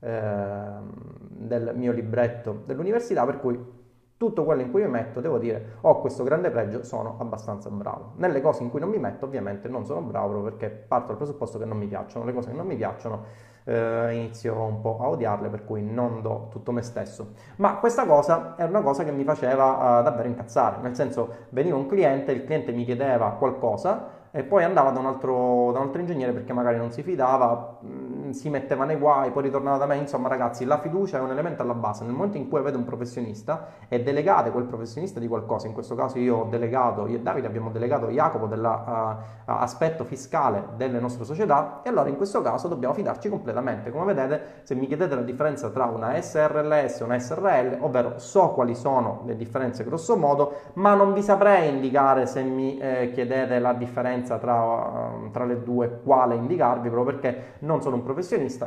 ehm, 0.00 0.92
del 1.28 1.72
mio 1.76 1.92
libretto 1.92 2.62
dell'università, 2.66 3.24
per 3.24 3.38
cui 3.40 3.76
tutto 4.18 4.44
quello 4.44 4.62
in 4.62 4.72
cui 4.72 4.82
mi 4.82 4.88
metto, 4.88 5.20
devo 5.20 5.38
dire, 5.38 5.76
ho 5.82 6.00
questo 6.00 6.24
grande 6.24 6.50
pregio, 6.50 6.82
sono 6.82 7.14
abbastanza 7.20 7.70
bravo. 7.70 8.14
Nelle 8.16 8.40
cose 8.40 8.64
in 8.64 8.70
cui 8.70 8.80
non 8.80 8.88
mi 8.88 8.98
metto, 8.98 9.26
ovviamente 9.26 9.68
non 9.68 9.86
sono 9.86 10.00
bravo 10.00 10.42
perché 10.42 10.70
parto 10.70 11.08
dal 11.08 11.16
presupposto 11.16 11.56
che 11.56 11.64
non 11.64 11.78
mi 11.78 11.86
piacciono. 11.86 12.24
Le 12.24 12.32
cose 12.32 12.50
che 12.50 12.56
non 12.56 12.66
mi 12.66 12.74
piacciono 12.74 13.22
eh, 13.62 14.14
inizio 14.14 14.60
un 14.60 14.80
po' 14.80 14.98
a 15.00 15.08
odiarle, 15.08 15.48
per 15.48 15.64
cui 15.64 15.84
non 15.84 16.20
do 16.20 16.48
tutto 16.50 16.72
me 16.72 16.82
stesso. 16.82 17.34
Ma 17.56 17.76
questa 17.76 18.06
cosa 18.06 18.56
è 18.56 18.64
una 18.64 18.80
cosa 18.80 19.04
che 19.04 19.12
mi 19.12 19.22
faceva 19.22 20.00
uh, 20.00 20.02
davvero 20.02 20.26
incazzare, 20.26 20.78
nel 20.82 20.96
senso 20.96 21.46
veniva 21.50 21.76
un 21.76 21.86
cliente, 21.86 22.32
il 22.32 22.44
cliente 22.44 22.72
mi 22.72 22.84
chiedeva 22.84 23.30
qualcosa 23.32 24.17
e 24.30 24.42
poi 24.42 24.64
andava 24.64 24.90
da 24.90 25.00
un, 25.00 25.06
altro, 25.06 25.70
da 25.72 25.78
un 25.78 25.86
altro 25.86 26.00
ingegnere 26.00 26.32
perché 26.32 26.52
magari 26.52 26.76
non 26.76 26.90
si 26.92 27.02
fidava, 27.02 27.78
mm, 27.84 28.07
si 28.32 28.50
metteva 28.50 28.84
nei 28.84 28.96
guai, 28.96 29.30
poi 29.30 29.44
ritornava 29.44 29.76
da 29.78 29.86
me. 29.86 29.96
Insomma, 29.96 30.28
ragazzi, 30.28 30.64
la 30.64 30.78
fiducia 30.78 31.18
è 31.18 31.20
un 31.20 31.30
elemento 31.30 31.62
alla 31.62 31.74
base. 31.74 32.04
Nel 32.04 32.12
momento 32.14 32.36
in 32.36 32.48
cui 32.48 32.58
avete 32.58 32.76
un 32.76 32.84
professionista 32.84 33.68
e 33.88 34.02
delegate 34.02 34.50
quel 34.50 34.64
professionista 34.64 35.20
di 35.20 35.28
qualcosa, 35.28 35.66
in 35.66 35.72
questo 35.72 35.94
caso 35.94 36.18
io 36.18 36.36
ho 36.36 36.44
delegato, 36.44 37.06
io 37.06 37.16
e 37.16 37.20
Davide 37.20 37.46
abbiamo 37.46 37.70
delegato 37.70 38.08
Jacopo 38.08 38.46
dell'aspetto 38.46 40.02
uh, 40.02 40.06
fiscale 40.06 40.68
delle 40.76 41.00
nostre 41.00 41.24
società, 41.24 41.80
e 41.82 41.88
allora 41.88 42.08
in 42.08 42.16
questo 42.16 42.42
caso 42.42 42.68
dobbiamo 42.68 42.94
fidarci 42.94 43.28
completamente. 43.28 43.90
Come 43.90 44.12
vedete, 44.12 44.60
se 44.62 44.74
mi 44.74 44.86
chiedete 44.86 45.14
la 45.14 45.22
differenza 45.22 45.70
tra 45.70 45.84
una 45.86 46.20
SRLS 46.20 47.00
e 47.00 47.04
una 47.04 47.18
SRL, 47.18 47.78
ovvero 47.80 48.18
so 48.18 48.50
quali 48.50 48.74
sono 48.74 49.22
le 49.26 49.36
differenze 49.36 49.84
grosso 49.84 50.16
modo, 50.16 50.52
ma 50.74 50.94
non 50.94 51.12
vi 51.12 51.22
saprei 51.22 51.68
indicare 51.68 52.26
se 52.26 52.42
mi 52.42 52.78
eh, 52.78 53.10
chiedete 53.12 53.58
la 53.58 53.72
differenza 53.72 54.38
tra, 54.38 55.12
ehm, 55.12 55.30
tra, 55.30 55.44
le 55.44 55.62
due, 55.62 56.00
quale 56.04 56.34
indicarvi, 56.34 56.88
proprio 56.88 57.16
perché 57.16 57.56
non 57.60 57.80
sono 57.82 57.96
un 57.96 58.02
professionista 58.02 58.17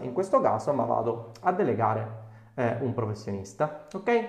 in 0.01 0.13
questo 0.13 0.41
caso, 0.41 0.73
ma 0.73 0.83
vado 0.85 1.31
a 1.41 1.51
delegare 1.51 2.07
eh, 2.55 2.77
un 2.81 2.93
professionista. 2.93 3.87
Ok? 3.93 4.27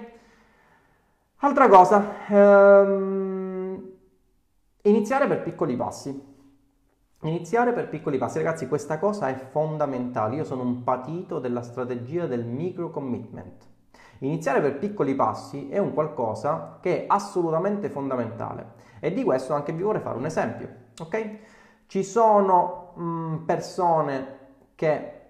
Altra 1.36 1.68
cosa, 1.68 2.26
ehm, 2.28 3.92
iniziare 4.82 5.26
per 5.26 5.42
piccoli 5.42 5.76
passi. 5.76 6.30
Iniziare 7.22 7.72
per 7.72 7.88
piccoli 7.88 8.18
passi, 8.18 8.38
ragazzi, 8.38 8.66
questa 8.68 8.98
cosa 8.98 9.28
è 9.28 9.34
fondamentale. 9.34 10.36
Io 10.36 10.44
sono 10.44 10.62
un 10.62 10.82
patito 10.82 11.38
della 11.38 11.62
strategia 11.62 12.26
del 12.26 12.44
micro 12.44 12.90
commitment. 12.90 13.66
Iniziare 14.18 14.60
per 14.60 14.78
piccoli 14.78 15.14
passi 15.14 15.68
è 15.68 15.78
un 15.78 15.92
qualcosa 15.92 16.78
che 16.80 17.02
è 17.02 17.04
assolutamente 17.08 17.88
fondamentale 17.88 18.74
e 19.00 19.12
di 19.12 19.24
questo 19.24 19.52
anche 19.52 19.72
vi 19.72 19.82
vorrei 19.82 20.00
fare 20.00 20.16
un 20.16 20.26
esempio 20.26 20.82
ok? 21.00 21.38
Ci 21.86 22.04
sono 22.04 22.92
mh, 22.94 23.44
persone 23.44 24.40
che 24.82 25.20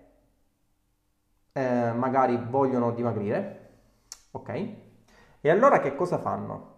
eh, 1.52 1.92
magari 1.92 2.42
vogliono 2.48 2.90
dimagrire, 2.92 3.70
ok? 4.30 4.48
E 5.42 5.50
allora 5.50 5.78
che 5.80 5.94
cosa 5.94 6.16
fanno? 6.16 6.70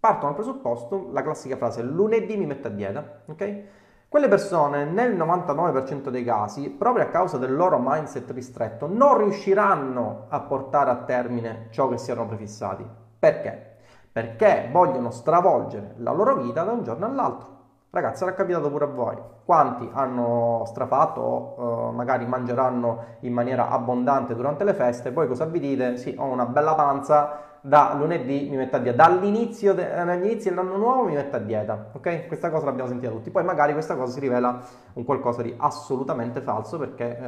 Partono 0.00 0.32
dal 0.32 0.42
presupposto, 0.42 1.10
la 1.12 1.22
classica 1.22 1.56
frase, 1.56 1.82
lunedì 1.82 2.36
mi 2.36 2.46
metto 2.46 2.66
a 2.66 2.70
dieta, 2.70 3.22
ok? 3.26 3.62
Quelle 4.08 4.26
persone 4.26 4.86
nel 4.86 5.14
99% 5.14 6.10
dei 6.10 6.24
casi, 6.24 6.68
proprio 6.70 7.04
a 7.04 7.10
causa 7.10 7.38
del 7.38 7.54
loro 7.54 7.78
mindset 7.80 8.28
ristretto, 8.32 8.88
non 8.88 9.18
riusciranno 9.18 10.26
a 10.30 10.40
portare 10.40 10.90
a 10.90 11.04
termine 11.04 11.68
ciò 11.70 11.88
che 11.88 11.98
si 11.98 12.10
erano 12.10 12.26
prefissati. 12.26 12.84
Perché? 13.20 13.76
Perché 14.10 14.68
vogliono 14.72 15.12
stravolgere 15.12 15.94
la 15.98 16.10
loro 16.10 16.42
vita 16.42 16.64
da 16.64 16.72
un 16.72 16.82
giorno 16.82 17.06
all'altro. 17.06 17.59
Ragazzi, 17.92 18.18
sarà 18.18 18.34
capitato 18.34 18.70
pure 18.70 18.84
a 18.84 18.88
voi. 18.88 19.16
Quanti 19.44 19.88
hanno 19.92 20.62
strafatto 20.66 21.20
o 21.20 21.88
uh, 21.88 21.92
magari 21.92 22.24
mangeranno 22.24 23.16
in 23.20 23.32
maniera 23.32 23.68
abbondante 23.68 24.36
durante 24.36 24.62
le 24.62 24.74
feste, 24.74 25.10
poi 25.10 25.26
cosa 25.26 25.44
vi 25.46 25.58
dite? 25.58 25.96
Sì, 25.96 26.14
ho 26.16 26.24
una 26.26 26.46
bella 26.46 26.74
panza, 26.76 27.58
da 27.62 27.92
lunedì 27.98 28.48
mi 28.48 28.56
metto 28.56 28.76
a 28.76 28.78
dieta, 28.78 29.04
dall'inizio 29.08 29.74
de- 29.74 29.92
all'inizio 29.92 30.50
dell'anno 30.50 30.76
nuovo 30.76 31.02
mi 31.02 31.14
metto 31.14 31.34
a 31.34 31.40
dieta, 31.40 31.90
ok? 31.92 32.28
Questa 32.28 32.48
cosa 32.50 32.66
l'abbiamo 32.66 32.88
sentita 32.88 33.10
tutti, 33.10 33.30
poi 33.30 33.42
magari 33.42 33.72
questa 33.72 33.96
cosa 33.96 34.12
si 34.12 34.20
rivela 34.20 34.60
un 34.92 35.04
qualcosa 35.04 35.42
di 35.42 35.52
assolutamente 35.58 36.40
falso 36.40 36.78
perché 36.78 37.18
eh, 37.18 37.24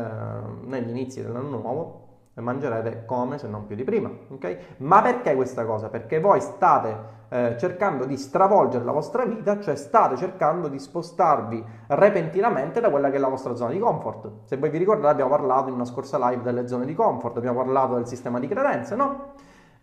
negli 0.64 0.90
inizi 0.90 1.22
dell'anno 1.22 1.59
nuovo 1.59 2.07
mangerete 2.35 3.05
come 3.05 3.37
se 3.37 3.48
non 3.48 3.66
più 3.66 3.75
di 3.77 3.85
prima, 3.85 4.11
ok? 4.29 4.59
Ma 4.79 5.03
perché 5.03 5.35
questa 5.35 5.64
cosa? 5.66 5.88
Perché 5.88 6.20
voi 6.20 6.40
state 6.40 7.20
eh, 7.33 7.57
cercando 7.59 8.05
di 8.05 8.18
stravolgere 8.18 8.85
la 8.85 8.92
vostra 8.92 9.25
vita, 9.25 9.59
cioè 9.59 9.75
state 9.75 10.16
cercando 10.18 10.68
di 10.68 10.79
spostarvi 10.79 11.64
repentinamente 11.87 12.79
da 12.79 12.90
quella 12.90 13.09
che 13.09 13.16
è 13.16 13.18
la 13.18 13.29
vostra 13.29 13.55
zona 13.55 13.71
di 13.71 13.79
comfort. 13.79 14.31
Se 14.45 14.59
voi 14.59 14.68
vi 14.68 14.77
ricordate 14.77 15.12
abbiamo 15.12 15.31
parlato 15.31 15.68
in 15.68 15.75
una 15.75 15.87
scorsa 15.87 16.18
live 16.29 16.42
delle 16.42 16.68
zone 16.68 16.85
di 16.85 16.95
comfort, 16.95 17.38
abbiamo 17.38 17.62
parlato 17.62 17.95
del 17.95 18.07
sistema 18.07 18.38
di 18.38 18.47
credenze, 18.49 18.95
no? 18.97 19.33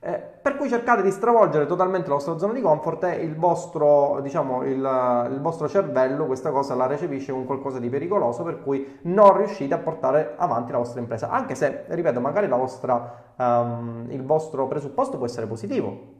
Eh, 0.01 0.21
per 0.41 0.57
cui 0.57 0.69
cercate 0.69 1.01
di 1.01 1.09
stravolgere 1.09 1.65
totalmente 1.65 2.07
la 2.07 2.13
vostra 2.13 2.37
zona 2.37 2.53
di 2.53 2.61
comfort 2.61 3.03
e 3.05 3.15
il 3.15 3.35
vostro, 3.35 4.19
diciamo, 4.21 4.63
il, 4.63 5.27
il 5.31 5.39
vostro 5.41 5.67
cervello 5.67 6.27
questa 6.27 6.51
cosa 6.51 6.75
la 6.75 6.85
recepisce 6.85 7.31
come 7.31 7.45
qualcosa 7.45 7.79
di 7.79 7.89
pericoloso 7.89 8.43
per 8.43 8.61
cui 8.61 8.99
non 9.01 9.35
riuscite 9.35 9.73
a 9.73 9.79
portare 9.79 10.35
avanti 10.37 10.71
la 10.71 10.77
vostra 10.77 11.01
impresa 11.01 11.29
anche 11.29 11.55
se, 11.55 11.85
ripeto, 11.87 12.21
magari 12.21 12.47
vostra, 12.47 13.33
um, 13.35 14.05
il 14.09 14.23
vostro 14.23 14.67
presupposto 14.67 15.17
può 15.17 15.25
essere 15.25 15.47
positivo 15.47 16.18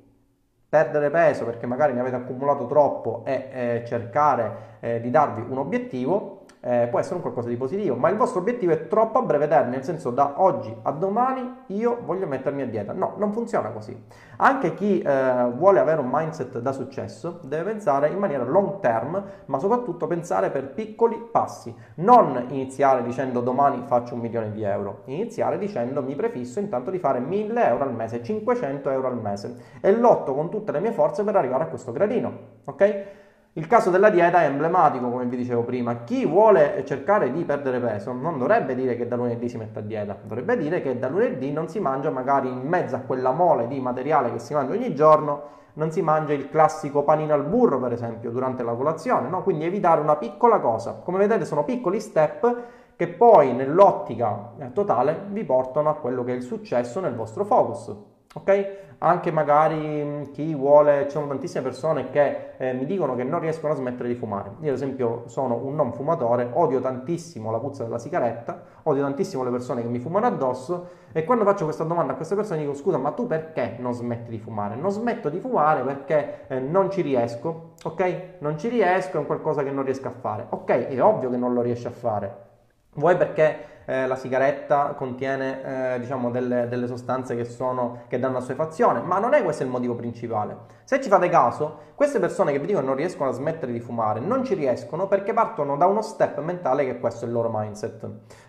perdere 0.70 1.10
peso 1.10 1.46
perché 1.46 1.66
magari 1.66 1.94
ne 1.94 2.02
avete 2.02 2.16
accumulato 2.16 2.68
troppo 2.68 3.24
e 3.26 3.50
eh, 3.52 3.84
cercare 3.88 4.78
eh, 4.80 5.02
di 5.02 5.10
darvi 5.10 5.44
un 5.50 5.58
obiettivo 5.58 6.39
eh, 6.62 6.88
può 6.90 7.00
essere 7.00 7.16
un 7.16 7.22
qualcosa 7.22 7.48
di 7.48 7.56
positivo, 7.56 7.96
ma 7.96 8.10
il 8.10 8.18
vostro 8.18 8.40
obiettivo 8.40 8.74
è 8.74 8.88
troppo 8.88 9.20
a 9.20 9.22
breve 9.22 9.48
termine, 9.48 9.78
nel 9.78 9.86
senso 9.86 10.12
da 10.12 10.34
oggi 10.38 10.76
a 10.82 10.92
domani 10.92 11.56
io 11.68 12.00
voglio 12.04 12.28
mettermi 12.28 12.62
a 12.62 12.68
dieta. 12.68 12.94
No, 12.94 13.14
non 13.18 13.32
funziona 13.32 13.70
così. 13.70 13.98
Anche 14.38 14.74
chi 14.74 15.00
eh, 15.00 15.52
vuole 15.56 15.80
avere 15.80 16.02
un 16.02 16.10
mindset 16.12 16.60
da 16.60 16.72
successo 16.72 17.40
deve 17.44 17.72
pensare 17.72 18.10
in 18.10 18.18
maniera 18.18 18.44
long 18.44 18.80
term, 18.80 19.24
ma 19.46 19.60
soprattutto 19.60 20.08
pensare 20.08 20.50
per 20.50 20.74
piccoli 20.74 21.18
passi. 21.32 21.74
Non 21.96 22.46
iniziare 22.50 23.04
dicendo 23.04 23.40
domani 23.40 23.84
faccio 23.86 24.16
un 24.16 24.22
milione 24.22 24.52
di 24.52 24.64
euro, 24.64 25.02
iniziare 25.06 25.58
dicendo 25.58 26.02
mi 26.02 26.16
prefisso 26.16 26.60
intanto 26.60 26.92
di 26.92 27.00
fare 27.00 27.20
1000 27.20 27.68
euro 27.68 27.84
al 27.84 27.94
mese, 27.94 28.22
500 28.22 28.90
euro 28.90 29.08
al 29.08 29.18
mese 29.18 29.56
e 29.80 29.96
lotto 29.96 30.34
con 30.34 30.50
tutte 30.50 30.72
le 30.72 30.80
mie 30.80 30.92
forze 30.92 31.24
per 31.24 31.36
arrivare 31.36 31.64
a 31.64 31.68
questo 31.68 31.92
gradino. 31.92 32.58
Ok? 32.66 33.28
Il 33.60 33.68
caso 33.68 33.90
della 33.90 34.10
dieta 34.10 34.42
è 34.42 34.46
emblematico, 34.46 35.10
come 35.10 35.26
vi 35.26 35.36
dicevo 35.36 35.64
prima. 35.64 36.06
Chi 36.06 36.26
vuole 36.26 36.82
cercare 36.86 37.30
di 37.30 37.44
perdere 37.44 37.82
peso 37.82 38.14
non 38.14 38.38
dovrebbe 38.38 38.74
dire 38.74 38.96
che 38.96 39.06
da 39.06 39.18
lunedì 39.18 39.50
si 39.50 39.58
mette 39.58 39.80
a 39.80 39.82
dieta, 39.82 40.16
dovrebbe 40.24 40.56
dire 40.56 40.82
che 40.82 40.98
da 40.98 41.10
lunedì 41.10 41.52
non 41.52 41.68
si 41.68 41.82
mangia 41.82 42.10
magari 42.10 42.48
in 42.48 42.66
mezzo 42.66 42.96
a 42.96 43.00
quella 43.00 43.32
mole 43.32 43.68
di 43.68 43.82
materiale 43.82 44.32
che 44.32 44.40
si 44.40 44.54
mangia 44.54 44.72
ogni 44.72 44.96
giorno, 44.96 45.42
non 45.74 45.92
si 45.92 46.02
mangia 46.02 46.32
il 46.32 46.50
classico 46.50 47.04
panino 47.04 47.34
al 47.34 47.44
burro, 47.44 47.80
per 47.80 47.92
esempio, 47.92 48.32
durante 48.32 48.64
la 48.64 48.72
colazione, 48.72 49.28
no? 49.28 49.44
Quindi 49.44 49.66
evitare 49.66 50.00
una 50.00 50.16
piccola 50.16 50.62
cosa. 50.62 50.94
Come 51.04 51.18
vedete 51.18 51.44
sono 51.44 51.66
piccoli 51.66 52.00
step 52.00 52.56
che 52.96 53.10
poi 53.10 53.54
nell'ottica 53.54 54.54
eh, 54.58 54.72
totale 54.72 55.26
vi 55.32 55.44
portano 55.44 55.90
a 55.90 55.96
quello 55.96 56.24
che 56.24 56.32
è 56.32 56.36
il 56.36 56.44
successo 56.44 57.02
nel 57.02 57.14
vostro 57.14 57.44
focus. 57.44 57.94
Ok? 58.32 58.78
Anche 59.00 59.32
magari 59.32 60.04
mm, 60.04 60.24
chi 60.34 60.54
vuole, 60.54 61.06
ci 61.06 61.12
sono 61.12 61.26
tantissime 61.26 61.64
persone 61.64 62.12
che 62.12 62.52
eh, 62.58 62.74
mi 62.74 62.86
dicono 62.86 63.16
che 63.16 63.24
non 63.24 63.40
riescono 63.40 63.74
a 63.74 63.76
smettere 63.76 64.08
di 64.08 64.14
fumare. 64.14 64.52
Io 64.60 64.70
ad 64.70 64.76
esempio 64.76 65.24
sono 65.26 65.56
un 65.56 65.74
non 65.74 65.94
fumatore, 65.94 66.48
odio 66.54 66.80
tantissimo 66.80 67.50
la 67.50 67.58
puzza 67.58 67.84
della 67.84 67.98
sigaretta, 67.98 68.62
odio 68.84 69.02
tantissimo 69.02 69.44
le 69.44 69.50
persone 69.50 69.82
che 69.82 69.88
mi 69.88 69.98
fumano 69.98 70.28
addosso 70.28 70.90
e 71.12 71.24
quando 71.24 71.44
faccio 71.44 71.64
questa 71.64 71.86
domanda 71.86 72.14
a 72.14 72.16
queste 72.18 72.36
persone 72.36 72.60
dico 72.60 72.76
scusa 72.76 72.98
ma 72.98 73.12
tu 73.12 73.26
perché 73.26 73.78
non 73.80 73.94
smetti 73.94 74.30
di 74.30 74.38
fumare? 74.38 74.76
Non 74.76 74.92
smetto 74.92 75.30
di 75.30 75.40
fumare 75.40 75.82
perché 75.82 76.46
eh, 76.50 76.60
non 76.60 76.92
ci 76.92 77.02
riesco, 77.02 77.72
ok? 77.84 78.24
Non 78.40 78.60
ci 78.60 78.68
riesco, 78.68 79.16
è 79.16 79.20
un 79.20 79.26
qualcosa 79.26 79.64
che 79.64 79.72
non 79.72 79.84
riesco 79.84 80.08
a 80.08 80.12
fare. 80.12 80.46
Ok, 80.50 80.70
è 80.70 81.02
ovvio 81.02 81.32
che 81.32 81.38
non 81.38 81.54
lo 81.54 81.62
riesci 81.62 81.88
a 81.88 81.92
fare. 81.92 82.48
Vuoi 82.94 83.16
perché 83.18 83.78
eh, 83.90 84.06
la 84.06 84.16
sigaretta 84.16 84.94
contiene 84.94 85.96
eh, 85.96 86.00
diciamo 86.00 86.30
delle, 86.30 86.68
delle, 86.68 86.86
sostanze 86.86 87.36
che, 87.36 87.44
sono, 87.44 88.02
che 88.08 88.20
danno 88.20 88.38
assuefazione, 88.38 89.02
ma 89.02 89.18
non 89.18 89.34
è 89.34 89.44
questo 89.44 89.64
il 89.64 89.70
motivo 89.70 89.96
principale. 89.96 90.56
Se 90.84 91.02
ci 91.02 91.10
fate 91.10 91.28
caso, 91.28 91.80
queste 91.96 92.20
persone 92.20 92.52
che 92.52 92.60
vi 92.60 92.68
dicono 92.68 92.86
non 92.86 92.96
riescono 92.96 93.32
a 93.32 93.34
smettere 93.34 93.72
di 93.72 93.80
fumare, 93.80 94.20
non 94.20 94.44
ci 94.44 94.54
riescono 94.54 95.08
perché 95.08 95.34
partono 95.34 95.76
da 95.76 95.88
uno 95.88 96.04
step 96.04 96.40
mentale 96.42 96.86
che 96.86 97.00
questo 97.00 97.26
è 97.26 97.28
il 97.28 97.34
loro 97.34 97.50
mindset. 97.52 98.08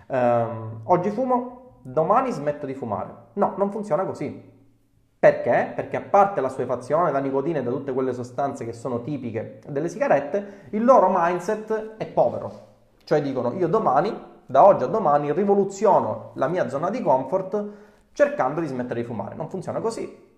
Um, 0.09 0.81
oggi 0.85 1.09
fumo, 1.09 1.79
domani 1.81 2.31
smetto 2.33 2.66
di 2.66 2.74
fumare. 2.74 3.09
No, 3.35 3.55
non 3.57 3.70
funziona 3.70 4.05
così. 4.05 4.59
Perché? 5.18 5.72
Perché 5.74 5.96
a 5.96 6.03
parte 6.03 6.42
la 6.42 6.50
suefazione 6.50 7.12
da 7.12 7.18
nicotina 7.18 7.61
e 7.61 7.62
da 7.62 7.70
tutte 7.70 7.94
quelle 7.94 8.12
sostanze 8.12 8.66
che 8.66 8.74
sono 8.74 9.00
tipiche 9.00 9.61
delle 9.68 9.88
sigarette, 9.88 10.68
il 10.70 10.85
loro 10.85 11.11
mindset 11.11 11.96
è 11.96 12.07
povero. 12.07 12.68
Cioè 13.05 13.22
dicono 13.22 13.55
io 13.55 13.68
domani 13.68 14.29
da 14.50 14.66
oggi 14.66 14.82
a 14.82 14.88
domani 14.88 15.32
rivoluziono 15.32 16.32
la 16.34 16.48
mia 16.48 16.68
zona 16.68 16.90
di 16.90 17.00
comfort 17.00 17.68
cercando 18.12 18.60
di 18.60 18.66
smettere 18.66 19.00
di 19.00 19.06
fumare. 19.06 19.36
Non 19.36 19.48
funziona 19.48 19.78
così. 19.78 20.29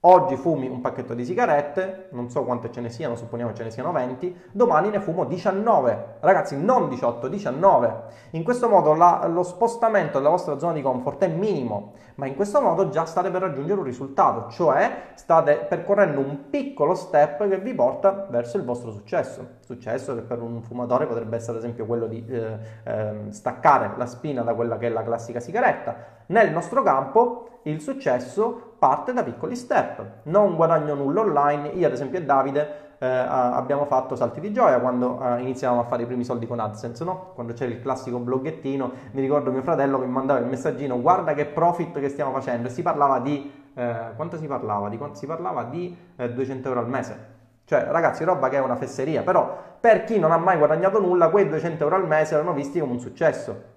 Oggi 0.00 0.36
fumi 0.36 0.68
un 0.68 0.82
pacchetto 0.82 1.14
di 1.14 1.24
sigarette, 1.24 2.08
non 2.10 2.30
so 2.30 2.44
quante 2.44 2.70
ce 2.70 2.80
ne 2.80 2.90
siano, 2.90 3.16
supponiamo 3.16 3.54
ce 3.54 3.64
ne 3.64 3.70
siano 3.70 3.92
20, 3.92 4.42
domani 4.52 4.90
ne 4.90 5.00
fumo 5.00 5.24
19. 5.24 6.18
Ragazzi, 6.20 6.62
non 6.62 6.88
18, 6.88 7.26
19. 7.26 7.94
In 8.32 8.44
questo 8.44 8.68
modo 8.68 8.94
la, 8.94 9.26
lo 9.26 9.42
spostamento 9.42 10.18
della 10.18 10.28
vostra 10.28 10.58
zona 10.58 10.74
di 10.74 10.82
comfort 10.82 11.24
è 11.24 11.28
minimo, 11.28 11.94
ma 12.16 12.26
in 12.26 12.36
questo 12.36 12.60
modo 12.60 12.90
già 12.90 13.06
state 13.06 13.30
per 13.30 13.40
raggiungere 13.40 13.80
un 13.80 13.86
risultato, 13.86 14.50
cioè 14.50 15.12
state 15.14 15.66
percorrendo 15.68 16.20
un 16.20 16.50
piccolo 16.50 16.94
step 16.94 17.48
che 17.48 17.58
vi 17.58 17.74
porta 17.74 18.26
verso 18.28 18.58
il 18.58 18.64
vostro 18.64 18.92
successo. 18.92 19.56
Successo 19.60 20.14
che 20.14 20.20
per 20.20 20.40
un 20.40 20.62
fumatore 20.62 21.06
potrebbe 21.06 21.36
essere 21.36 21.56
ad 21.56 21.64
esempio 21.64 21.86
quello 21.86 22.06
di 22.06 22.24
eh, 22.28 22.58
eh, 22.84 23.14
staccare 23.30 23.94
la 23.96 24.06
spina 24.06 24.42
da 24.42 24.54
quella 24.54 24.76
che 24.76 24.86
è 24.86 24.90
la 24.90 25.02
classica 25.02 25.40
sigaretta. 25.40 25.96
Nel 26.26 26.52
nostro 26.52 26.82
campo 26.82 27.60
il 27.62 27.80
successo 27.80 28.65
parte 28.78 29.12
da 29.12 29.22
piccoli 29.22 29.56
step. 29.56 30.04
Non 30.24 30.56
guadagno 30.56 30.94
nulla 30.94 31.20
online. 31.20 31.68
Io, 31.68 31.86
ad 31.86 31.92
esempio, 31.92 32.18
e 32.18 32.24
Davide 32.24 32.84
eh, 32.98 33.06
abbiamo 33.06 33.84
fatto 33.84 34.16
salti 34.16 34.40
di 34.40 34.52
gioia 34.52 34.78
quando 34.80 35.20
eh, 35.22 35.40
iniziavamo 35.42 35.80
a 35.80 35.84
fare 35.84 36.04
i 36.04 36.06
primi 36.06 36.24
soldi 36.24 36.46
con 36.46 36.60
AdSense, 36.60 37.04
no? 37.04 37.32
Quando 37.34 37.52
c'era 37.52 37.70
il 37.70 37.80
classico 37.80 38.18
bloggettino, 38.18 38.92
mi 39.12 39.20
ricordo 39.20 39.50
mio 39.50 39.62
fratello 39.62 39.98
che 39.98 40.06
mi 40.06 40.12
mandava 40.12 40.40
il 40.40 40.46
messaggino: 40.46 41.00
Guarda 41.00 41.34
che 41.34 41.46
profit 41.46 41.98
che 41.98 42.08
stiamo 42.08 42.32
facendo. 42.32 42.68
E 42.68 42.70
si 42.70 42.82
parlava 42.82 43.18
di. 43.20 43.64
Eh, 43.74 44.12
quanto 44.16 44.36
si 44.38 44.46
parlava? 44.46 44.88
Di 44.88 44.96
quanto 44.96 45.18
si 45.18 45.26
parlava? 45.26 45.64
Di 45.64 45.96
200 46.16 46.66
eh, 46.66 46.70
euro 46.70 46.80
al 46.80 46.88
mese. 46.88 47.34
Cioè, 47.64 47.88
ragazzi, 47.90 48.22
roba 48.24 48.48
che 48.48 48.56
è 48.56 48.60
una 48.60 48.76
fesseria, 48.76 49.22
però 49.22 49.58
per 49.80 50.04
chi 50.04 50.18
non 50.18 50.30
ha 50.30 50.36
mai 50.36 50.56
guadagnato 50.56 51.00
nulla, 51.00 51.28
quei 51.30 51.48
200 51.48 51.82
euro 51.82 51.96
al 51.96 52.06
mese 52.06 52.34
erano 52.34 52.52
visti 52.52 52.78
come 52.78 52.92
un 52.92 53.00
successo. 53.00 53.74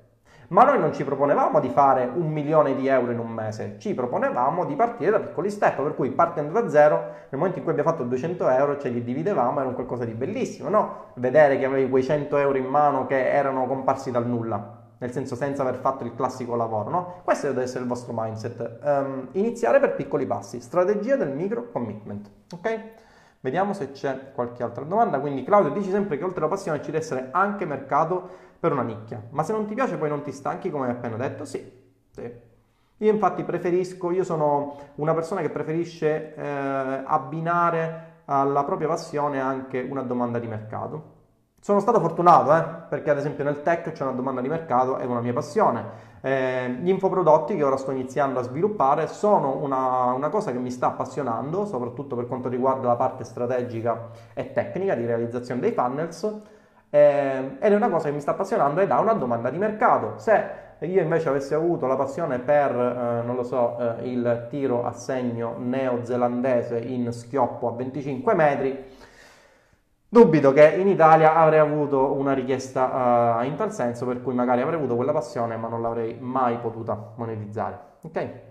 Ma 0.49 0.63
noi 0.63 0.79
non 0.79 0.93
ci 0.93 1.03
proponevamo 1.03 1.59
di 1.59 1.69
fare 1.69 2.09
un 2.11 2.31
milione 2.31 2.75
di 2.75 2.87
euro 2.87 3.11
in 3.11 3.19
un 3.19 3.29
mese, 3.29 3.75
ci 3.77 3.93
proponevamo 3.93 4.65
di 4.65 4.75
partire 4.75 5.11
da 5.11 5.19
piccoli 5.19 5.51
step, 5.51 5.79
per 5.79 5.93
cui 5.93 6.09
partendo 6.09 6.59
da 6.59 6.67
zero, 6.69 6.97
nel 7.29 7.37
momento 7.37 7.57
in 7.59 7.63
cui 7.63 7.71
abbiamo 7.71 7.91
fatto 7.91 8.03
200 8.03 8.49
euro, 8.49 8.79
ce 8.79 8.89
li 8.89 9.03
dividevamo, 9.03 9.59
era 9.59 9.67
un 9.67 9.75
qualcosa 9.75 10.05
di 10.05 10.13
bellissimo, 10.13 10.69
no? 10.69 11.11
Vedere 11.15 11.59
che 11.59 11.65
avevi 11.65 11.87
quei 11.87 12.03
100 12.03 12.37
euro 12.37 12.57
in 12.57 12.65
mano 12.65 13.05
che 13.05 13.29
erano 13.29 13.67
comparsi 13.67 14.09
dal 14.09 14.27
nulla 14.27 14.77
nel 14.99 15.11
senso 15.11 15.35
senza 15.35 15.61
aver 15.61 15.75
fatto 15.75 16.03
il 16.03 16.13
classico 16.13 16.55
lavoro, 16.55 16.89
no? 16.89 17.21
Questo 17.23 17.47
deve 17.47 17.63
essere 17.63 17.83
il 17.83 17.87
vostro 17.87 18.11
mindset. 18.13 18.79
Um, 18.83 19.29
iniziare 19.33 19.79
per 19.79 19.95
piccoli 19.95 20.25
passi, 20.25 20.59
strategia 20.59 21.15
del 21.15 21.29
micro 21.29 21.69
commitment, 21.71 22.29
ok? 22.53 22.79
Vediamo 23.41 23.71
se 23.71 23.91
c'è 23.91 24.31
qualche 24.33 24.63
altra 24.63 24.83
domanda. 24.83 25.19
Quindi 25.19 25.43
Claudio 25.43 25.71
dici 25.71 25.89
sempre 25.89 26.17
che 26.17 26.25
oltre 26.25 26.41
alla 26.41 26.49
passione 26.49 26.79
ci 26.79 26.87
deve 26.87 26.97
essere 26.97 27.29
anche 27.31 27.65
mercato 27.65 28.47
per 28.59 28.71
una 28.71 28.83
nicchia. 28.83 29.21
Ma 29.29 29.43
se 29.43 29.53
non 29.53 29.65
ti 29.65 29.73
piace 29.73 29.97
poi 29.97 30.09
non 30.09 30.21
ti 30.21 30.31
stanchi 30.31 30.69
come 30.69 30.87
hai 30.87 30.91
appena 30.91 31.15
detto? 31.15 31.45
Sì, 31.45 31.71
sì. 32.11 32.47
Io 33.01 33.11
infatti 33.11 33.43
preferisco, 33.43 34.11
io 34.11 34.25
sono 34.25 34.75
una 34.95 35.13
persona 35.13 35.39
che 35.39 35.49
preferisce 35.49 36.35
eh, 36.35 37.03
abbinare 37.05 38.07
alla 38.25 38.63
propria 38.65 38.89
passione 38.89 39.39
anche 39.39 39.79
una 39.79 40.01
domanda 40.01 40.37
di 40.37 40.47
mercato. 40.47 41.17
Sono 41.61 41.79
stato 41.79 41.99
fortunato, 41.99 42.55
eh, 42.55 42.63
perché 42.89 43.09
ad 43.09 43.17
esempio 43.17 43.43
nel 43.43 43.61
tech 43.61 43.91
c'è 43.91 44.03
una 44.03 44.11
domanda 44.11 44.41
di 44.41 44.49
mercato, 44.49 44.97
è 44.97 45.05
una 45.05 45.21
mia 45.21 45.33
passione. 45.33 46.07
Eh, 46.21 46.77
gli 46.81 46.89
infoprodotti 46.89 47.55
che 47.55 47.63
ora 47.63 47.77
sto 47.77 47.91
iniziando 47.91 48.39
a 48.39 48.43
sviluppare 48.43 49.07
sono 49.07 49.55
una, 49.55 50.11
una, 50.11 50.27
cosa 50.27 50.51
che 50.51 50.57
mi 50.57 50.69
sta 50.69 50.87
appassionando, 50.87 51.65
soprattutto 51.65 52.17
per 52.17 52.27
quanto 52.27 52.49
riguarda 52.49 52.87
la 52.87 52.95
parte 52.95 53.23
strategica 53.23 54.09
e 54.33 54.51
tecnica 54.51 54.95
di 54.95 55.05
realizzazione 55.05 55.61
dei 55.61 55.71
funnels 55.71 56.41
eh, 56.89 57.57
ed 57.59 57.71
è 57.71 57.75
una 57.75 57.89
cosa 57.89 58.09
che 58.09 58.13
mi 58.13 58.21
sta 58.21 58.31
appassionando 58.31 58.81
ed 58.81 58.91
ha 58.91 58.99
una 58.99 59.13
domanda 59.13 59.49
di 59.49 59.57
mercato. 59.57 60.13
Se 60.17 60.67
io 60.79 61.01
invece 61.01 61.29
avessi 61.29 61.53
avuto 61.53 61.87
la 61.87 61.95
passione 61.95 62.39
per, 62.39 62.71
eh, 62.71 63.25
non 63.25 63.35
lo 63.35 63.43
so, 63.43 63.77
eh, 63.77 64.09
il 64.09 64.47
tiro 64.49 64.85
a 64.85 64.93
segno 64.93 65.55
neozelandese 65.57 66.79
in 66.79 67.11
schioppo 67.11 67.67
a 67.67 67.71
25 67.73 68.33
metri, 68.33 68.85
dubito 70.07 70.51
che 70.53 70.75
in 70.77 70.87
Italia 70.87 71.35
avrei 71.35 71.59
avuto 71.59 72.13
una 72.13 72.33
richiesta 72.33 73.39
uh, 73.39 73.43
in 73.43 73.55
tal 73.55 73.71
senso, 73.71 74.05
per 74.05 74.21
cui 74.23 74.33
magari 74.33 74.61
avrei 74.61 74.77
avuto 74.77 74.95
quella 74.95 75.11
passione 75.11 75.55
ma 75.55 75.67
non 75.67 75.81
l'avrei 75.81 76.17
mai 76.19 76.57
potuta 76.57 77.13
monetizzare. 77.15 77.79
Ok? 78.01 78.48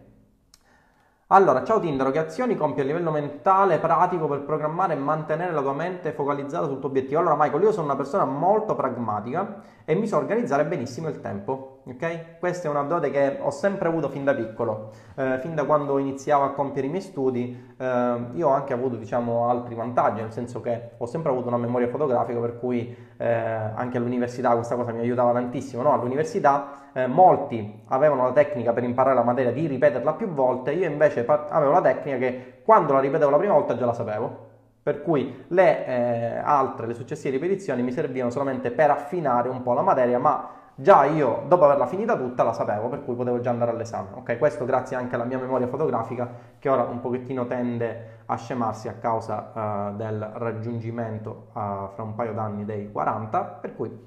Allora, 1.31 1.63
ciao 1.63 1.79
Tinder, 1.79 2.11
che 2.11 2.21
azioni 2.21 2.57
compi 2.57 2.81
a 2.81 2.85
livello 2.85 3.11
mentale, 3.11 3.79
pratico 3.79 4.27
per 4.27 4.45
programmare 4.45 4.95
e 4.95 4.97
mantenere 4.97 5.53
la 5.53 5.61
tua 5.61 5.75
mente 5.75 6.13
focalizzata 6.13 6.67
sul 6.67 6.79
tuo 6.79 6.89
obiettivo? 6.89 7.21
Allora, 7.21 7.37
Michael, 7.37 7.65
io 7.65 7.73
sono 7.73 7.85
una 7.85 7.97
persona 7.97 8.25
molto 8.25 8.75
pragmatica 8.75 9.61
e 9.85 9.95
mi 9.95 10.07
so 10.07 10.17
organizzare 10.17 10.65
benissimo 10.65 11.09
il 11.09 11.21
tempo, 11.21 11.78
ok? 11.93 12.39
Questa 12.39 12.69
è 12.69 12.71
una 12.71 12.83
dote 12.83 13.11
che 13.11 13.39
ho 13.41 13.51
sempre 13.51 13.89
avuto 13.89 14.09
fin 14.09 14.25
da 14.25 14.35
piccolo, 14.35 14.91
eh, 15.17 15.39
fin 15.41 15.55
da 15.55 15.65
quando 15.65 15.99
iniziavo 15.99 16.45
a 16.45 16.53
compiere 16.53 16.87
i 16.87 16.91
miei 16.91 17.03
studi, 17.03 17.75
eh, 17.77 18.17
io 18.35 18.49
ho 18.49 18.53
anche 18.53 18.73
avuto, 18.73 18.97
diciamo, 18.97 19.49
altri 19.49 19.75
vantaggi, 19.75 20.21
nel 20.21 20.33
senso 20.33 20.61
che 20.61 20.91
ho 20.97 21.07
sempre 21.07 21.31
avuto 21.31 21.49
una 21.49 21.57
memoria 21.57 21.89
fotografica, 21.89 22.39
per 22.41 22.59
cui 22.59 22.97
eh, 23.17 23.27
anche 23.27 23.97
all'università 23.97 24.55
questa 24.55 24.75
cosa 24.75 24.93
mi 24.93 25.01
aiutava 25.01 25.33
tantissimo, 25.33 25.83
no? 25.83 25.93
All'università 25.93 26.91
eh, 26.93 27.07
molti 27.07 27.83
avevano 27.89 28.25
la 28.25 28.33
tecnica 28.33 28.73
per 28.73 28.85
imparare 28.85 29.15
la 29.15 29.23
materia 29.23 29.53
di 29.53 29.67
ripeterla 29.67 30.13
più 30.15 30.29
volte, 30.29 30.73
io 30.73 30.89
invece 30.89 31.25
avevo 31.27 31.73
la 31.73 31.81
tecnica 31.81 32.19
che 32.19 32.61
quando 32.65 32.93
la 32.93 33.01
ripetevo 33.01 33.31
la 33.31 33.39
prima 33.39 33.55
volta 33.55 33.77
già 33.77 33.87
la 33.87 33.95
sapevo 33.95 34.47
per 34.89 35.03
cui 35.03 35.45
le 35.49 35.87
eh, 35.87 36.39
altre, 36.43 36.87
le 36.87 36.95
successive 36.95 37.37
ripetizioni 37.37 37.83
mi 37.83 37.93
servivano 37.93 38.31
solamente 38.31 38.71
per 38.71 38.89
affinare 38.89 39.51
un 39.51 39.61
po' 39.63 39.75
la 39.75 39.83
materia, 39.83 40.19
ma 40.19 40.58
già 40.81 41.05
io 41.07 41.43
dopo 41.49 41.65
averla 41.65 41.87
finita 41.87 42.17
tutta 42.17 42.45
la 42.45 42.53
sapevo, 42.53 42.89
per 42.89 43.03
cui 43.03 43.17
potevo 43.17 43.41
già 43.41 43.51
andare 43.51 43.73
all'esame. 43.73 44.11
Ok, 44.15 44.39
questo 44.39 44.65
grazie 44.65 44.97
anche 44.97 45.17
alla 45.17 45.25
mia 45.25 45.39
memoria 45.39 45.67
fotografica 45.67 46.29
che 46.59 46.69
ora 46.69 46.85
un 46.85 47.01
pochettino 47.01 47.47
tende 47.47 48.21
a 48.27 48.37
scemarsi 48.37 48.87
a 48.87 48.95
causa 48.95 49.51
uh, 49.91 49.97
del 49.97 50.21
raggiungimento 50.35 51.49
uh, 51.49 51.89
fra 51.93 52.03
un 52.03 52.15
paio 52.15 52.33
d'anni 52.33 52.65
dei 52.65 52.93
40, 52.93 53.41
per 53.43 53.75
cui 53.75 54.07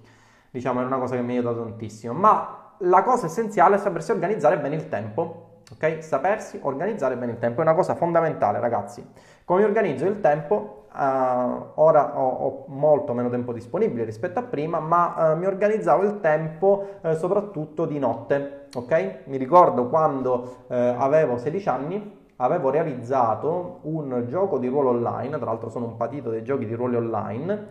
diciamo 0.49 0.79
è 0.79 0.85
una 0.85 0.97
cosa 0.97 1.15
che 1.15 1.21
mi 1.21 1.35
ha 1.35 1.39
aiutato 1.39 1.61
tantissimo. 1.63 2.13
Ma 2.13 2.75
la 2.77 3.03
cosa 3.03 3.25
essenziale 3.25 3.75
è 3.75 3.79
sapersi 3.79 4.11
organizzare 4.11 4.57
bene 4.57 4.75
il 4.75 4.87
tempo 4.87 5.49
ok? 5.73 6.03
Sapersi 6.03 6.59
organizzare 6.61 7.15
bene 7.15 7.33
il 7.33 7.37
tempo 7.39 7.59
è 7.59 7.63
una 7.63 7.73
cosa 7.73 7.95
fondamentale, 7.95 8.59
ragazzi. 8.59 9.05
Come 9.45 9.63
organizzo 9.63 10.05
il 10.05 10.19
tempo? 10.19 10.80
Uh, 10.93 11.71
ora 11.75 12.19
ho, 12.19 12.27
ho, 12.27 12.65
molto 12.67 13.13
meno 13.13 13.29
tempo 13.29 13.53
disponibile 13.53 14.03
rispetto 14.03 14.39
a 14.39 14.43
prima, 14.43 14.81
ma 14.81 15.31
uh, 15.31 15.37
mi 15.37 15.45
organizzavo 15.45 16.03
il 16.03 16.19
tempo 16.19 16.99
uh, 17.01 17.13
soprattutto 17.13 17.85
di 17.85 17.97
notte, 17.97 18.67
ok? 18.75 19.19
Mi 19.27 19.37
ricordo 19.37 19.87
quando 19.87 20.65
avevo 20.67 21.37
16 21.37 21.69
anni, 21.69 22.19
avevo 22.37 22.69
realizzato 22.69 23.79
un 23.83 24.25
gioco 24.27 24.57
di 24.57 24.67
ruolo 24.67 24.89
online, 24.89 25.37
tra 25.37 25.45
l'altro 25.45 25.69
sono 25.69 25.85
un 25.85 25.95
patito 25.95 26.29
dei 26.29 26.43
giochi 26.43 26.65
di 26.65 26.73
ruolo 26.73 26.97
online, 26.97 27.67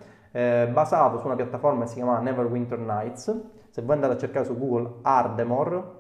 basato 0.71 1.19
su 1.19 1.27
una 1.27 1.35
piattaforma 1.35 1.83
che 1.83 1.89
si 1.89 1.95
chiama 1.97 2.21
Neverwinter 2.21 2.79
Nights. 2.79 3.41
Se 3.71 3.83
voi 3.83 3.95
andate 3.95 4.15
a 4.15 4.19
cercare 4.19 4.45
su 4.45 4.57
Google 4.59 4.99
Ardemore, 5.03 6.00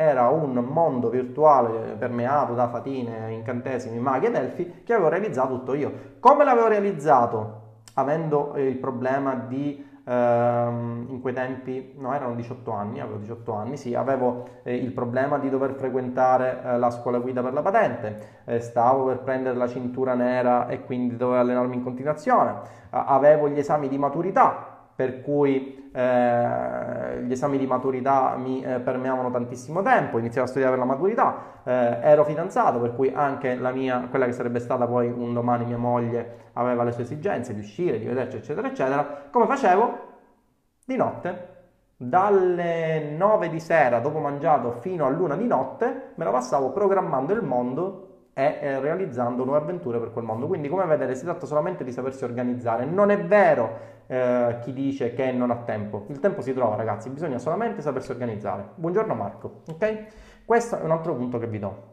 era 0.00 0.28
un 0.30 0.54
mondo 0.54 1.10
virtuale 1.10 1.94
permeato 1.98 2.54
da 2.54 2.68
fatine, 2.68 3.32
incantesimi, 3.32 3.98
maghi 3.98 4.26
ed 4.26 4.34
elfi 4.34 4.82
che 4.82 4.94
avevo 4.94 5.10
realizzato 5.10 5.58
tutto 5.58 5.74
io. 5.74 5.92
Come 6.20 6.42
l'avevo 6.42 6.68
realizzato? 6.68 7.58
Avendo 7.94 8.54
il 8.56 8.78
problema 8.78 9.34
di 9.34 9.86
ehm, 10.02 11.06
in 11.10 11.20
quei 11.20 11.34
tempi, 11.34 11.96
no, 11.98 12.14
erano 12.14 12.34
18 12.34 12.72
anni, 12.72 13.00
avevo 13.00 13.18
18 13.18 13.52
anni, 13.52 13.76
sì, 13.76 13.94
avevo 13.94 14.44
eh, 14.62 14.74
il 14.74 14.92
problema 14.92 15.36
di 15.36 15.50
dover 15.50 15.74
frequentare 15.74 16.62
eh, 16.64 16.78
la 16.78 16.88
scuola 16.88 17.18
guida 17.18 17.42
per 17.42 17.52
la 17.52 17.60
patente, 17.60 18.40
eh, 18.46 18.60
stavo 18.60 19.04
per 19.04 19.18
prendere 19.18 19.56
la 19.56 19.68
cintura 19.68 20.14
nera 20.14 20.66
e 20.68 20.82
quindi 20.82 21.18
dovevo 21.18 21.40
allenarmi 21.40 21.74
in 21.74 21.82
continuazione, 21.82 22.54
avevo 22.88 23.50
gli 23.50 23.58
esami 23.58 23.88
di 23.88 23.98
maturità, 23.98 24.79
per 25.00 25.22
cui 25.22 25.90
eh, 25.92 27.22
gli 27.22 27.32
esami 27.32 27.56
di 27.56 27.66
maturità 27.66 28.36
mi 28.36 28.62
eh, 28.62 28.80
permeavano 28.80 29.30
tantissimo 29.30 29.80
tempo, 29.80 30.18
iniziavo 30.18 30.46
a 30.46 30.50
studiare 30.50 30.76
per 30.76 30.84
la 30.86 30.92
maturità, 30.92 31.62
eh, 31.64 32.00
ero 32.02 32.22
fidanzato, 32.22 32.80
per 32.80 32.94
cui 32.94 33.10
anche 33.10 33.54
la 33.54 33.70
mia, 33.70 34.08
quella 34.10 34.26
che 34.26 34.32
sarebbe 34.32 34.58
stata 34.58 34.86
poi 34.86 35.10
un 35.10 35.32
domani 35.32 35.64
mia 35.64 35.78
moglie, 35.78 36.50
aveva 36.52 36.84
le 36.84 36.92
sue 36.92 37.04
esigenze 37.04 37.54
di 37.54 37.60
uscire, 37.60 37.98
di 37.98 38.04
vederci, 38.04 38.36
eccetera, 38.36 38.68
eccetera. 38.68 39.28
Come 39.30 39.46
facevo? 39.46 39.98
Di 40.84 40.96
notte, 40.96 41.48
dalle 41.96 43.14
9 43.16 43.48
di 43.48 43.58
sera 43.58 44.00
dopo 44.00 44.18
mangiato 44.18 44.72
fino 44.72 45.06
all'una 45.06 45.34
di 45.34 45.46
notte, 45.46 46.12
me 46.16 46.24
la 46.24 46.30
passavo 46.30 46.72
programmando 46.72 47.32
il 47.32 47.42
mondo 47.42 48.09
e 48.32 48.58
eh, 48.60 48.80
realizzando 48.80 49.44
nuove 49.44 49.60
avventure 49.60 49.98
per 49.98 50.12
quel 50.12 50.24
mondo. 50.24 50.46
Quindi, 50.46 50.68
come 50.68 50.84
vedete, 50.84 51.14
si 51.14 51.24
tratta 51.24 51.46
solamente 51.46 51.84
di 51.84 51.92
sapersi 51.92 52.24
organizzare. 52.24 52.84
Non 52.84 53.10
è 53.10 53.18
vero 53.18 53.98
eh, 54.06 54.58
chi 54.62 54.72
dice 54.72 55.12
che 55.14 55.30
non 55.32 55.50
ha 55.50 55.56
tempo. 55.56 56.04
Il 56.08 56.20
tempo 56.20 56.40
si 56.40 56.52
trova, 56.52 56.76
ragazzi, 56.76 57.08
bisogna 57.10 57.38
solamente 57.38 57.82
sapersi 57.82 58.10
organizzare. 58.10 58.70
Buongiorno 58.74 59.14
Marco, 59.14 59.62
ok? 59.68 60.04
Questo 60.44 60.78
è 60.78 60.82
un 60.82 60.90
altro 60.90 61.14
punto 61.14 61.38
che 61.38 61.46
vi 61.46 61.58
do. 61.58 61.88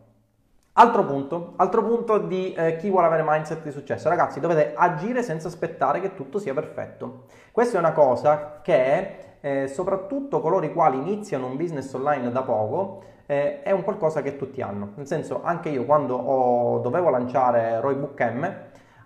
Altro 0.79 1.05
punto, 1.05 1.53
altro 1.55 1.83
punto 1.83 2.19
di 2.19 2.53
eh, 2.53 2.75
chi 2.75 2.91
vuole 2.91 3.07
avere 3.07 3.23
mindset 3.25 3.63
di 3.63 3.71
successo. 3.71 4.09
Ragazzi, 4.09 4.39
dovete 4.39 4.73
agire 4.75 5.23
senza 5.23 5.47
aspettare 5.47 5.99
che 5.99 6.13
tutto 6.13 6.37
sia 6.37 6.53
perfetto. 6.53 7.23
Questa 7.51 7.77
è 7.77 7.79
una 7.79 7.93
cosa 7.93 8.59
che 8.61 9.37
eh, 9.41 9.67
soprattutto 9.67 10.39
coloro 10.39 10.65
i 10.65 10.73
quali 10.73 10.97
iniziano 10.97 11.47
un 11.47 11.57
business 11.57 11.91
online 11.93 12.31
da 12.31 12.43
poco 12.43 13.01
eh, 13.27 13.61
è 13.61 13.71
un 13.71 13.83
qualcosa 13.83 14.21
che 14.23 14.35
tutti 14.37 14.61
hanno. 14.61 14.93
Nel 14.95 15.05
senso, 15.05 15.43
anche 15.43 15.69
io 15.69 15.85
quando 15.85 16.15
ho, 16.15 16.79
dovevo 16.79 17.09
lanciare 17.09 17.79
Roybook 17.79 18.19
M 18.21 18.55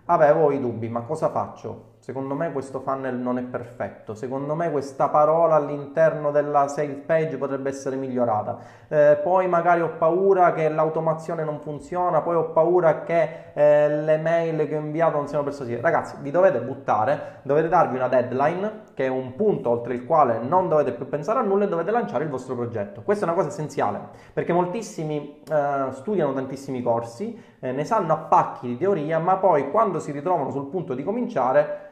avevo 0.06 0.50
i 0.50 0.60
dubbi, 0.60 0.88
ma 0.88 1.02
cosa 1.02 1.28
faccio? 1.30 1.90
Secondo 2.02 2.34
me 2.34 2.50
questo 2.50 2.80
funnel 2.80 3.14
non 3.14 3.38
è 3.38 3.42
perfetto, 3.42 4.14
secondo 4.14 4.56
me 4.56 4.72
questa 4.72 5.08
parola 5.08 5.54
all'interno 5.54 6.32
della 6.32 6.66
sales 6.66 7.04
page 7.06 7.36
potrebbe 7.36 7.68
essere 7.68 7.94
migliorata. 7.94 8.58
Eh, 8.88 9.20
poi 9.22 9.46
magari 9.46 9.82
ho 9.82 9.90
paura 9.98 10.52
che 10.52 10.68
l'automazione 10.68 11.44
non 11.44 11.60
funziona, 11.60 12.20
poi 12.20 12.34
ho 12.34 12.50
paura 12.50 13.02
che 13.02 13.52
eh, 13.54 13.88
le 13.88 14.16
mail 14.16 14.66
che 14.66 14.76
ho 14.76 14.80
inviato 14.80 15.16
non 15.16 15.28
siano 15.28 15.44
persuasive. 15.44 15.80
Ragazzi, 15.80 16.16
vi 16.18 16.32
dovete 16.32 16.60
buttare, 16.60 17.38
dovete 17.42 17.68
darvi 17.68 17.94
una 17.94 18.08
deadline, 18.08 18.80
che 18.94 19.04
è 19.04 19.08
un 19.08 19.36
punto 19.36 19.70
oltre 19.70 19.94
il 19.94 20.04
quale 20.04 20.40
non 20.40 20.68
dovete 20.68 20.90
più 20.94 21.08
pensare 21.08 21.38
a 21.38 21.42
nulla 21.42 21.66
e 21.66 21.68
dovete 21.68 21.92
lanciare 21.92 22.24
il 22.24 22.30
vostro 22.30 22.56
progetto. 22.56 23.02
Questa 23.02 23.24
è 23.24 23.28
una 23.28 23.36
cosa 23.36 23.50
essenziale, 23.50 24.00
perché 24.32 24.52
moltissimi 24.52 25.40
eh, 25.48 25.86
studiano 25.92 26.32
tantissimi 26.32 26.82
corsi, 26.82 27.40
eh, 27.60 27.70
ne 27.70 27.84
sanno 27.84 28.12
a 28.12 28.16
pacchi 28.16 28.66
di 28.66 28.76
teoria, 28.76 29.20
ma 29.20 29.36
poi 29.36 29.70
quando 29.70 30.00
si 30.00 30.10
ritrovano 30.10 30.50
sul 30.50 30.66
punto 30.66 30.94
di 30.94 31.04
cominciare 31.04 31.90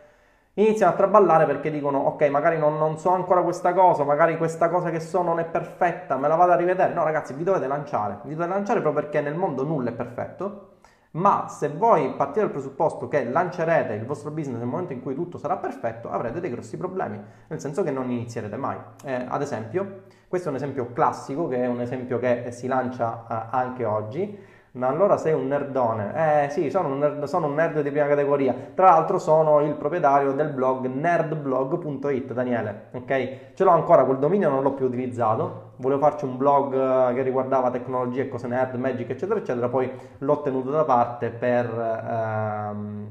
iniziano 0.64 0.92
a 0.92 0.96
traballare 0.96 1.46
perché 1.46 1.70
dicono 1.70 1.99
ok 1.99 2.29
magari 2.29 2.59
non, 2.59 2.77
non, 2.77 2.99
so 2.99 3.11
ancora 3.11 3.42
questa 3.42 3.73
cosa, 3.73 4.05
magari 4.05 4.37
questa 4.37 4.68
cosa 4.68 4.90
che 4.90 5.01
so 5.01 5.23
non 5.23 5.38
è 5.38 5.44
perfetta, 5.44 6.16
me 6.16 6.29
la 6.29 6.37
vado 6.37 6.53
a 6.53 6.57
rivedere. 6.57 6.92
No 6.92 7.05
ragazzi, 7.05 7.35
vi 7.35 7.44
dovete 7.44 7.66
lanciare, 7.66 8.18
vi 8.25 8.35
dovete 8.35 8.53
lanciare 8.53 8.81
proprio 8.81 9.03
perché 9.03 9.20
nel 9.20 9.35
mondo 9.35 9.64
nulla 9.64 9.90
è 9.90 9.92
perfetto, 9.92 10.79
ma 11.12 11.49
se 11.49 11.68
voi 11.68 12.12
partite 12.14 12.40
dal 12.40 12.51
presupposto 12.51 13.09
che 13.09 13.25
lancerete 13.25 13.94
il 13.94 14.05
vostro 14.05 14.31
business 14.31 14.59
nel 14.59 14.68
momento 14.68 14.92
in 14.92 15.03
cui 15.03 15.14
tutto 15.14 15.38
sarà 15.38 15.57
perfetto, 15.57 16.11
avrete 16.11 16.40
dei 16.40 16.51
grossi 16.51 16.77
problemi, 16.77 17.20
nel 17.49 17.61
senso 17.61 17.83
che 17.83 17.90
non 17.90 18.11
inizierete 18.11 18.57
mai. 18.57 18.77
Eh, 19.05 19.27
ad 19.29 19.42
esempio, 19.42 20.03
questo 20.29 20.49
è 20.49 20.51
un 20.51 20.57
esempio 20.57 20.92
classico, 20.92 21.49
che 21.49 21.57
è 21.57 21.66
un 21.66 21.81
esempio 21.81 22.18
che 22.18 22.53
si 22.53 22.68
lancia 22.68 23.27
eh, 23.29 23.57
anche 23.57 23.85
oggi, 23.85 24.38
ma 24.72 24.87
allora 24.87 25.16
sei 25.16 25.33
un 25.33 25.48
nerdone. 25.48 26.44
Eh 26.44 26.50
sì, 26.50 26.70
sono 26.70 26.88
un, 26.88 26.98
nerd, 26.98 27.24
sono 27.24 27.46
un 27.46 27.54
nerd 27.54 27.80
di 27.80 27.90
prima 27.90 28.06
categoria. 28.06 28.54
Tra 28.74 28.90
l'altro 28.90 29.18
sono 29.18 29.61
il 29.61 29.74
proprietario 29.74 30.33
del 30.33 30.50
blog 30.50 30.87
nerdblog.it, 30.87 32.33
Daniele. 32.33 32.88
Ok? 32.92 33.54
Ce 33.54 33.64
l'ho 33.64 33.70
ancora, 33.70 34.04
quel 34.04 34.18
dominio 34.18 34.48
non 34.48 34.62
l'ho 34.62 34.72
più 34.74 34.87
utilizzato. 34.87 35.72
Volevo 35.76 36.00
farci 36.00 36.24
un 36.24 36.37
blog 36.37 36.74
eh, 36.74 37.14
che 37.14 37.22
riguardava 37.22 37.70
tecnologie, 37.70 38.28
cose 38.28 38.46
nerd, 38.46 38.74
magic, 38.76 39.11
eccetera, 39.11 39.40
eccetera. 39.40 39.68
Poi 39.68 39.90
l'ho 40.18 40.40
tenuto 40.42 40.70
da 40.70 40.85
parte 40.85 41.30
per, 41.30 41.66
ehm, 41.66 43.11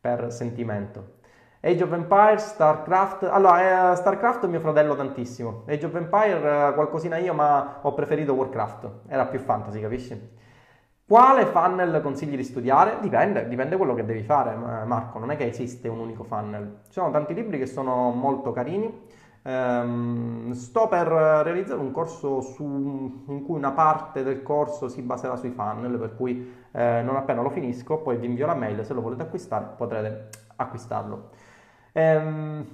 per 0.00 0.30
sentimento. 0.32 1.16
Age 1.60 1.82
of 1.82 1.92
Empires, 1.92 2.52
StarCraft. 2.52 3.24
Allora, 3.24 3.92
eh, 3.92 3.96
StarCraft 3.96 4.46
mio 4.46 4.60
fratello 4.60 4.94
tantissimo. 4.94 5.64
Age 5.66 5.86
of 5.86 5.94
Empire 5.94 6.68
eh, 6.68 6.74
qualcosina 6.74 7.16
io, 7.16 7.32
ma 7.32 7.78
ho 7.82 7.94
preferito 7.94 8.34
Warcraft. 8.34 8.90
Era 9.08 9.24
più 9.26 9.38
fantasy, 9.40 9.80
capisci? 9.80 10.36
Quale 11.08 11.46
funnel 11.46 12.02
consigli 12.02 12.36
di 12.36 12.44
studiare? 12.44 12.98
Dipende, 13.00 13.48
dipende 13.48 13.78
quello 13.78 13.94
che 13.94 14.04
devi 14.04 14.22
fare, 14.22 14.54
Marco. 14.54 15.18
Non 15.18 15.30
è 15.30 15.38
che 15.38 15.46
esiste 15.46 15.88
un 15.88 16.00
unico 16.00 16.22
funnel. 16.22 16.80
Ci 16.84 16.92
sono 16.92 17.10
tanti 17.10 17.32
libri 17.32 17.56
che 17.56 17.64
sono 17.64 18.10
molto 18.10 18.52
carini. 18.52 19.06
Um, 19.40 20.50
sto 20.50 20.86
per 20.86 21.06
realizzare 21.06 21.80
un 21.80 21.92
corso 21.92 22.42
su, 22.42 23.24
in 23.26 23.42
cui 23.42 23.56
una 23.56 23.70
parte 23.70 24.22
del 24.22 24.42
corso 24.42 24.90
si 24.90 25.00
baserà 25.00 25.36
sui 25.36 25.48
funnel, 25.48 25.96
per 25.96 26.14
cui 26.14 26.46
eh, 26.72 27.00
non 27.02 27.16
appena 27.16 27.40
lo 27.40 27.48
finisco, 27.48 28.02
poi 28.02 28.18
vi 28.18 28.26
invio 28.26 28.44
la 28.44 28.54
mail. 28.54 28.84
Se 28.84 28.92
lo 28.92 29.00
volete 29.00 29.22
acquistare, 29.22 29.64
potrete 29.78 30.28
acquistarlo. 30.56 31.30
Um, 31.92 32.66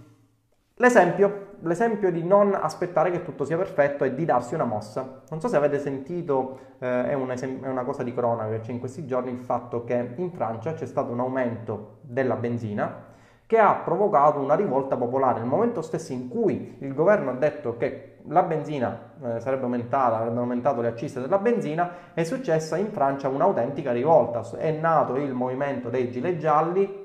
L'esempio, 0.78 1.50
l'esempio, 1.60 2.10
di 2.10 2.24
non 2.24 2.52
aspettare 2.52 3.12
che 3.12 3.22
tutto 3.22 3.44
sia 3.44 3.56
perfetto 3.56 4.02
e 4.02 4.12
di 4.12 4.24
darsi 4.24 4.54
una 4.54 4.64
mossa. 4.64 5.22
Non 5.30 5.40
so 5.40 5.46
se 5.46 5.56
avete 5.56 5.78
sentito, 5.78 6.58
eh, 6.80 7.10
è, 7.10 7.14
un 7.14 7.30
esem- 7.30 7.62
è, 7.62 7.68
una 7.68 7.84
cosa 7.84 8.02
di 8.02 8.12
cronaca 8.12 8.50
che 8.50 8.60
c'è 8.60 8.72
in 8.72 8.80
questi 8.80 9.06
giorni, 9.06 9.30
il 9.30 9.38
fatto 9.38 9.84
che 9.84 10.14
in 10.16 10.32
Francia 10.32 10.74
c'è 10.74 10.86
stato 10.86 11.12
un 11.12 11.20
aumento 11.20 11.98
della 12.00 12.34
benzina 12.34 13.12
che 13.46 13.56
ha 13.58 13.74
provocato 13.84 14.40
una 14.40 14.56
rivolta 14.56 14.96
popolare. 14.96 15.38
Nel 15.38 15.48
momento 15.48 15.80
stesso 15.80 16.12
in 16.12 16.28
cui 16.28 16.76
il 16.80 16.92
governo 16.92 17.30
ha 17.30 17.34
detto 17.34 17.76
che 17.76 18.16
la 18.26 18.42
benzina 18.42 19.12
eh, 19.22 19.40
sarebbe 19.40 19.62
aumentata, 19.62 20.16
avrebbero 20.16 20.40
aumentato 20.40 20.80
le 20.80 20.88
accise 20.88 21.20
della 21.20 21.38
benzina, 21.38 22.12
è 22.14 22.24
successa 22.24 22.76
in 22.76 22.90
Francia 22.90 23.28
un'autentica 23.28 23.92
rivolta. 23.92 24.42
È 24.56 24.72
nato 24.72 25.14
il 25.14 25.34
movimento 25.34 25.88
dei 25.88 26.10
gilet 26.10 26.36
gialli 26.38 27.02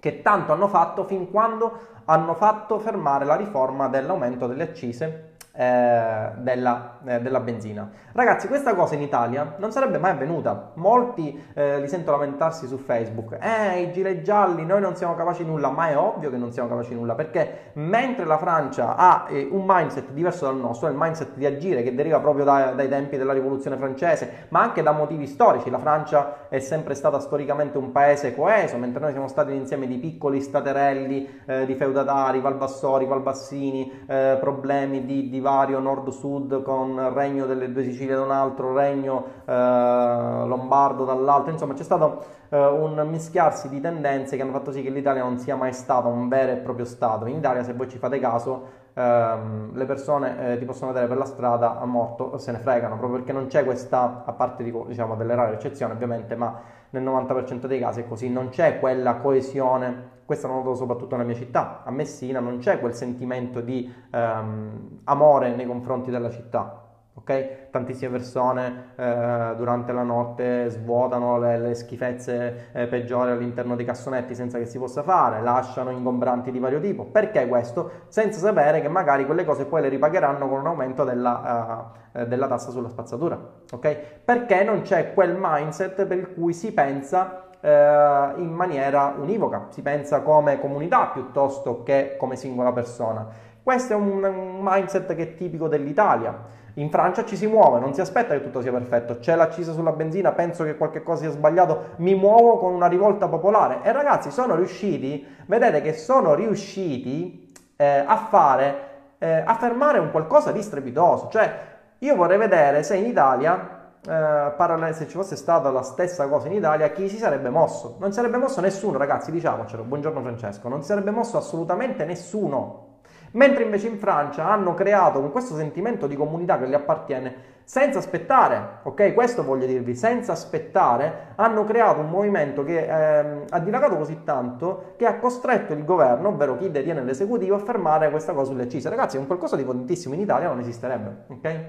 che 0.00 0.22
tanto 0.22 0.52
hanno 0.52 0.68
fatto 0.68 1.04
fin 1.04 1.30
quando 1.30 1.94
hanno 2.06 2.34
fatto 2.34 2.78
fermare 2.78 3.24
la 3.24 3.36
riforma 3.36 3.88
dell'aumento 3.88 4.46
delle 4.46 4.64
accise 4.64 5.35
eh, 5.56 6.30
della, 6.36 6.98
eh, 7.06 7.20
della, 7.20 7.40
benzina. 7.40 7.90
Ragazzi, 8.12 8.46
questa 8.46 8.74
cosa 8.74 8.94
in 8.94 9.00
Italia 9.00 9.54
non 9.58 9.72
sarebbe 9.72 9.98
mai 9.98 10.10
avvenuta. 10.10 10.72
Molti 10.74 11.42
eh, 11.54 11.80
li 11.80 11.88
sento 11.88 12.10
lamentarsi 12.10 12.66
su 12.66 12.76
Facebook. 12.76 13.38
Eh, 13.40 13.82
i 13.82 13.92
gilet 13.92 14.20
gialli, 14.20 14.66
noi 14.66 14.80
non 14.80 14.96
siamo 14.96 15.14
capaci 15.14 15.44
di 15.44 15.48
nulla, 15.48 15.70
ma 15.70 15.88
è 15.88 15.96
ovvio 15.96 16.30
che 16.30 16.36
non 16.36 16.52
siamo 16.52 16.68
capaci 16.68 16.90
di 16.90 16.96
nulla, 16.96 17.14
perché 17.14 17.70
mentre 17.74 18.24
la 18.26 18.36
Francia 18.36 18.96
ha 18.96 19.26
eh, 19.28 19.48
un 19.50 19.64
mindset 19.66 20.10
diverso 20.10 20.44
dal 20.44 20.56
nostro, 20.56 20.88
è 20.88 20.90
il 20.90 20.96
mindset 20.98 21.34
di 21.34 21.46
agire 21.46 21.82
che 21.82 21.94
deriva 21.94 22.20
proprio 22.20 22.44
da, 22.44 22.72
dai 22.72 22.88
tempi 22.88 23.16
della 23.16 23.32
rivoluzione 23.32 23.76
francese, 23.76 24.46
ma 24.50 24.60
anche 24.60 24.82
da 24.82 24.92
motivi 24.92 25.26
storici. 25.26 25.70
La 25.70 25.78
Francia 25.78 26.48
è 26.48 26.58
sempre 26.58 26.94
stata 26.94 27.18
storicamente 27.18 27.78
un 27.78 27.92
paese 27.92 28.34
coeso, 28.34 28.76
mentre 28.76 29.00
noi 29.00 29.12
siamo 29.12 29.28
stati 29.28 29.52
un 29.52 29.56
insieme 29.56 29.86
di 29.86 29.96
piccoli 29.96 30.40
staterelli, 30.40 31.42
eh, 31.46 31.64
di 31.64 31.74
feudatari, 31.74 32.40
valvassori, 32.40 33.06
valbassini, 33.06 34.04
eh, 34.06 34.36
problemi 34.38 35.04
di, 35.04 35.30
di 35.30 35.40
divario 35.46 35.78
nord-sud 35.78 36.62
con 36.62 37.14
regno 37.14 37.46
delle 37.46 37.70
due 37.70 37.84
Sicilie 37.84 38.16
da 38.16 38.22
un 38.22 38.32
altro, 38.32 38.74
regno 38.74 39.24
eh, 39.44 39.52
lombardo 39.52 41.04
dall'altro, 41.04 41.52
insomma 41.52 41.74
c'è 41.74 41.84
stato 41.84 42.24
eh, 42.48 42.58
un 42.58 43.06
mischiarsi 43.08 43.68
di 43.68 43.80
tendenze 43.80 44.34
che 44.34 44.42
hanno 44.42 44.50
fatto 44.50 44.72
sì 44.72 44.82
che 44.82 44.90
l'Italia 44.90 45.22
non 45.22 45.38
sia 45.38 45.54
mai 45.54 45.72
stata 45.72 46.08
un 46.08 46.28
vero 46.28 46.50
e 46.50 46.56
proprio 46.56 46.84
Stato. 46.84 47.26
In 47.26 47.36
Italia, 47.36 47.62
se 47.62 47.74
voi 47.74 47.88
ci 47.88 47.96
fate 47.96 48.18
caso, 48.18 48.66
ehm, 48.94 49.76
le 49.76 49.84
persone 49.84 50.54
eh, 50.54 50.58
ti 50.58 50.64
possono 50.64 50.88
vedere 50.88 51.06
per 51.06 51.16
la 51.16 51.24
strada 51.24 51.78
a 51.78 51.84
morto, 51.84 52.38
se 52.38 52.50
ne 52.50 52.58
fregano, 52.58 52.96
proprio 52.96 53.18
perché 53.20 53.32
non 53.32 53.46
c'è 53.46 53.64
questa, 53.64 54.24
a 54.26 54.32
parte 54.32 54.64
di, 54.64 54.74
diciamo, 54.88 55.14
delle 55.14 55.36
rare 55.36 55.54
eccezioni 55.54 55.92
ovviamente, 55.92 56.34
ma 56.34 56.60
nel 56.90 57.04
90% 57.04 57.66
dei 57.66 57.78
casi 57.78 58.00
è 58.00 58.08
così, 58.08 58.28
non 58.28 58.48
c'è 58.48 58.80
quella 58.80 59.14
coesione 59.16 60.14
questo 60.26 60.48
lo 60.48 60.54
noto 60.54 60.74
soprattutto 60.74 61.16
nella 61.16 61.28
mia 61.28 61.36
città, 61.36 61.82
a 61.84 61.90
Messina 61.90 62.40
non 62.40 62.58
c'è 62.58 62.80
quel 62.80 62.94
sentimento 62.94 63.60
di 63.60 63.90
ehm, 64.10 65.00
amore 65.04 65.54
nei 65.54 65.66
confronti 65.66 66.10
della 66.10 66.30
città. 66.30 66.82
Okay? 67.18 67.68
Tantissime 67.70 68.10
persone 68.10 68.92
eh, 68.96 69.54
durante 69.56 69.92
la 69.92 70.02
notte 70.02 70.68
svuotano 70.68 71.38
le, 71.38 71.58
le 71.58 71.74
schifezze 71.74 72.68
eh, 72.72 72.86
peggiori 72.88 73.30
all'interno 73.30 73.74
dei 73.74 73.86
cassonetti 73.86 74.34
senza 74.34 74.58
che 74.58 74.66
si 74.66 74.78
possa 74.78 75.02
fare, 75.02 75.40
lasciano 75.40 75.90
ingombranti 75.90 76.50
di 76.50 76.58
vario 76.58 76.78
tipo. 76.78 77.06
Perché 77.06 77.48
questo? 77.48 77.90
Senza 78.08 78.38
sapere 78.38 78.82
che 78.82 78.88
magari 78.88 79.24
quelle 79.24 79.44
cose 79.44 79.64
poi 79.64 79.80
le 79.80 79.88
ripagheranno 79.88 80.46
con 80.46 80.60
un 80.60 80.66
aumento 80.66 81.04
della, 81.04 81.92
uh, 82.12 82.26
della 82.26 82.48
tassa 82.48 82.70
sulla 82.70 82.88
spazzatura. 82.90 83.40
Okay? 83.72 83.96
Perché 84.22 84.62
non 84.62 84.82
c'è 84.82 85.14
quel 85.14 85.36
mindset 85.40 86.04
per 86.04 86.34
cui 86.34 86.52
si 86.52 86.72
pensa 86.74 87.45
eh, 87.66 88.32
in 88.36 88.52
maniera 88.52 89.16
univoca, 89.18 89.66
si 89.70 89.82
pensa 89.82 90.20
come 90.20 90.60
comunità 90.60 91.06
piuttosto 91.06 91.82
che 91.82 92.14
come 92.16 92.36
singola 92.36 92.70
persona. 92.70 93.26
Questo 93.60 93.92
è 93.92 93.96
un, 93.96 94.58
mindset 94.60 95.12
che 95.16 95.22
è 95.22 95.34
tipico 95.34 95.66
dell'Italia. 95.66 96.54
In 96.74 96.90
Francia 96.90 97.24
ci 97.24 97.36
si 97.36 97.48
muove, 97.48 97.80
non 97.80 97.92
si 97.92 98.00
aspetta 98.00 98.34
che 98.34 98.42
tutto 98.42 98.60
sia 98.60 98.70
perfetto. 98.70 99.18
C'è 99.18 99.34
l'accisa 99.34 99.72
sulla 99.72 99.90
benzina, 99.90 100.30
penso 100.30 100.62
che 100.62 100.76
qualche 100.76 101.02
cosa 101.02 101.22
sia 101.22 101.30
sbagliato, 101.30 101.94
mi 101.96 102.14
muovo 102.14 102.58
con 102.58 102.72
una 102.72 102.86
rivolta 102.86 103.26
popolare. 103.26 103.80
E 103.82 103.90
ragazzi, 103.90 104.30
sono 104.30 104.54
riusciti, 104.54 105.26
vedete 105.46 105.80
che 105.80 105.94
sono 105.94 106.34
riusciti 106.34 107.52
eh, 107.74 108.04
a 108.06 108.16
fare, 108.16 108.78
eh, 109.18 109.42
a 109.44 109.54
fermare 109.54 109.98
un 109.98 110.12
qualcosa 110.12 110.52
di 110.52 110.62
strepitoso. 110.62 111.28
Cioè, 111.30 111.60
io 111.98 112.14
vorrei 112.14 112.38
vedere 112.38 112.84
se 112.84 112.94
in 112.94 113.06
Italia 113.06 113.75
eh, 114.08 114.92
se 114.92 115.06
ci 115.06 115.16
fosse 115.16 115.36
stata 115.36 115.70
la 115.70 115.82
stessa 115.82 116.26
cosa 116.28 116.46
in 116.46 116.54
Italia, 116.54 116.90
chi 116.90 117.08
si 117.08 117.16
sarebbe 117.16 117.50
mosso? 117.50 117.96
Non 117.98 118.12
sarebbe 118.12 118.36
mosso 118.36 118.60
nessuno, 118.60 118.98
ragazzi, 118.98 119.30
diciamocelo. 119.30 119.82
Buongiorno 119.82 120.20
Francesco, 120.20 120.68
non 120.68 120.82
si 120.82 120.88
sarebbe 120.88 121.10
mosso 121.10 121.36
assolutamente 121.36 122.04
nessuno. 122.04 122.84
Mentre 123.32 123.64
invece 123.64 123.88
in 123.88 123.98
Francia 123.98 124.48
hanno 124.48 124.72
creato 124.74 125.20
con 125.20 125.30
questo 125.30 125.56
sentimento 125.56 126.06
di 126.06 126.16
comunità 126.16 126.58
che 126.58 126.68
gli 126.68 126.74
appartiene, 126.74 127.54
senza 127.64 127.98
aspettare, 127.98 128.78
ok? 128.84 129.12
Questo 129.12 129.42
voglio 129.42 129.66
dirvi, 129.66 129.94
senza 129.94 130.32
aspettare, 130.32 131.32
hanno 131.34 131.64
creato 131.64 132.00
un 132.00 132.08
movimento 132.08 132.62
che 132.62 132.86
eh, 132.86 133.44
ha 133.48 133.58
dilagato 133.58 133.96
così 133.96 134.22
tanto 134.24 134.94
che 134.96 135.04
ha 135.04 135.18
costretto 135.18 135.72
il 135.72 135.84
governo, 135.84 136.28
ovvero 136.28 136.56
chi 136.56 136.70
detiene 136.70 137.02
l'esecutivo, 137.02 137.56
a 137.56 137.58
fermare 137.58 138.08
questa 138.10 138.32
cosa 138.32 138.52
sulle 138.52 138.62
accise. 138.62 138.88
Ragazzi, 138.88 139.16
è 139.16 139.20
un 139.20 139.26
qualcosa 139.26 139.56
di 139.56 139.64
potentissimo 139.64 140.14
in 140.14 140.20
Italia 140.20 140.46
non 140.46 140.60
esisterebbe, 140.60 141.24
ok? 141.28 141.64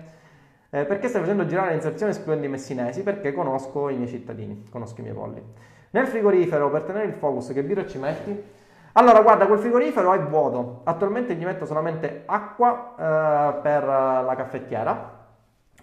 Eh, 0.69 0.85
perché 0.85 1.07
stai 1.07 1.21
facendo 1.21 1.45
girare 1.45 1.71
l'inserzione 1.71 2.11
escludendo 2.11 2.45
i 2.45 2.49
messinesi? 2.49 3.01
Perché 3.03 3.33
conosco 3.33 3.89
i 3.89 3.95
miei 3.95 4.09
cittadini, 4.09 4.65
conosco 4.69 4.99
i 4.99 5.03
miei 5.03 5.15
polli. 5.15 5.41
Nel 5.91 6.07
frigorifero, 6.07 6.69
per 6.69 6.81
tenere 6.81 7.05
il 7.05 7.13
focus, 7.13 7.53
che 7.53 7.63
birra 7.63 7.85
ci 7.85 7.97
metti? 7.97 8.43
Allora, 8.93 9.21
guarda, 9.21 9.47
quel 9.47 9.59
frigorifero 9.59 10.11
è 10.13 10.19
vuoto. 10.19 10.81
Attualmente 10.83 11.35
gli 11.35 11.45
metto 11.45 11.65
solamente 11.65 12.23
acqua 12.25 12.95
eh, 12.97 13.61
per 13.61 13.85
la 13.85 14.33
caffettiera, 14.35 15.25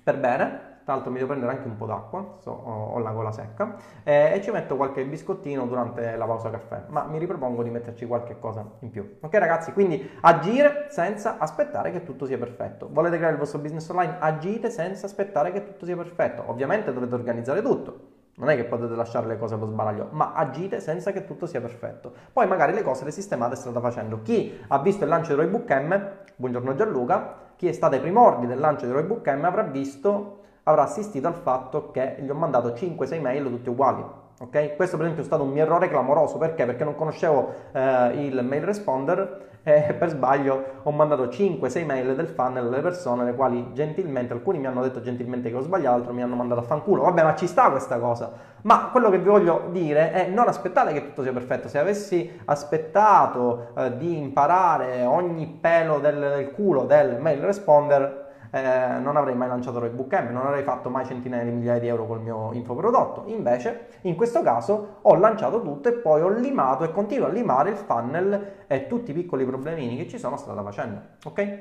per 0.03 0.19
bere. 0.19 0.73
Tra 0.85 0.93
l'altro 0.93 1.11
mi 1.11 1.17
devo 1.17 1.31
prendere 1.31 1.53
anche 1.53 1.67
un 1.67 1.77
po' 1.77 1.87
d'acqua, 1.87 2.37
so, 2.41 2.51
ho, 2.51 2.99
la 2.99 3.11
gola 3.11 3.33
secca, 3.33 3.77
eh, 4.03 4.33
e 4.35 4.43
ci 4.43 4.51
metto 4.51 4.77
qualche 4.77 5.03
biscottino 5.07 5.65
durante 5.65 6.15
la 6.15 6.27
pausa 6.27 6.51
caffè, 6.51 6.85
ma 6.89 7.05
mi 7.05 7.19
ripropongo 7.19 7.63
di 7.63 7.71
metterci 7.71 8.07
qualche 8.07 8.39
cosa 8.39 8.63
in 8.81 8.91
più. 8.91 9.17
Ok 9.21 9.35
ragazzi, 9.37 9.73
quindi 9.73 10.11
agire 10.21 10.89
senza 10.91 11.39
aspettare 11.39 11.91
che 11.91 12.03
tutto 12.03 12.27
sia 12.27 12.37
perfetto. 12.37 12.87
Volete 12.91 13.17
creare 13.17 13.33
il 13.33 13.39
vostro 13.39 13.61
business 13.61 13.89
online? 13.89 14.17
Agite 14.19 14.69
senza 14.69 15.07
aspettare 15.07 15.53
che 15.53 15.65
tutto 15.65 15.87
sia 15.87 15.97
perfetto. 15.97 16.45
Ovviamente 16.47 16.93
dovete 16.93 17.15
organizzare 17.15 17.63
tutto, 17.63 18.01
non 18.37 18.51
è 18.51 18.57
che 18.57 18.65
potete 18.65 18.95
lasciare 18.95 19.27
le 19.27 19.39
cose 19.39 19.55
allo 19.55 19.67
sbaraglio, 19.67 20.09
ma 20.11 20.35
agite 20.35 20.81
senza 20.81 21.13
che 21.13 21.25
tutto 21.25 21.47
sia 21.47 21.63
perfetto. 21.63 22.13
Poi 22.31 22.47
magari 22.47 22.75
le 22.75 22.83
cose 22.83 23.07
le 23.07 23.11
sistemate 23.11 23.57
strada 23.57 23.81
facendo. 23.81 24.21
Chi 24.21 24.61
ha 24.69 24.79
visto 24.81 25.05
il 25.05 25.09
lancio 25.09 25.35
di 25.35 25.41
Roybook 25.41 25.71
M, 25.71 26.11
buongiorno 26.37 26.75
Gianluca, 26.75 27.37
chi 27.57 27.69
è 27.69 27.73
stato 27.73 27.95
ai 27.95 28.03
primordi 28.03 28.47
del 28.47 28.59
lancio 28.59 28.85
di 28.85 28.93
Roybook 28.93 29.27
M 29.29 29.45
avrà 29.45 29.63
visto, 29.63 30.41
avrà 30.65 30.83
assistito 30.83 31.27
al 31.27 31.35
fatto 31.35 31.91
che 31.91 32.17
gli 32.19 32.29
ho 32.29 32.35
mandato 32.35 32.71
5-6 32.71 33.21
mail 33.21 33.45
tutte 33.45 33.71
uguali. 33.71 34.05
Okay? 34.41 34.75
Questo 34.77 34.97
per 34.97 35.07
esempio 35.07 35.25
è 35.25 35.27
stato 35.27 35.45
un 35.45 35.51
mio 35.51 35.63
errore 35.63 35.89
clamoroso, 35.89 36.39
perché? 36.39 36.65
Perché 36.65 36.85
non 36.85 36.97
conoscevo 36.97 37.53
eh, 37.73 38.25
il 38.25 38.43
mail 38.43 38.65
responder 38.65 39.53
e 39.63 39.95
per 39.99 40.11
sbaglio 40.11 40.81
ho 40.83 40.91
mandato 40.91 41.27
5-6 41.27 41.85
mail 41.85 42.15
del 42.15 42.27
funnel 42.27 42.67
alle 42.67 42.81
persone, 42.81 43.25
le 43.25 43.35
quali 43.35 43.71
gentilmente, 43.73 44.33
alcuni 44.33 44.59
mi 44.59 44.67
hanno 44.67 44.83
detto 44.83 45.01
gentilmente 45.01 45.51
che 45.51 45.57
ho 45.57 45.61
sbagliato, 45.61 45.97
altri 45.97 46.15
mi 46.15 46.23
hanno 46.23 46.35
mandato 46.35 46.61
a 46.61 46.65
fanculo. 46.65 47.03
Vabbè, 47.03 47.23
ma 47.23 47.35
ci 47.35 47.47
sta 47.47 47.71
questa 47.71 47.99
cosa. 47.99 48.33
Ma 48.63 48.89
quello 48.91 49.11
che 49.11 49.19
vi 49.19 49.29
voglio 49.29 49.69
dire 49.71 50.13
è 50.13 50.29
non 50.29 50.49
aspettate 50.49 50.93
che 50.93 51.03
tutto 51.03 51.23
sia 51.23 51.33
perfetto. 51.33 51.69
Se 51.69 51.79
avessi 51.79 52.41
aspettato 52.47 53.69
eh, 53.77 53.97
di 53.97 54.17
imparare 54.17 55.05
ogni 55.05 55.47
pelo 55.47 55.99
del, 55.99 56.19
del 56.19 56.51
culo 56.51 56.85
del 56.85 57.21
mail 57.21 57.41
responder, 57.41 58.24
eh, 58.55 59.01
non 59.01 59.17
avrei 59.17 59.35
mai 59.35 59.49
lanciato 59.49 59.81
Roybook 59.81 60.13
M, 60.15 60.29
non 60.31 60.47
avrei 60.47 60.63
fatto 60.63 60.89
mai 60.89 61.05
centinaia 61.05 61.43
di 61.43 61.51
migliaia 61.51 61.81
di 61.81 61.89
euro 61.89 62.07
col 62.07 62.21
mio 62.21 62.53
infoprodotto. 62.53 63.25
Invece, 63.27 63.89
in 64.03 64.15
questo 64.15 64.43
caso, 64.43 64.99
ho 65.03 65.17
lanciato 65.17 65.61
tutto 65.61 65.89
e 65.89 65.95
poi 65.95 66.21
ho 66.21 66.29
limato 66.29 66.85
e 66.85 66.93
continuo 66.93 67.27
a 67.27 67.31
limare 67.31 67.71
il 67.71 67.77
funnel 67.77 68.65
e 68.69 68.87
tutti 68.87 69.11
i 69.11 69.15
piccoli 69.15 69.45
problemini 69.45 69.97
che 69.97 70.07
ci 70.07 70.19
sono 70.19 70.37
strada 70.37 70.63
facendo. 70.63 71.01
Ok? 71.25 71.59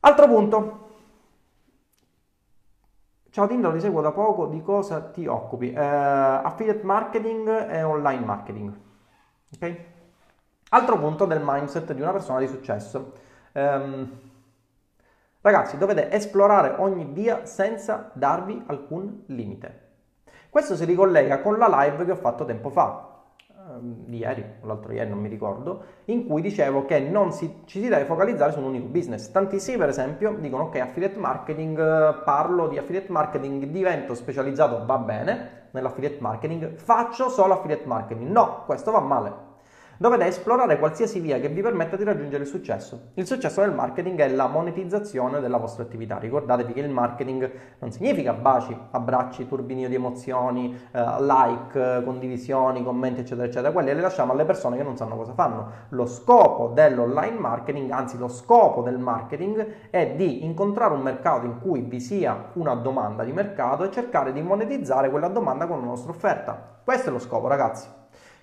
Altro 0.00 0.26
punto. 0.26 0.88
Ciao 3.30 3.46
Tinder, 3.46 3.72
ti 3.72 3.78
seguo 3.78 4.00
da 4.00 4.10
poco, 4.10 4.46
di 4.46 4.60
cosa 4.62 5.00
ti 5.02 5.24
occupi? 5.28 5.70
Eh, 5.70 5.78
affiliate 5.78 6.82
marketing 6.82 7.70
e 7.70 7.84
online 7.84 8.24
marketing. 8.24 8.74
Ok? 9.54 9.76
Altro 10.70 10.98
punto 10.98 11.26
del 11.26 11.42
mindset 11.44 11.92
di 11.92 12.00
una 12.00 12.10
persona 12.10 12.40
di 12.40 12.48
successo. 12.48 13.12
Um, 13.52 14.29
Ragazzi, 15.42 15.78
dovete 15.78 16.10
esplorare 16.10 16.74
ogni 16.76 17.06
via 17.06 17.46
senza 17.46 18.10
darvi 18.12 18.62
alcun 18.66 19.22
limite. 19.28 19.88
Questo 20.50 20.76
si 20.76 20.84
ricollega 20.84 21.40
con 21.40 21.56
la 21.56 21.66
live 21.66 22.04
che 22.04 22.10
ho 22.10 22.16
fatto 22.16 22.44
tempo 22.44 22.68
fa, 22.68 23.22
ehm, 23.48 24.04
ieri 24.08 24.44
o 24.60 24.66
l'altro 24.66 24.92
ieri, 24.92 25.08
non 25.08 25.18
mi 25.18 25.30
ricordo, 25.30 25.82
in 26.06 26.26
cui 26.26 26.42
dicevo 26.42 26.84
che 26.84 27.00
non 27.00 27.32
si, 27.32 27.62
ci 27.64 27.80
si 27.80 27.88
deve 27.88 28.04
focalizzare 28.04 28.52
su 28.52 28.58
un 28.58 28.66
unico 28.66 28.88
business. 28.88 29.30
Tantissimi, 29.30 29.78
per 29.78 29.88
esempio, 29.88 30.34
dicono 30.38 30.68
che 30.68 30.80
affiliate 30.80 31.18
marketing, 31.18 32.22
parlo 32.22 32.68
di 32.68 32.76
affiliate 32.76 33.10
marketing, 33.10 33.64
divento 33.64 34.12
specializzato, 34.12 34.84
va 34.84 34.98
bene, 34.98 35.68
nell'affiliate 35.70 36.18
marketing, 36.20 36.74
faccio 36.74 37.30
solo 37.30 37.54
affiliate 37.54 37.86
marketing. 37.86 38.28
No, 38.28 38.64
questo 38.66 38.90
va 38.90 39.00
male. 39.00 39.49
Dovete 40.02 40.24
esplorare 40.24 40.78
qualsiasi 40.78 41.20
via 41.20 41.38
che 41.40 41.50
vi 41.50 41.60
permetta 41.60 41.94
di 41.94 42.04
raggiungere 42.04 42.44
il 42.44 42.48
successo. 42.48 43.08
Il 43.16 43.26
successo 43.26 43.60
nel 43.60 43.74
marketing 43.74 44.18
è 44.18 44.28
la 44.30 44.46
monetizzazione 44.46 45.40
della 45.40 45.58
vostra 45.58 45.82
attività. 45.82 46.16
Ricordatevi 46.16 46.72
che 46.72 46.80
il 46.80 46.88
marketing 46.88 47.50
non 47.80 47.92
significa 47.92 48.32
baci, 48.32 48.74
abbracci, 48.92 49.46
turbinio 49.46 49.90
di 49.90 49.96
emozioni, 49.96 50.74
eh, 50.90 51.04
like, 51.20 52.02
condivisioni, 52.02 52.82
commenti, 52.82 53.20
eccetera, 53.20 53.46
eccetera. 53.46 53.72
Quelli 53.72 53.92
le 53.92 54.00
lasciamo 54.00 54.32
alle 54.32 54.46
persone 54.46 54.78
che 54.78 54.82
non 54.82 54.96
sanno 54.96 55.16
cosa 55.16 55.34
fanno. 55.34 55.70
Lo 55.90 56.06
scopo 56.06 56.68
dell'online 56.68 57.38
marketing, 57.38 57.90
anzi 57.90 58.16
lo 58.16 58.28
scopo 58.28 58.80
del 58.80 58.96
marketing 58.96 59.90
è 59.90 60.14
di 60.16 60.46
incontrare 60.46 60.94
un 60.94 61.02
mercato 61.02 61.44
in 61.44 61.60
cui 61.60 61.82
vi 61.82 62.00
sia 62.00 62.46
una 62.54 62.74
domanda 62.74 63.22
di 63.22 63.32
mercato 63.32 63.84
e 63.84 63.90
cercare 63.90 64.32
di 64.32 64.40
monetizzare 64.40 65.10
quella 65.10 65.28
domanda 65.28 65.66
con 65.66 65.80
la 65.80 65.84
nostra 65.84 66.10
offerta. 66.10 66.78
Questo 66.82 67.10
è 67.10 67.12
lo 67.12 67.18
scopo, 67.18 67.48
ragazzi. 67.48 67.99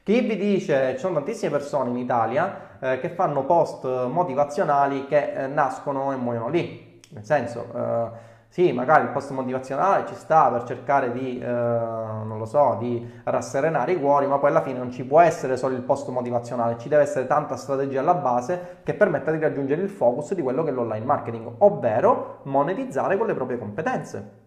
Chi 0.08 0.22
vi 0.22 0.38
dice, 0.38 0.94
ci 0.94 1.00
sono 1.00 1.16
tantissime 1.16 1.52
persone 1.52 1.90
in 1.90 1.98
Italia 1.98 2.78
eh, 2.80 3.00
che 3.02 3.10
fanno 3.10 3.44
post 3.44 3.84
motivazionali 3.84 5.06
che 5.06 5.34
eh, 5.34 5.48
nascono 5.48 6.14
e 6.14 6.16
muoiono 6.16 6.48
lì. 6.48 7.02
Nel 7.10 7.26
senso, 7.26 7.66
eh, 7.76 8.10
sì, 8.48 8.72
magari 8.72 9.04
il 9.04 9.10
post 9.10 9.32
motivazionale 9.32 10.08
ci 10.08 10.16
sta 10.16 10.50
per 10.50 10.64
cercare 10.64 11.12
di, 11.12 11.40
eh, 11.40 11.46
non 11.46 12.38
lo 12.38 12.46
so, 12.46 12.78
di 12.80 13.06
rasserenare 13.26 13.92
i 13.92 14.00
cuori, 14.00 14.28
ma 14.28 14.38
poi 14.38 14.52
alla 14.52 14.62
fine 14.62 14.78
non 14.78 14.92
ci 14.92 15.04
può 15.04 15.20
essere 15.20 15.58
solo 15.58 15.76
il 15.76 15.82
post 15.82 16.08
motivazionale, 16.08 16.78
ci 16.78 16.88
deve 16.88 17.04
essere 17.04 17.28
tanta 17.28 17.58
strategia 17.58 18.00
alla 18.00 18.14
base 18.14 18.78
che 18.84 18.94
permetta 18.94 19.32
di 19.32 19.40
raggiungere 19.40 19.82
il 19.82 19.90
focus 19.90 20.34
di 20.34 20.42
quello 20.42 20.64
che 20.64 20.70
è 20.70 20.74
l'online 20.74 21.04
marketing, 21.04 21.52
ovvero 21.58 22.40
monetizzare 22.44 23.18
con 23.18 23.28
le 23.28 23.34
proprie 23.34 23.58
competenze. 23.58 24.47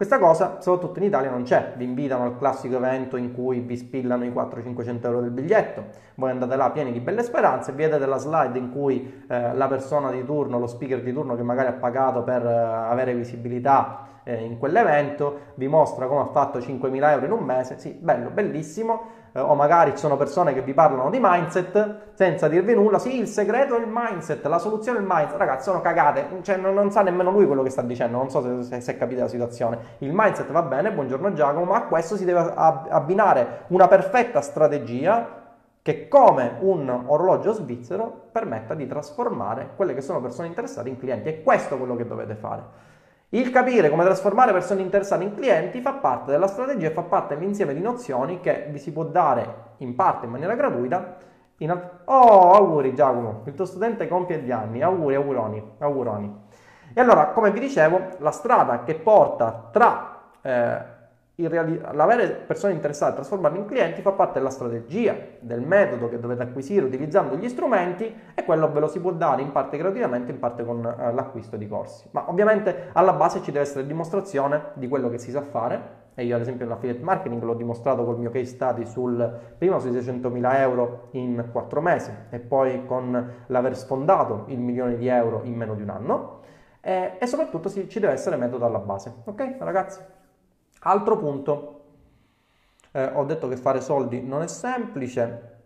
Questa 0.00 0.18
cosa, 0.18 0.62
soprattutto 0.62 0.98
in 0.98 1.04
Italia, 1.04 1.28
non 1.28 1.42
c'è. 1.42 1.74
Vi 1.76 1.84
invitano 1.84 2.24
al 2.24 2.38
classico 2.38 2.76
evento 2.76 3.18
in 3.18 3.34
cui 3.34 3.60
vi 3.60 3.76
spillano 3.76 4.24
i 4.24 4.30
400-500 4.30 5.04
euro 5.04 5.20
del 5.20 5.30
biglietto. 5.30 5.84
Voi 6.14 6.30
andate 6.30 6.56
là 6.56 6.70
pieni 6.70 6.90
di 6.90 7.00
belle 7.00 7.22
speranze, 7.22 7.72
vedete 7.72 8.06
la 8.06 8.16
slide 8.16 8.58
in 8.58 8.72
cui 8.72 9.24
eh, 9.28 9.52
la 9.54 9.68
persona 9.68 10.10
di 10.10 10.24
turno, 10.24 10.58
lo 10.58 10.66
speaker 10.66 11.02
di 11.02 11.12
turno 11.12 11.36
che 11.36 11.42
magari 11.42 11.68
ha 11.68 11.74
pagato 11.74 12.22
per 12.22 12.46
eh, 12.46 12.50
avere 12.50 13.12
visibilità 13.12 14.22
eh, 14.24 14.42
in 14.42 14.56
quell'evento, 14.56 15.52
vi 15.56 15.68
mostra 15.68 16.06
come 16.06 16.22
ha 16.22 16.28
fatto 16.32 16.60
5.000 16.60 17.10
euro 17.10 17.26
in 17.26 17.32
un 17.32 17.44
mese. 17.44 17.78
Sì, 17.78 17.90
bello, 17.92 18.30
bellissimo 18.30 19.02
eh, 19.32 19.40
o 19.40 19.54
magari 19.54 19.92
ci 19.92 19.98
sono 19.98 20.16
persone 20.16 20.52
che 20.52 20.62
vi 20.62 20.74
parlano 20.74 21.10
di 21.10 21.18
mindset 21.20 22.12
senza 22.14 22.48
dirvi 22.48 22.74
nulla. 22.74 22.98
Sì, 22.98 23.18
il 23.18 23.26
segreto 23.26 23.76
è 23.76 23.80
il 23.80 23.88
mindset, 23.88 24.44
la 24.46 24.58
soluzione 24.58 24.98
è 24.98 25.00
il 25.00 25.06
mindset. 25.08 25.38
Ragazzi, 25.38 25.64
sono 25.64 25.80
cagate, 25.80 26.26
cioè, 26.42 26.56
non, 26.56 26.74
non, 26.74 26.90
sa 26.90 27.02
nemmeno 27.02 27.30
lui 27.30 27.46
quello 27.46 27.62
che 27.62 27.70
sta 27.70 27.82
dicendo, 27.82 28.16
non 28.16 28.30
so 28.30 28.42
se, 28.42 28.62
se, 28.64 28.80
se 28.80 28.96
capite 28.96 29.20
la 29.20 29.28
situazione. 29.28 29.78
Il 29.98 30.12
mindset 30.12 30.50
va 30.50 30.62
bene, 30.62 30.92
buongiorno 30.92 31.32
Giacomo, 31.32 31.64
ma 31.64 31.76
a 31.76 31.82
questo 31.82 32.16
si 32.16 32.24
deve 32.24 32.52
abbinare 32.56 33.64
una 33.68 33.88
perfetta 33.88 34.40
strategia 34.40 35.38
che 35.82 36.08
come 36.08 36.56
un 36.60 37.04
orologio 37.06 37.52
svizzero 37.52 38.28
permetta 38.30 38.74
di 38.74 38.86
trasformare 38.86 39.70
quelle 39.76 39.94
che 39.94 40.02
sono 40.02 40.20
persone 40.20 40.48
interessate 40.48 40.88
in 40.88 40.98
clienti. 40.98 41.28
E 41.28 41.42
questo 41.42 41.74
è 41.74 41.78
quello 41.78 41.96
che 41.96 42.06
dovete 42.06 42.34
fare. 42.34 42.88
Il 43.32 43.50
capire 43.52 43.90
come 43.90 44.02
trasformare 44.02 44.50
persone 44.50 44.82
interessate 44.82 45.22
in 45.22 45.34
clienti 45.34 45.80
fa 45.80 45.92
parte 45.92 46.32
della 46.32 46.48
strategia 46.48 46.88
e 46.88 46.90
fa 46.90 47.02
parte 47.02 47.36
dell'insieme 47.36 47.74
di 47.74 47.80
nozioni 47.80 48.40
che 48.40 48.66
vi 48.70 48.78
si 48.80 48.92
può 48.92 49.04
dare 49.04 49.74
in 49.78 49.94
parte 49.94 50.26
in 50.26 50.32
maniera 50.32 50.56
gratuita. 50.56 51.16
In 51.58 51.70
alt- 51.70 52.00
oh, 52.06 52.52
auguri 52.52 52.92
Giacomo, 52.92 53.42
il 53.44 53.54
tuo 53.54 53.66
studente 53.66 54.08
compie 54.08 54.38
gli 54.38 54.50
anni, 54.50 54.82
auguri, 54.82 55.14
auguroni, 55.14 55.62
auguroni. 55.78 56.38
E 56.92 57.00
allora, 57.00 57.26
come 57.26 57.52
vi 57.52 57.60
dicevo, 57.60 58.16
la 58.18 58.32
strada 58.32 58.82
che 58.82 58.96
porta 58.96 59.68
tra 59.70 60.22
eh, 60.42 60.89
reali- 61.46 61.80
l'avere 61.92 62.28
persone 62.28 62.72
interessate 62.72 63.12
a 63.12 63.14
trasformarli 63.16 63.58
in 63.58 63.66
clienti 63.66 64.02
fa 64.02 64.12
parte 64.12 64.38
della 64.38 64.50
strategia, 64.50 65.16
del 65.40 65.60
metodo 65.60 66.08
che 66.08 66.18
dovete 66.18 66.42
acquisire 66.42 66.84
utilizzando 66.84 67.36
gli 67.36 67.48
strumenti 67.48 68.14
e 68.34 68.44
quello 68.44 68.70
ve 68.70 68.80
lo 68.80 68.88
si 68.88 69.00
può 69.00 69.12
dare 69.12 69.42
in 69.42 69.52
parte 69.52 69.76
gratuitamente, 69.76 70.30
in 70.32 70.38
parte 70.38 70.64
con 70.64 70.84
eh, 70.84 71.12
l'acquisto 71.12 71.56
di 71.56 71.68
corsi. 71.68 72.08
Ma 72.12 72.28
ovviamente 72.28 72.88
alla 72.92 73.12
base 73.12 73.42
ci 73.42 73.50
deve 73.52 73.64
essere 73.64 73.86
dimostrazione 73.86 74.70
di 74.74 74.88
quello 74.88 75.08
che 75.08 75.18
si 75.18 75.30
sa 75.30 75.42
fare 75.42 75.98
e 76.14 76.24
io 76.24 76.34
ad 76.34 76.42
esempio 76.42 76.66
nell'affiliate 76.66 77.02
marketing 77.02 77.42
l'ho 77.42 77.54
dimostrato 77.54 78.04
col 78.04 78.18
mio 78.18 78.30
case 78.30 78.46
study 78.46 78.84
sul 78.84 79.38
prima 79.56 79.78
sui 79.78 79.90
600.000 79.90 80.56
euro 80.56 81.08
in 81.12 81.48
4 81.50 81.80
mesi 81.80 82.10
e 82.30 82.38
poi 82.38 82.84
con 82.84 83.44
l'aver 83.46 83.76
sfondato 83.76 84.44
il 84.48 84.58
milione 84.58 84.96
di 84.96 85.06
euro 85.06 85.42
in 85.44 85.54
meno 85.54 85.74
di 85.74 85.82
un 85.82 85.90
anno 85.90 86.40
e, 86.80 87.16
soprattutto 87.24 87.70
ci 87.70 88.00
deve 88.00 88.12
essere 88.12 88.36
metodo 88.36 88.66
alla 88.66 88.78
base 88.78 89.12
ok 89.24 89.56
ragazzi 89.60 90.00
Altro 90.80 91.18
punto, 91.18 91.80
eh, 92.92 93.04
ho 93.04 93.24
detto 93.24 93.48
che 93.48 93.56
fare 93.56 93.80
soldi 93.80 94.22
non 94.22 94.42
è 94.42 94.46
semplice. 94.46 95.58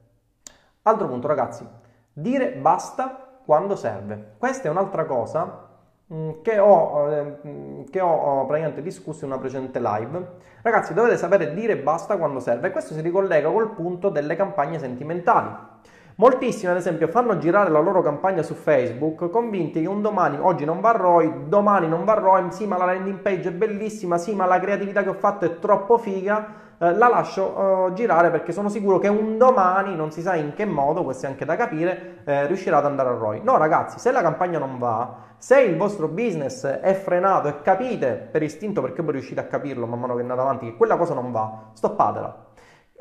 Altro 0.83 1.07
punto, 1.07 1.29
ragazzi, 1.29 1.67
dire 2.13 2.53
basta 2.53 3.39
quando 3.45 3.77
serve. 3.77 4.35
Questa 4.39 4.69
è 4.69 4.71
un'altra 4.71 5.05
cosa 5.05 5.69
mm, 6.13 6.31
che 6.43 6.59
ho, 6.59 7.11
eh, 7.11 7.85
che 7.91 8.01
ho 8.01 8.45
praticamente 8.47 8.83
discusso 8.83 9.25
in 9.25 9.31
una 9.31 9.41
precedente 9.41 9.79
live. 9.81 10.27
Ragazzi, 10.63 10.95
dovete 10.95 11.17
sapere 11.17 11.55
dire 11.55 11.77
basta 11.77 12.17
quando 12.17 12.41
serve. 12.41 12.69
E 12.69 12.71
questo 12.73 12.95
si 12.95 13.01
ricollega 13.01 13.51
col 13.51 13.71
punto 13.71 14.09
delle 14.09 14.35
campagne 14.35 14.79
sentimentali. 14.81 15.73
Moltissimi, 16.17 16.71
ad 16.71 16.77
esempio, 16.77 17.09
fanno 17.09 17.39
girare 17.39 17.71
la 17.71 17.81
loro 17.81 18.01
campagna 18.01 18.45
su 18.45 18.55
Facebook 18.55 19.31
convinti 19.31 19.81
che 19.81 19.89
un 19.89 20.01
domani, 20.01 20.39
oggi 20.41 20.65
non 20.65 20.81
va 20.81 20.93
ROI, 20.93 21.49
domani 21.49 21.89
non 21.89 22.05
va 22.05 22.15
ROI, 22.15 22.53
sì 22.53 22.69
ma 22.69 22.77
la 22.77 22.85
landing 22.85 23.19
page 23.19 23.49
è 23.49 23.53
bellissima, 23.53 24.17
sì 24.17 24.33
ma 24.33 24.47
la 24.47 24.61
creatività 24.61 25.03
che 25.03 25.09
ho 25.09 25.15
fatto 25.15 25.45
è 25.45 25.59
troppo 25.59 25.99
figa, 25.99 26.77
eh, 26.79 26.95
la 26.95 27.09
lascio 27.09 27.89
eh, 27.89 27.93
girare 27.95 28.31
perché 28.31 28.53
sono 28.53 28.69
sicuro 28.69 29.01
che 29.01 29.09
un 29.09 29.39
domani, 29.39 29.97
non 29.97 30.13
si 30.13 30.23
sa 30.23 30.37
in 30.37 30.53
che 30.55 30.65
modo, 30.65 31.03
questo 31.03 31.27
è 31.27 31.31
anche 31.31 31.45
da 31.45 31.57
capire, 31.57 32.19
eh, 32.25 32.47
riuscirà 32.47 32.77
ad 32.77 32.85
andare 32.85 33.09
a 33.09 33.15
ROI. 33.15 33.41
No 33.43 33.57
ragazzi, 33.57 33.99
se 33.99 34.13
la 34.13 34.23
campagna 34.23 34.61
non 34.61 34.79
va, 34.79 35.17
se 35.37 35.63
il 35.63 35.77
vostro 35.77 36.07
business 36.07 36.65
è 36.65 36.95
frenato 36.95 37.49
e 37.49 37.61
capite 37.61 38.29
per 38.31 38.45
istinto, 38.45 38.81
perché 38.81 39.03
poi 39.03 39.15
riuscite 39.15 39.41
a 39.41 39.47
capirlo 39.47 39.85
man 39.85 39.99
mano 39.99 40.15
che 40.15 40.21
andate 40.21 40.41
avanti, 40.41 40.67
che 40.67 40.77
quella 40.77 40.97
cosa 40.97 41.13
non 41.13 41.33
va, 41.33 41.71
stoppatela 41.73 42.53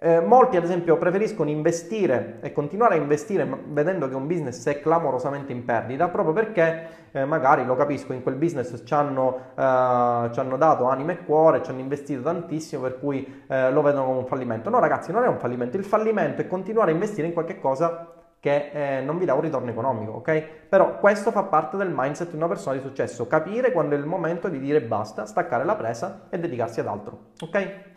eh, 0.05 0.19
molti 0.19 0.57
ad 0.57 0.65
esempio 0.65 0.97
preferiscono 0.97 1.49
investire 1.49 2.39
e 2.41 2.51
continuare 2.51 2.95
a 2.95 2.97
investire 2.97 3.47
vedendo 3.67 4.09
che 4.09 4.15
un 4.15 4.27
business 4.27 4.67
è 4.67 4.81
clamorosamente 4.81 5.53
in 5.53 5.63
perdita 5.63 6.09
proprio 6.09 6.33
perché 6.33 6.87
eh, 7.13 7.23
magari 7.23 7.63
lo 7.63 7.77
capisco 7.77 8.11
in 8.11 8.21
quel 8.21 8.35
business 8.35 8.83
ci 8.83 8.93
hanno, 8.93 9.37
eh, 9.55 10.29
ci 10.33 10.39
hanno, 10.41 10.57
dato 10.57 10.89
anima 10.89 11.13
e 11.13 11.23
cuore, 11.23 11.63
ci 11.63 11.69
hanno 11.69 11.79
investito 11.79 12.21
tantissimo 12.21 12.81
per 12.81 12.99
cui 12.99 13.43
eh, 13.47 13.71
lo 13.71 13.81
vedono 13.81 14.05
come 14.07 14.17
un 14.17 14.25
fallimento. 14.25 14.69
No 14.69 14.79
ragazzi 14.79 15.13
non 15.13 15.23
è 15.23 15.27
un 15.27 15.39
fallimento, 15.39 15.77
il 15.77 15.85
fallimento 15.85 16.41
è 16.41 16.47
continuare 16.47 16.91
a 16.91 16.93
investire 16.93 17.27
in 17.27 17.31
qualche 17.31 17.57
cosa 17.57 18.11
che 18.41 18.71
eh, 18.73 19.01
non 19.01 19.17
vi 19.17 19.23
dà 19.23 19.35
un 19.35 19.41
ritorno 19.41 19.69
economico, 19.69 20.11
ok? 20.13 20.43
Però 20.67 20.99
questo 20.99 21.31
fa 21.31 21.43
parte 21.43 21.77
del 21.77 21.93
mindset 21.95 22.31
di 22.31 22.35
una 22.35 22.49
persona 22.49 22.75
di 22.75 22.81
successo, 22.81 23.25
capire 23.25 23.71
quando 23.71 23.95
è 23.95 23.97
il 23.97 24.05
momento 24.05 24.49
di 24.49 24.59
dire 24.59 24.81
basta, 24.81 25.25
staccare 25.25 25.63
la 25.63 25.75
presa 25.75 26.27
e 26.29 26.37
dedicarsi 26.37 26.81
ad 26.81 26.87
altro, 26.87 27.31
ok? 27.39 27.91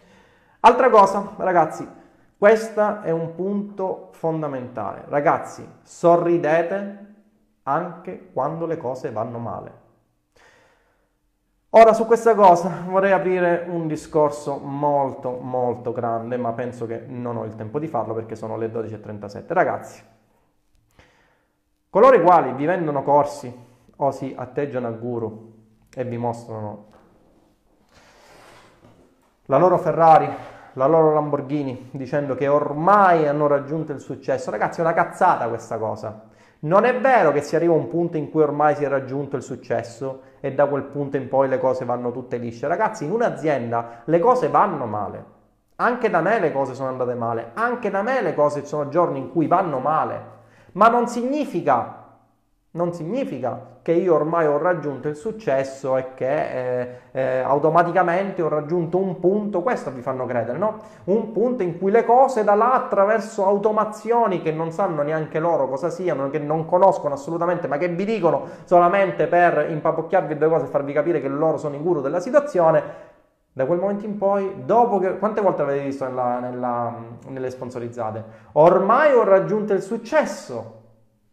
Altra 0.61 0.91
cosa, 0.91 1.35
ragazzi, 1.37 1.89
questo 2.39 3.03
è 3.03 3.11
un 3.11 3.35
punto 3.35 4.11
fondamentale. 4.13 5.05
Ragazzi, 5.09 5.67
sorridete 5.83 7.15
anche 7.63 8.31
quando 8.33 8.67
le 8.67 8.77
cose 8.77 9.11
vanno 9.11 9.39
male. 9.39 9.85
Ora 11.71 11.93
su 11.93 12.07
questa 12.07 12.35
cosa 12.35 12.85
vorrei 12.87 13.13
aprire 13.13 13.67
un 13.69 13.87
discorso 13.87 14.59
molto 14.59 15.39
molto 15.41 15.93
grande, 15.93 16.37
ma 16.37 16.53
penso 16.53 16.87
che 16.87 17.05
non 17.07 17.37
ho 17.37 17.45
il 17.45 17.55
tempo 17.55 17.79
di 17.79 17.87
farlo 17.87 18.15
perché 18.15 18.35
sono 18.35 18.57
le 18.57 18.69
12.37. 18.69 19.45
Ragazzi, 19.49 20.03
coloro 21.91 22.17
i 22.17 22.23
quali 22.23 22.53
vi 22.55 22.65
vendono 22.65 23.03
corsi 23.03 23.55
o 23.97 24.11
si 24.11 24.35
atteggiano 24.37 24.87
a 24.87 24.91
guru 24.91 25.55
e 25.95 26.05
vi 26.05 26.17
mostrano 26.17 26.95
la 29.47 29.57
loro 29.57 29.79
Ferrari 29.79 30.29
la 30.75 30.87
loro 30.87 31.15
Lamborghini 31.15 31.89
dicendo 31.93 32.35
che 32.35 32.49
ormai 32.49 33.27
hanno 33.27 33.47
raggiunto 33.47 33.93
il 33.93 34.01
successo. 34.01 34.51
Ragazzi, 34.51 34.81
è 34.81 34.83
una 34.83 34.93
cazzata 34.93 35.49
questa 35.49 35.79
cosa. 35.79 36.25
Non 36.61 36.85
è 36.85 37.01
vero 37.01 37.33
che 37.33 37.41
si 37.41 37.57
arriva 37.57 37.73
a 37.73 37.77
un 37.77 37.89
punto 37.89 38.19
in 38.19 38.31
cui 38.31 38.43
ormai 38.43 38.75
si 38.75 38.85
è 38.85 38.89
raggiunto 38.89 39.37
il 39.37 39.43
successo 39.43 40.21
e 40.41 40.53
da 40.53 40.67
quel 40.67 40.83
punto 40.83 41.17
in 41.17 41.29
poi 41.29 41.49
le 41.49 41.59
cose 41.59 41.87
vanno 41.87 42.13
tutte 42.13 42.37
lisce. 42.37 42.69
Ragazzi, 42.69 43.05
in 43.05 43.13
un'azienda 43.13 44.03
le 44.05 44.19
cose 44.19 44.49
vanno 44.49 44.85
male. 44.85 45.25
Anche 45.77 46.11
da 46.11 46.21
me 46.21 46.41
le 46.41 46.53
cose 46.53 46.75
sono 46.75 46.89
andate 46.89 47.15
male, 47.15 47.53
anche 47.55 47.91
da 47.91 48.03
me 48.03 48.21
le 48.21 48.35
cose 48.35 48.61
ci 48.61 48.67
sono 48.67 48.89
giorni 48.89 49.19
in 49.19 49.31
cui 49.31 49.47
vanno 49.47 49.79
male. 49.79 50.35
Ma 50.73 50.89
non 50.89 51.07
significa 51.09 52.05
non 52.77 52.93
significa 52.93 53.76
che 53.87 53.93
io 53.93 54.17
ormai 54.17 54.49
ho 54.49 54.59
raggiunto 54.59 55.07
il 55.07 55.15
successo 55.15 55.97
e 55.97 56.07
che 56.15 56.81
eh, 56.81 56.89
eh, 57.13 57.39
automaticamente 57.39 58.43
ho 58.43 58.49
raggiunto 58.49 58.99
un 58.99 59.21
punto, 59.21 59.63
questo 59.63 59.93
vi 59.93 60.01
fanno 60.01 60.27
credere, 60.27 60.59
no? 60.59 60.79
Un 61.05 61.31
punto 61.31 61.63
in 61.63 61.79
cui 61.79 61.93
le 61.93 62.05
cose 62.05 62.43
da 62.43 62.57
là 62.57 62.73
attraverso 62.73 63.47
automazioni 63.47 64.43
che 64.43 64.51
non 64.51 64.73
sanno 64.73 65.03
neanche 65.03 65.39
loro 65.39 65.69
cosa 65.69 65.89
siano, 65.89 66.31
che 66.31 66.41
non 66.41 66.67
conoscono 66.67 67.15
assolutamente, 67.15 67.69
ma 67.69 67.79
che 67.79 67.87
vi 67.87 68.05
dicono 68.05 68.47
solamente 68.65 69.29
per 69.29 69.69
impapocchiarvi 69.71 70.37
due 70.37 70.49
cose 70.49 70.65
e 70.65 70.69
farvi 70.69 70.93
capire 70.93 71.21
che 71.21 71.29
loro 71.29 71.57
sono 71.57 71.77
i 71.77 71.81
guru 71.81 72.01
della 72.01 72.19
situazione, 72.19 72.83
da 73.53 73.67
quel 73.67 73.79
momento 73.79 74.05
in 74.05 74.19
poi, 74.19 74.65
dopo 74.65 74.99
che... 74.99 75.17
Quante 75.17 75.41
volte 75.41 75.63
avete 75.63 75.85
visto 75.85 76.05
nella, 76.07 76.41
nella, 76.41 76.93
nelle 77.29 77.51
sponsorizzate? 77.51 78.25
Ormai 78.55 79.13
ho 79.13 79.23
raggiunto 79.23 79.75
il 79.75 79.81
successo. 79.81 80.76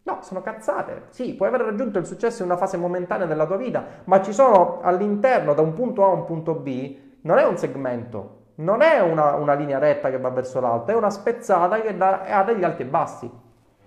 No, 0.06 0.18
sono 0.20 0.42
cazzate. 0.42 1.06
Sì, 1.10 1.34
puoi 1.34 1.48
aver 1.48 1.62
raggiunto 1.62 1.98
il 1.98 2.06
successo 2.06 2.42
in 2.42 2.50
una 2.50 2.58
fase 2.58 2.76
momentanea 2.76 3.26
della 3.26 3.46
tua 3.46 3.56
vita, 3.56 3.84
ma 4.04 4.20
ci 4.20 4.34
sono 4.34 4.80
all'interno, 4.82 5.54
da 5.54 5.62
un 5.62 5.72
punto 5.72 6.04
A 6.04 6.08
a 6.08 6.12
un 6.12 6.24
punto 6.26 6.54
B, 6.54 6.96
non 7.22 7.38
è 7.38 7.46
un 7.46 7.56
segmento, 7.56 8.42
non 8.56 8.82
è 8.82 9.00
una, 9.00 9.34
una 9.34 9.54
linea 9.54 9.78
retta 9.78 10.10
che 10.10 10.18
va 10.18 10.28
verso 10.28 10.60
l'alto, 10.60 10.90
è 10.90 10.94
una 10.94 11.08
spezzata 11.08 11.80
che 11.80 11.96
da, 11.96 12.20
ha 12.20 12.44
degli 12.44 12.64
alti 12.64 12.82
e 12.82 12.86
bassi. 12.86 13.30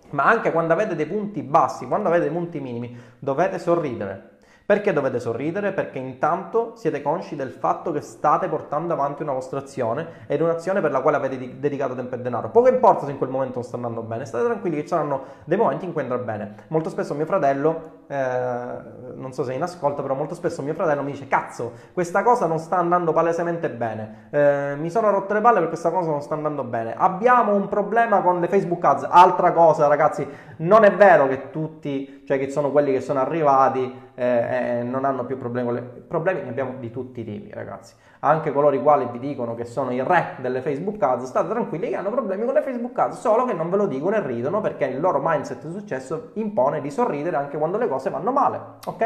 Ma 0.09 0.23
anche 0.23 0.51
quando 0.51 0.73
avete 0.73 0.95
dei 0.95 1.05
punti 1.05 1.43
bassi, 1.43 1.85
quando 1.85 2.07
avete 2.07 2.23
dei 2.23 2.33
punti 2.33 2.59
minimi, 2.59 2.97
dovete 3.19 3.59
sorridere 3.59 4.36
perché 4.67 4.91
dovete 4.91 5.21
sorridere? 5.21 5.71
Perché 5.71 5.97
intanto 5.97 6.73
siete 6.75 7.01
consci 7.01 7.37
del 7.37 7.51
fatto 7.51 7.93
che 7.93 8.01
state 8.01 8.49
portando 8.49 8.91
avanti 8.91 9.21
una 9.21 9.31
vostra 9.31 9.59
azione 9.59 10.25
ed 10.27 10.41
un'azione 10.41 10.81
per 10.81 10.91
la 10.91 10.99
quale 10.99 11.15
avete 11.15 11.57
dedicato 11.57 11.95
tempo 11.95 12.15
e 12.15 12.19
denaro. 12.19 12.49
Poco 12.49 12.67
importa 12.67 13.05
se 13.05 13.11
in 13.11 13.17
quel 13.17 13.29
momento 13.29 13.55
non 13.55 13.63
sta 13.63 13.77
andando 13.77 14.01
bene, 14.01 14.25
state 14.25 14.43
tranquilli 14.43 14.75
che 14.75 14.81
ci 14.81 14.89
saranno 14.89 15.23
dei 15.45 15.57
momenti 15.57 15.85
in 15.85 15.93
cui 15.93 16.01
andrà 16.01 16.17
bene. 16.17 16.55
Molto 16.67 16.89
spesso 16.89 17.13
mio 17.13 17.25
fratello, 17.25 17.91
eh, 18.07 18.67
non 19.15 19.31
so 19.31 19.45
se 19.45 19.53
è 19.53 19.55
in 19.55 19.61
ascolto, 19.61 20.01
però 20.01 20.15
molto 20.15 20.35
spesso 20.35 20.61
mio 20.61 20.73
fratello 20.73 21.01
mi 21.01 21.11
dice 21.11 21.29
cazzo, 21.29 21.71
questa 21.93 22.21
cosa 22.21 22.45
non 22.45 22.59
sta 22.59 22.75
andando 22.75 23.13
palesemente 23.13 23.69
bene, 23.69 24.27
eh, 24.31 24.75
mi 24.77 24.89
sono 24.89 25.09
rotto 25.11 25.33
le 25.33 25.39
palle 25.39 25.59
perché 25.59 25.69
questa 25.69 25.91
cosa 25.91 26.09
non 26.09 26.21
sta 26.21 26.33
andando 26.33 26.65
bene. 26.65 26.93
Abbiamo 26.93 27.53
un 27.53 27.69
problema 27.69 28.19
con 28.19 28.41
le 28.41 28.49
Facebook 28.49 28.83
Ads, 28.83 29.07
altra 29.09 29.53
cosa 29.53 29.87
ragazzi, 29.87 30.27
non 30.57 30.83
è 30.83 30.93
vero 30.93 31.25
che 31.29 31.51
tutti, 31.51 32.16
cioè 32.27 32.37
che 32.37 32.49
sono 32.49 32.71
quelli 32.71 32.91
che 32.91 32.99
sono 32.99 33.21
arrivati 33.21 34.11
eh, 34.13 34.81
non 34.83 35.05
hanno 35.05 35.23
più 35.23 35.37
problemi. 35.37 35.71
Le... 35.71 35.81
Problemi 35.81 36.41
ne 36.41 36.49
abbiamo 36.49 36.73
di 36.77 36.91
tutti 36.91 37.21
i 37.21 37.23
tipi, 37.23 37.53
ragazzi. 37.53 37.95
Anche 38.19 38.51
coloro 38.51 38.75
i 38.75 38.81
quali 38.81 39.07
vi 39.09 39.19
dicono 39.19 39.55
che 39.55 39.63
sono 39.63 39.93
i 39.93 40.03
re 40.03 40.35
delle 40.41 40.59
Facebook 40.59 41.01
Ads, 41.01 41.23
state 41.23 41.47
tranquilli 41.47 41.87
che 41.87 41.95
hanno 41.95 42.09
problemi 42.09 42.43
con 42.43 42.53
le 42.53 42.61
Facebook 42.63 42.99
Ads, 42.99 43.17
solo 43.17 43.45
che 43.45 43.53
non 43.53 43.69
ve 43.69 43.77
lo 43.77 43.87
dicono 43.87 44.17
e 44.17 44.27
ridono 44.27 44.59
perché 44.59 44.87
il 44.87 44.99
loro 44.99 45.21
mindset 45.23 45.65
di 45.65 45.71
successo 45.71 46.31
impone 46.33 46.81
di 46.81 46.91
sorridere 46.91 47.37
anche 47.37 47.57
quando 47.57 47.77
le 47.77 47.87
cose 47.87 48.09
vanno 48.09 48.33
male, 48.33 48.59
ok? 48.85 49.01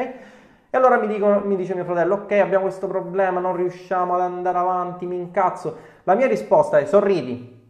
E 0.74 0.78
allora 0.78 0.98
mi, 0.98 1.06
dicono, 1.06 1.42
mi 1.42 1.56
dice 1.56 1.76
mio 1.76 1.84
fratello, 1.84 2.16
ok, 2.16 2.32
abbiamo 2.32 2.64
questo 2.64 2.88
problema, 2.88 3.40
non 3.40 3.56
riusciamo 3.56 4.16
ad 4.16 4.22
andare 4.22 4.58
avanti, 4.58 5.06
mi 5.06 5.18
incazzo. 5.18 5.78
La 6.06 6.16
mia 6.16 6.26
risposta 6.26 6.80
è 6.80 6.86
sorridi, 6.86 7.61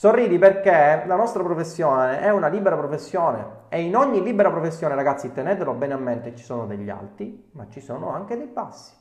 Sorridi 0.00 0.38
perché 0.38 1.02
la 1.06 1.16
nostra 1.16 1.42
professione 1.42 2.20
è 2.20 2.30
una 2.30 2.46
libera 2.46 2.76
professione 2.76 3.64
e 3.68 3.82
in 3.82 3.96
ogni 3.96 4.22
libera 4.22 4.48
professione, 4.48 4.94
ragazzi, 4.94 5.32
tenetelo 5.32 5.72
bene 5.72 5.94
a 5.94 5.96
mente, 5.96 6.36
ci 6.36 6.44
sono 6.44 6.66
degli 6.66 6.88
alti, 6.88 7.48
ma 7.54 7.66
ci 7.68 7.80
sono 7.80 8.12
anche 8.12 8.36
dei 8.36 8.46
bassi. 8.46 8.92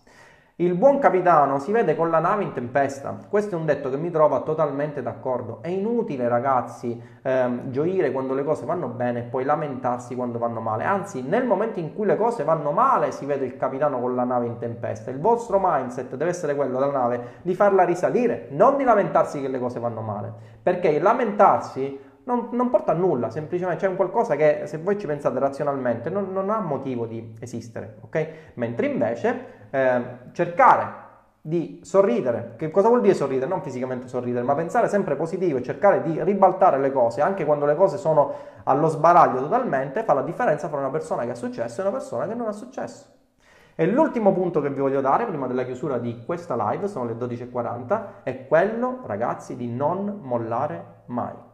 Il 0.59 0.73
buon 0.73 0.97
capitano 0.97 1.59
si 1.59 1.71
vede 1.71 1.95
con 1.95 2.09
la 2.09 2.17
nave 2.17 2.41
in 2.41 2.51
tempesta. 2.51 3.15
Questo 3.29 3.53
è 3.53 3.59
un 3.59 3.67
detto 3.67 3.91
che 3.91 3.97
mi 3.97 4.09
trova 4.09 4.39
totalmente 4.39 5.03
d'accordo. 5.03 5.59
È 5.61 5.67
inutile, 5.67 6.27
ragazzi, 6.27 6.99
ehm, 7.21 7.69
gioire 7.69 8.11
quando 8.11 8.33
le 8.33 8.43
cose 8.43 8.65
vanno 8.65 8.87
bene 8.87 9.19
e 9.19 9.21
poi 9.21 9.43
lamentarsi 9.43 10.15
quando 10.15 10.39
vanno 10.39 10.59
male. 10.59 10.83
Anzi, 10.83 11.21
nel 11.21 11.45
momento 11.45 11.77
in 11.77 11.93
cui 11.93 12.07
le 12.07 12.17
cose 12.17 12.43
vanno 12.43 12.71
male, 12.71 13.11
si 13.11 13.27
vede 13.27 13.45
il 13.45 13.55
capitano 13.55 13.99
con 13.99 14.15
la 14.15 14.23
nave 14.23 14.47
in 14.47 14.57
tempesta. 14.57 15.11
Il 15.11 15.19
vostro 15.19 15.59
mindset 15.61 16.15
deve 16.15 16.31
essere 16.31 16.55
quello 16.55 16.79
della 16.79 16.91
nave 16.91 17.33
di 17.43 17.53
farla 17.53 17.83
risalire, 17.83 18.47
non 18.49 18.77
di 18.77 18.83
lamentarsi 18.83 19.39
che 19.39 19.49
le 19.49 19.59
cose 19.59 19.79
vanno 19.79 20.01
male. 20.01 20.33
Perché 20.63 20.97
lamentarsi 20.97 21.99
non, 22.27 22.49
non, 22.51 22.69
porta 22.69 22.91
a 22.91 22.95
nulla, 22.95 23.29
semplicemente 23.29 23.85
c'è 23.85 23.89
un 23.89 23.95
qualcosa 23.95 24.35
che 24.35 24.63
se 24.65 24.77
voi 24.79 24.99
ci 24.99 25.07
pensate 25.07 25.39
razionalmente 25.39 26.09
non, 26.09 26.33
non 26.33 26.49
ha 26.49 26.59
motivo 26.59 27.05
di 27.05 27.33
esistere, 27.39 27.95
ok? 28.01 28.27
Mentre 28.55 28.87
invece 28.87 29.45
eh, 29.69 30.01
cercare 30.33 31.05
di 31.39 31.79
sorridere, 31.83 32.55
che 32.57 32.69
cosa 32.69 32.89
vuol 32.89 32.99
dire 32.99 33.13
sorridere? 33.13 33.47
Non 33.47 33.61
fisicamente 33.61 34.09
sorridere, 34.09 34.43
ma 34.43 34.53
pensare 34.55 34.89
sempre 34.89 35.15
positivo 35.15 35.59
e 35.59 35.63
cercare 35.63 36.01
di 36.01 36.21
ribaltare 36.21 36.77
le 36.77 36.91
cose, 36.91 37.21
anche 37.21 37.45
quando 37.45 37.65
le 37.65 37.75
cose 37.75 37.95
sono 37.95 38.33
allo 38.63 38.89
sbaraglio 38.89 39.39
totalmente, 39.39 40.03
fa 40.03 40.13
la 40.13 40.23
differenza 40.23 40.67
tra 40.67 40.77
una 40.77 40.89
persona 40.89 41.23
che 41.23 41.31
ha 41.31 41.35
successo 41.35 41.79
e 41.79 41.83
una 41.83 41.97
persona 41.97 42.27
che 42.27 42.33
non 42.33 42.47
ha 42.47 42.51
successo. 42.51 43.05
E 43.73 43.87
l'ultimo 43.87 44.33
punto 44.33 44.59
che 44.59 44.69
vi 44.69 44.81
voglio 44.81 44.99
dare 44.99 45.25
prima 45.25 45.47
della 45.47 45.63
chiusura 45.63 45.97
di 45.97 46.25
questa 46.25 46.55
live, 46.71 46.87
sono 46.89 47.05
le 47.05 47.13
12.40, 47.13 48.23
è 48.23 48.47
quello, 48.47 48.99
ragazzi, 49.05 49.55
di 49.55 49.69
non 49.69 50.19
mollare 50.23 51.03
mai. 51.05 51.46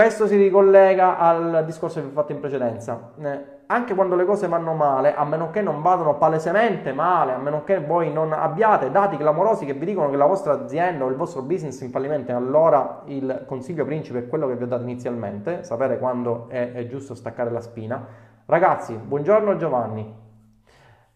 Questo 0.00 0.26
si 0.26 0.36
ricollega 0.36 1.18
al 1.18 1.62
discorso 1.66 2.00
che 2.00 2.06
vi 2.06 2.12
ho 2.12 2.14
fatto 2.14 2.32
in 2.32 2.40
precedenza. 2.40 3.12
Eh, 3.20 3.44
anche 3.66 3.94
quando 3.94 4.16
le 4.16 4.24
cose 4.24 4.48
vanno 4.48 4.72
male, 4.72 5.14
a 5.14 5.26
meno 5.26 5.50
che 5.50 5.60
non 5.60 5.82
vadano 5.82 6.16
palesemente 6.16 6.94
male, 6.94 7.34
a 7.34 7.36
meno 7.36 7.64
che 7.64 7.80
voi 7.80 8.10
non 8.10 8.32
abbiate 8.32 8.90
dati 8.90 9.18
clamorosi 9.18 9.66
che 9.66 9.74
vi 9.74 9.84
dicono 9.84 10.08
che 10.08 10.16
la 10.16 10.24
vostra 10.24 10.54
azienda 10.54 11.04
o 11.04 11.08
il 11.08 11.16
vostro 11.16 11.42
business 11.42 11.82
è 11.82 11.84
in 11.84 11.90
fallimento, 11.90 12.34
allora 12.34 13.02
il 13.08 13.44
consiglio 13.46 13.84
principe 13.84 14.20
è 14.20 14.26
quello 14.26 14.48
che 14.48 14.56
vi 14.56 14.62
ho 14.62 14.66
dato 14.66 14.84
inizialmente, 14.84 15.64
sapere 15.64 15.98
quando 15.98 16.48
è, 16.48 16.72
è 16.72 16.86
giusto 16.86 17.14
staccare 17.14 17.50
la 17.50 17.60
spina. 17.60 18.02
Ragazzi, 18.46 18.94
buongiorno 18.94 19.56
Giovanni, 19.56 20.16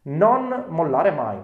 non 0.03 0.64
mollare 0.68 1.11
mai. 1.11 1.43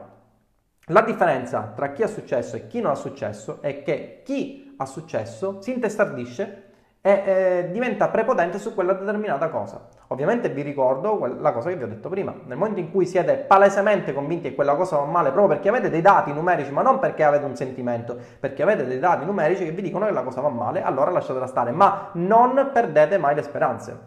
La 0.88 1.01
differenza 1.01 1.72
tra 1.74 1.93
chi 1.93 2.03
ha 2.03 2.07
successo 2.07 2.57
e 2.57 2.66
chi 2.66 2.82
non 2.82 2.91
ha 2.91 2.97
successo 2.97 3.62
è 3.62 3.82
che 3.82 4.20
chi 4.26 4.74
ha 4.76 4.84
successo 4.84 5.62
si 5.62 5.72
intestardisce 5.72 6.68
e 7.03 7.23
eh, 7.25 7.69
diventa 7.73 8.09
prepotente 8.09 8.59
su 8.59 8.75
quella 8.75 8.93
determinata 8.93 9.49
cosa. 9.49 9.87
Ovviamente 10.09 10.51
vi 10.51 10.61
ricordo 10.61 11.37
la 11.41 11.53
cosa 11.53 11.71
che 11.71 11.77
vi 11.77 11.85
ho 11.85 11.89
detto 11.89 12.09
prima, 12.11 12.35
nel 12.45 12.59
momento 12.59 12.81
in 12.81 12.91
cui 12.91 13.07
siete 13.07 13.37
palesemente 13.37 14.13
convinti 14.13 14.51
che 14.51 14.55
quella 14.55 14.75
cosa 14.75 14.99
va 14.99 15.07
male 15.07 15.31
proprio 15.31 15.55
perché 15.55 15.71
avete 15.71 15.89
dei 15.89 16.03
dati 16.03 16.33
numerici, 16.33 16.71
ma 16.73 16.83
non 16.83 16.99
perché 16.99 17.25
avete 17.25 17.45
un 17.45 17.57
sentimento, 17.57 18.19
perché 18.39 18.63
avete 18.63 18.87
dei 18.87 18.99
dati 18.99 19.25
numerici 19.25 19.65
che 19.65 19.71
vi 19.71 19.83
dicono 19.83 20.07
che 20.07 20.13
la 20.13 20.23
cosa 20.23 20.43
va 20.43 20.51
male, 20.51 20.83
allora 20.83 21.11
lasciatela 21.11 21.47
stare, 21.47 21.71
ma 21.71 22.11
non 22.15 22.71
perdete 22.73 23.17
mai 23.17 23.35
le 23.35 23.43
speranze. 23.43 23.99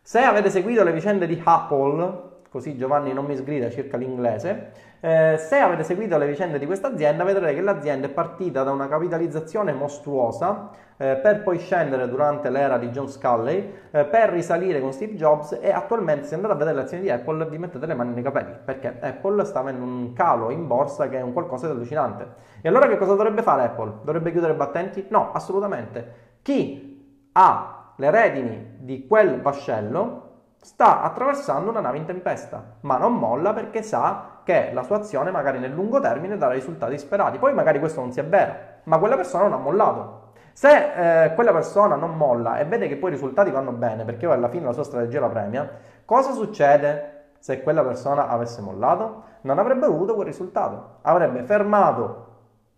Se 0.00 0.20
avete 0.20 0.48
seguito 0.48 0.82
le 0.82 0.92
vicende 0.92 1.26
di 1.26 1.40
Apple, 1.44 2.29
così 2.50 2.76
Giovanni 2.76 3.12
non 3.12 3.24
mi 3.24 3.36
sgrida 3.36 3.70
circa 3.70 3.96
l'inglese, 3.96 4.72
eh, 5.00 5.36
se 5.38 5.56
avete 5.56 5.84
seguito 5.84 6.18
le 6.18 6.26
vicende 6.26 6.58
di 6.58 6.66
questa 6.66 6.88
azienda 6.88 7.24
vedrete 7.24 7.54
che 7.54 7.60
l'azienda 7.62 8.08
è 8.08 8.10
partita 8.10 8.64
da 8.64 8.72
una 8.72 8.88
capitalizzazione 8.88 9.72
mostruosa 9.72 10.70
eh, 10.98 11.16
per 11.16 11.42
poi 11.42 11.58
scendere 11.58 12.06
durante 12.08 12.50
l'era 12.50 12.76
di 12.76 12.90
John 12.90 13.08
Sculley 13.08 13.72
eh, 13.90 14.04
per 14.04 14.28
risalire 14.28 14.80
con 14.80 14.92
Steve 14.92 15.14
Jobs 15.14 15.58
e 15.58 15.70
attualmente 15.70 16.26
se 16.26 16.34
andate 16.34 16.52
a 16.52 16.56
vedere 16.56 16.76
le 16.76 16.82
azioni 16.82 17.04
di 17.04 17.10
Apple 17.10 17.46
vi 17.46 17.56
mettete 17.56 17.86
le 17.86 17.94
mani 17.94 18.12
nei 18.12 18.22
capelli 18.22 18.54
perché 18.62 18.98
Apple 19.00 19.44
sta 19.46 19.60
avendo 19.60 19.84
un 19.84 20.12
calo 20.12 20.50
in 20.50 20.66
borsa 20.66 21.08
che 21.08 21.16
è 21.18 21.22
un 21.22 21.32
qualcosa 21.32 21.66
di 21.66 21.72
allucinante. 21.72 22.28
E 22.60 22.68
allora 22.68 22.86
che 22.86 22.98
cosa 22.98 23.14
dovrebbe 23.14 23.42
fare 23.42 23.62
Apple? 23.62 24.00
Dovrebbe 24.02 24.32
chiudere 24.32 24.52
i 24.52 24.56
battenti? 24.56 25.06
No, 25.08 25.32
assolutamente. 25.32 26.38
Chi 26.42 27.30
ha 27.32 27.94
le 27.96 28.10
redini 28.10 28.76
di 28.80 29.06
quel 29.06 29.40
vascello 29.40 30.29
sta 30.60 31.00
attraversando 31.00 31.70
una 31.70 31.80
nave 31.80 31.96
in 31.96 32.04
tempesta, 32.04 32.76
ma 32.80 32.98
non 32.98 33.16
molla 33.16 33.52
perché 33.54 33.82
sa 33.82 34.40
che 34.44 34.70
la 34.72 34.82
sua 34.82 34.96
azione 34.96 35.30
magari 35.30 35.58
nel 35.58 35.72
lungo 35.72 36.00
termine 36.00 36.36
darà 36.36 36.52
risultati 36.52 36.98
sperati. 36.98 37.38
Poi 37.38 37.54
magari 37.54 37.78
questo 37.78 38.00
non 38.00 38.12
sia 38.12 38.22
vero, 38.22 38.54
ma 38.84 38.98
quella 38.98 39.16
persona 39.16 39.44
non 39.44 39.54
ha 39.54 39.62
mollato. 39.62 40.32
Se 40.52 41.24
eh, 41.24 41.34
quella 41.34 41.52
persona 41.52 41.94
non 41.94 42.16
molla 42.16 42.58
e 42.58 42.66
vede 42.66 42.88
che 42.88 42.96
poi 42.96 43.10
i 43.10 43.14
risultati 43.14 43.50
vanno 43.50 43.72
bene, 43.72 44.04
perché 44.04 44.26
alla 44.26 44.48
fine 44.48 44.66
la 44.66 44.72
sua 44.72 44.84
strategia 44.84 45.20
la 45.20 45.28
premia, 45.28 45.68
cosa 46.04 46.32
succede 46.32 47.30
se 47.38 47.62
quella 47.62 47.82
persona 47.82 48.28
avesse 48.28 48.60
mollato? 48.60 49.22
Non 49.42 49.58
avrebbe 49.58 49.86
avuto 49.86 50.14
quel 50.14 50.26
risultato, 50.26 50.98
avrebbe 51.02 51.42
fermato 51.44 52.26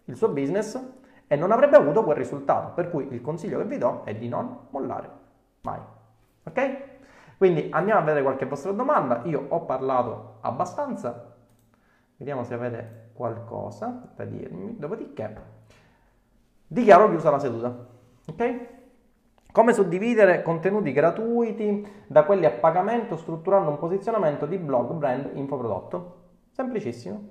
il 0.05 0.14
suo 0.14 0.28
business 0.28 0.80
e 1.26 1.35
non 1.35 1.51
avrebbe 1.51 1.76
avuto 1.76 2.05
quel 2.05 2.16
risultato. 2.16 2.70
Per 2.74 2.91
cui 2.91 3.09
il 3.11 3.20
consiglio 3.20 3.59
che 3.59 3.64
vi 3.64 3.78
do 3.78 4.03
è 4.05 4.14
di 4.14 4.28
non 4.28 4.66
mollare 4.70 5.09
mai. 5.62 5.80
Ok? 6.45 6.91
Quindi 7.43 7.66
andiamo 7.72 7.99
a 7.99 8.05
vedere 8.05 8.22
qualche 8.22 8.47
vostra 8.47 8.70
domanda. 8.70 9.22
Io 9.24 9.47
ho 9.49 9.62
parlato 9.62 10.34
abbastanza. 10.43 11.34
Vediamo 12.16 12.45
se 12.45 12.55
avete 12.55 13.11
qualcosa 13.14 14.12
da 14.14 14.24
dirmi. 14.24 14.78
Dopodiché 14.78 15.34
dichiaro 16.68 17.09
chiusa 17.09 17.30
la 17.30 17.40
seduta. 17.40 17.76
Ok? 18.28 18.59
Come 19.51 19.72
suddividere 19.72 20.43
contenuti 20.43 20.93
gratuiti 20.93 22.05
da 22.07 22.22
quelli 22.22 22.47
a 22.47 22.53
pagamento 22.53 23.16
strutturando 23.16 23.70
un 23.70 23.78
posizionamento 23.78 24.47
di 24.47 24.59
blog, 24.59 24.93
brand, 24.93 25.30
infoprodotto? 25.34 26.18
Semplicissimo. 26.53 27.30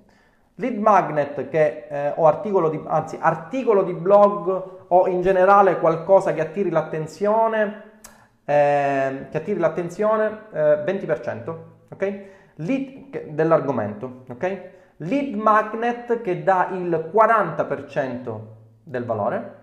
Lead 0.55 0.76
magnet 0.76 1.47
che, 1.47 1.88
eh, 1.89 2.14
o 2.18 2.28
articolo 2.28 2.68
di, 2.68 2.84
anzi, 2.86 3.18
articolo 3.18 3.82
di 3.84 3.93
blog 3.93 4.88
o 4.89 5.07
in 5.07 5.22
generale 5.22 5.80
qualcosa 5.80 6.34
che 6.34 6.41
attiri 6.41 6.70
l'attenzione 6.70 7.91
eh, 8.52 9.28
che 9.30 9.38
attiri 9.38 9.60
l'attenzione 9.60 10.47
eh, 10.52 10.84
20%, 10.86 11.56
ok? 11.89 12.24
Lead 12.56 13.28
dell'argomento, 13.30 14.24
ok? 14.30 14.70
Lead 14.97 15.34
magnet 15.36 16.22
che 16.22 16.43
dà 16.43 16.70
il 16.74 17.10
40% 17.14 18.39
del 18.84 19.06
valore, 19.06 19.60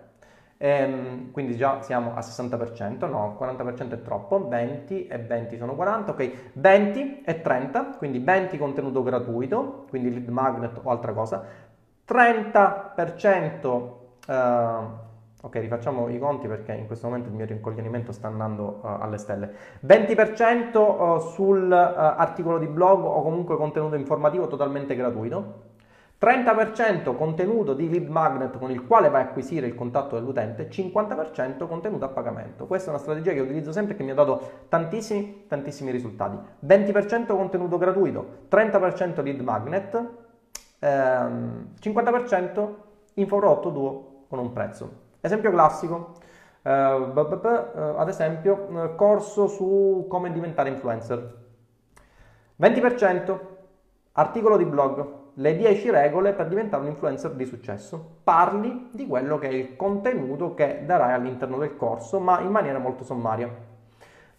ehm, 0.57 1.30
quindi 1.32 1.55
già 1.55 1.82
siamo 1.82 2.14
a 2.14 2.20
60%, 2.20 3.07
no, 3.07 3.36
40% 3.39 3.93
è 3.93 4.03
troppo, 4.03 4.49
20 4.49 5.07
e 5.07 5.18
20 5.18 5.59
sono 5.59 5.74
40, 5.74 6.12
ok? 6.12 6.32
20 6.55 7.22
e 7.22 7.41
30, 7.43 7.97
quindi 7.99 8.20
20 8.20 8.57
contenuto 8.57 9.03
gratuito, 9.03 9.84
quindi 9.91 10.11
lead 10.11 10.28
magnet 10.28 10.80
o 10.82 10.91
altra 10.91 11.12
cosa, 11.12 11.45
30% 12.07 13.93
eh, 14.26 15.07
Ok, 15.49 15.61
rifacciamo 15.61 16.11
i 16.11 16.18
conti 16.18 16.46
perché 16.46 16.74
in 16.74 16.86
questo 16.86 17.07
momento 17.07 17.30
il 17.30 17.34
mio 17.34 17.46
rincoglionimento 17.46 18.12
sta 18.12 18.28
andando 18.28 18.80
uh, 18.82 18.86
alle 19.01 19.16
stelle. 19.16 19.51
20% 19.86 20.76
uh, 20.76 21.18
sull'articolo 21.20 22.57
uh, 22.57 22.59
di 22.59 22.66
blog 22.66 23.03
o 23.03 23.22
comunque 23.22 23.57
contenuto 23.57 23.94
informativo 23.94 24.46
totalmente 24.46 24.94
gratuito. 24.94 25.76
30% 26.20 27.16
contenuto 27.16 27.72
di 27.72 27.88
lead 27.88 28.09
magnet 28.09 28.59
con 28.59 28.70
il 28.70 28.84
quale 28.86 29.09
vai 29.09 29.22
a 29.22 29.24
acquisire 29.24 29.66
il 29.66 29.74
contatto 29.74 30.16
dell'utente, 30.16 30.68
50% 30.68 31.66
contenuto 31.66 32.05
a 32.05 32.09
pagamento. 32.09 32.66
Questa 32.66 32.88
è 32.88 32.90
una 32.92 33.01
strategia 33.01 33.32
che 33.32 33.40
utilizzo 33.40 33.72
sempre 33.72 33.94
e 33.94 33.96
che 33.96 34.03
mi 34.03 34.11
ha 34.11 34.14
dato 34.14 34.66
tantissimi, 34.68 35.46
tantissimi 35.49 35.90
risultati. 35.90 36.36
20% 36.66 37.26
contenuto 37.28 37.78
gratuito, 37.78 38.40
30% 38.51 39.22
lead 39.22 39.40
magnet, 39.40 40.09
ehm, 40.80 41.68
50% 41.80 42.68
infoprodotto 43.14 43.70
duo 43.70 44.24
con 44.28 44.40
un 44.40 44.53
prezzo. 44.53 45.07
Esempio 45.21 45.51
classico, 45.51 46.12
uh, 46.62 46.69
ad 46.69 48.09
esempio, 48.09 48.66
uh, 48.71 48.95
corso 48.95 49.49
su 49.49 50.07
come 50.09 50.31
diventare 50.33 50.69
influencer. 50.69 51.37
20% 52.61 53.39
articolo 54.12 54.57
di 54.57 54.64
blog, 54.64 55.07
le 55.35 55.57
10 55.57 55.91
regole 55.91 56.33
per 56.33 56.49
diventare 56.49 56.83
un 56.83 56.89
influencer 56.91 57.33
di 57.33 57.45
successo. 57.45 58.19
Parli 58.25 58.91
di 58.93 59.07
quello 59.07 59.39
che 59.39 59.49
è 59.49 59.53
il 59.53 59.77
contenuto 59.77 60.55
che 60.55 60.83
darai 60.85 61.12
all'interno 61.12 61.59
del 61.59 61.77
corso, 61.77 62.19
ma 62.19 62.41
in 62.41 62.51
maniera 62.51 62.79
molto 62.79 63.05
sommaria. 63.05 63.49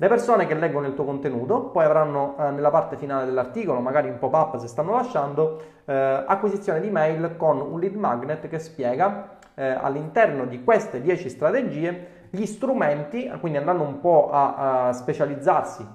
Le 0.02 0.08
persone 0.08 0.48
che 0.48 0.54
leggono 0.54 0.88
il 0.88 0.94
tuo 0.94 1.04
contenuto 1.04 1.72
poi 1.72 1.84
avranno 1.84 2.36
eh, 2.40 2.52
nella 2.52 2.70
parte 2.70 2.96
finale 2.96 3.26
dell'articolo, 3.26 3.82
magari 3.82 4.08
un 4.08 4.18
pop-up 4.18 4.58
se 4.58 4.68
stanno 4.68 4.92
lasciando, 4.92 5.62
eh, 5.84 6.24
acquisizione 6.26 6.80
di 6.80 6.90
mail 6.90 7.36
con 7.36 7.60
un 7.60 7.80
lead 7.80 7.96
magnet 7.96 8.48
che 8.48 8.60
spiega 8.60 9.39
eh, 9.60 9.66
all'interno 9.66 10.46
di 10.46 10.64
queste 10.64 11.02
10 11.02 11.30
strategie 11.30 12.08
gli 12.30 12.46
strumenti, 12.46 13.30
quindi 13.42 13.58
andando 13.58 13.84
un 13.84 14.00
po' 14.00 14.30
a, 14.32 14.88
a 14.88 14.94
specializzarsi 14.94 15.86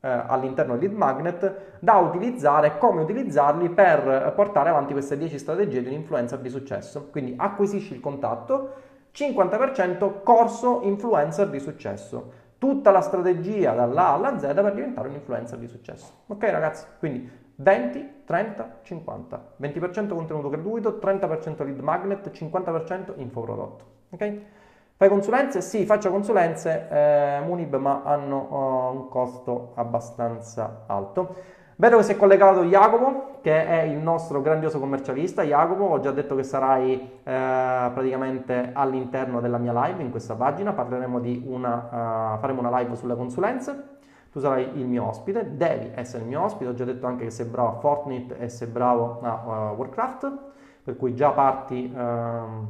eh, 0.00 0.08
all'interno 0.08 0.76
del 0.76 0.90
lead 0.90 0.98
magnet, 0.98 1.78
da 1.78 1.96
utilizzare, 1.96 2.76
come 2.76 3.00
utilizzarli 3.00 3.70
per 3.70 4.34
portare 4.36 4.68
avanti 4.68 4.92
queste 4.92 5.16
10 5.16 5.38
strategie 5.38 5.80
di 5.80 5.88
un 5.88 5.94
influencer 5.94 6.38
di 6.40 6.50
successo. 6.50 7.08
Quindi 7.10 7.34
acquisisci 7.38 7.94
il 7.94 8.00
contatto, 8.00 8.74
50% 9.14 10.22
corso 10.22 10.80
influencer 10.82 11.48
di 11.48 11.58
successo. 11.58 12.44
Tutta 12.58 12.90
la 12.90 13.00
strategia 13.00 13.72
dalla 13.72 14.08
alla 14.08 14.38
Z 14.38 14.46
per 14.52 14.74
diventare 14.74 15.08
un 15.08 15.14
influencer 15.14 15.56
di 15.56 15.68
successo. 15.68 16.10
Ok 16.26 16.42
ragazzi? 16.50 16.84
Quindi 16.98 17.30
20, 17.56 18.22
30, 18.26 18.78
50. 18.82 19.42
20% 19.60 20.14
contenuto 20.14 20.48
gratuito, 20.50 20.98
30% 21.00 21.64
lead 21.64 21.78
magnet, 21.80 22.30
50% 22.30 23.12
infoprodotto. 23.16 23.84
Ok? 24.10 24.40
Fai 24.96 25.08
consulenze? 25.08 25.60
Sì, 25.60 25.84
faccio 25.84 26.10
consulenze 26.10 26.88
eh, 26.90 27.40
Munib, 27.44 27.74
ma 27.76 28.02
hanno 28.04 28.46
uh, 28.50 28.96
un 28.96 29.08
costo 29.08 29.72
abbastanza 29.74 30.84
alto. 30.86 31.34
Vedo 31.76 31.98
che 31.98 32.02
si 32.04 32.12
è 32.12 32.16
collegato 32.16 32.62
Jacopo, 32.64 33.38
che 33.42 33.66
è 33.66 33.82
il 33.82 33.98
nostro 33.98 34.40
grandioso 34.40 34.78
commercialista. 34.78 35.42
Jacopo, 35.42 35.84
ho 35.84 36.00
già 36.00 36.10
detto 36.10 36.34
che 36.34 36.42
sarai 36.42 36.98
eh, 36.98 37.10
praticamente 37.22 38.70
all'interno 38.72 39.42
della 39.42 39.58
mia 39.58 39.74
live 39.84 40.02
in 40.02 40.10
questa 40.10 40.34
pagina. 40.34 40.72
Parleremo 40.72 41.20
di 41.20 41.44
una, 41.46 42.34
uh, 42.34 42.38
faremo 42.38 42.60
una 42.60 42.78
live 42.78 42.96
sulle 42.96 43.14
consulenze 43.14 43.95
tu 44.36 44.42
sarai 44.42 44.68
il 44.74 44.86
mio 44.86 45.08
ospite, 45.08 45.56
devi 45.56 45.92
essere 45.94 46.22
il 46.22 46.28
mio 46.28 46.42
ospite, 46.42 46.68
ho 46.68 46.74
già 46.74 46.84
detto 46.84 47.06
anche 47.06 47.24
che 47.24 47.30
sei 47.30 47.46
bravo 47.46 47.68
a 47.68 47.80
Fortnite 47.80 48.36
e 48.38 48.50
sei 48.50 48.68
bravo 48.68 49.20
a 49.22 49.70
uh, 49.72 49.76
Warcraft, 49.76 50.30
per 50.84 50.94
cui 50.98 51.14
già 51.14 51.30
parti 51.30 51.90
uh, 51.90 52.66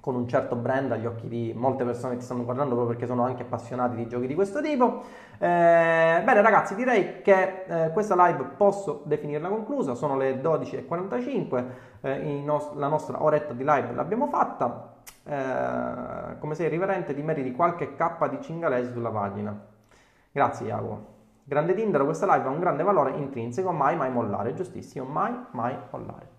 con 0.00 0.14
un 0.14 0.28
certo 0.28 0.54
brand 0.54 0.92
agli 0.92 1.06
occhi 1.06 1.26
di 1.26 1.52
molte 1.56 1.82
persone 1.82 2.12
che 2.12 2.18
ti 2.20 2.24
stanno 2.24 2.44
guardando 2.44 2.74
proprio 2.74 2.94
perché 2.94 3.08
sono 3.08 3.24
anche 3.24 3.42
appassionati 3.42 3.96
di 3.96 4.06
giochi 4.06 4.28
di 4.28 4.36
questo 4.36 4.62
tipo. 4.62 5.02
Eh, 5.38 6.22
bene 6.24 6.40
ragazzi, 6.40 6.76
direi 6.76 7.20
che 7.20 7.64
eh, 7.66 7.90
questa 7.90 8.14
live 8.24 8.50
posso 8.56 9.02
definirla 9.04 9.48
conclusa, 9.48 9.96
sono 9.96 10.16
le 10.16 10.40
12.45, 10.40 11.64
eh, 12.02 12.42
nos- 12.44 12.74
la 12.74 12.86
nostra 12.86 13.24
oretta 13.24 13.54
di 13.54 13.64
live 13.64 13.92
l'abbiamo 13.92 14.28
fatta. 14.28 14.94
Eh, 15.24 16.38
come 16.38 16.54
sei 16.54 16.68
riverente 16.68 17.12
ti 17.12 17.22
meriti 17.22 17.50
qualche 17.50 17.96
K 17.96 18.28
di 18.28 18.40
cingalesi 18.40 18.92
sulla 18.92 19.10
pagina. 19.10 19.71
Grazie 20.32 20.66
Iago. 20.66 21.10
Grande 21.44 21.74
Tinder, 21.74 22.04
questa 22.04 22.24
live 22.34 22.48
ha 22.48 22.50
un 22.50 22.58
grande 22.58 22.82
valore 22.82 23.10
intrinseco, 23.10 23.70
mai 23.70 23.96
mai 23.96 24.10
mollare, 24.10 24.54
giustissimo, 24.54 25.04
mai 25.04 25.36
mai 25.50 25.76
mollare. 25.90 26.30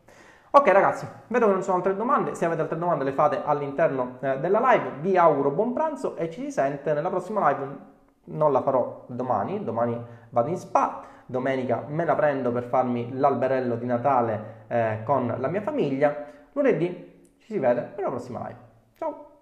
Ok 0.50 0.68
ragazzi, 0.70 1.08
vedo 1.28 1.46
che 1.46 1.52
non 1.52 1.60
ci 1.60 1.66
sono 1.66 1.78
altre 1.78 1.96
domande, 1.96 2.34
se 2.34 2.46
avete 2.46 2.62
altre 2.62 2.78
domande 2.80 3.04
le 3.04 3.12
fate 3.12 3.44
all'interno 3.44 4.18
eh, 4.22 4.40
della 4.40 4.60
live, 4.72 4.94
vi 5.02 5.16
auguro 5.16 5.52
buon 5.52 5.74
pranzo 5.74 6.16
e 6.16 6.32
ci 6.32 6.42
si 6.42 6.52
sente 6.52 6.94
nella 6.94 7.10
prossima 7.10 7.48
live, 7.50 7.78
non 8.26 8.52
la 8.52 8.62
farò 8.62 9.04
domani, 9.08 9.64
domani 9.64 10.00
vado 10.30 10.50
in 10.50 10.58
spa, 10.58 11.04
domenica 11.28 11.84
me 11.88 12.06
la 12.06 12.16
prendo 12.16 12.52
per 12.52 12.64
farmi 12.64 13.12
l'alberello 13.14 13.76
di 13.76 13.86
Natale 13.86 14.66
eh, 14.68 15.00
con 15.04 15.36
la 15.38 15.48
mia 15.48 15.62
famiglia, 15.62 16.16
lunedì 16.54 17.36
ci 17.38 17.52
si 17.52 17.60
vede 17.60 17.82
per 17.82 18.06
prossima 18.06 18.40
live. 18.40 18.60
Ciao! 18.96 19.33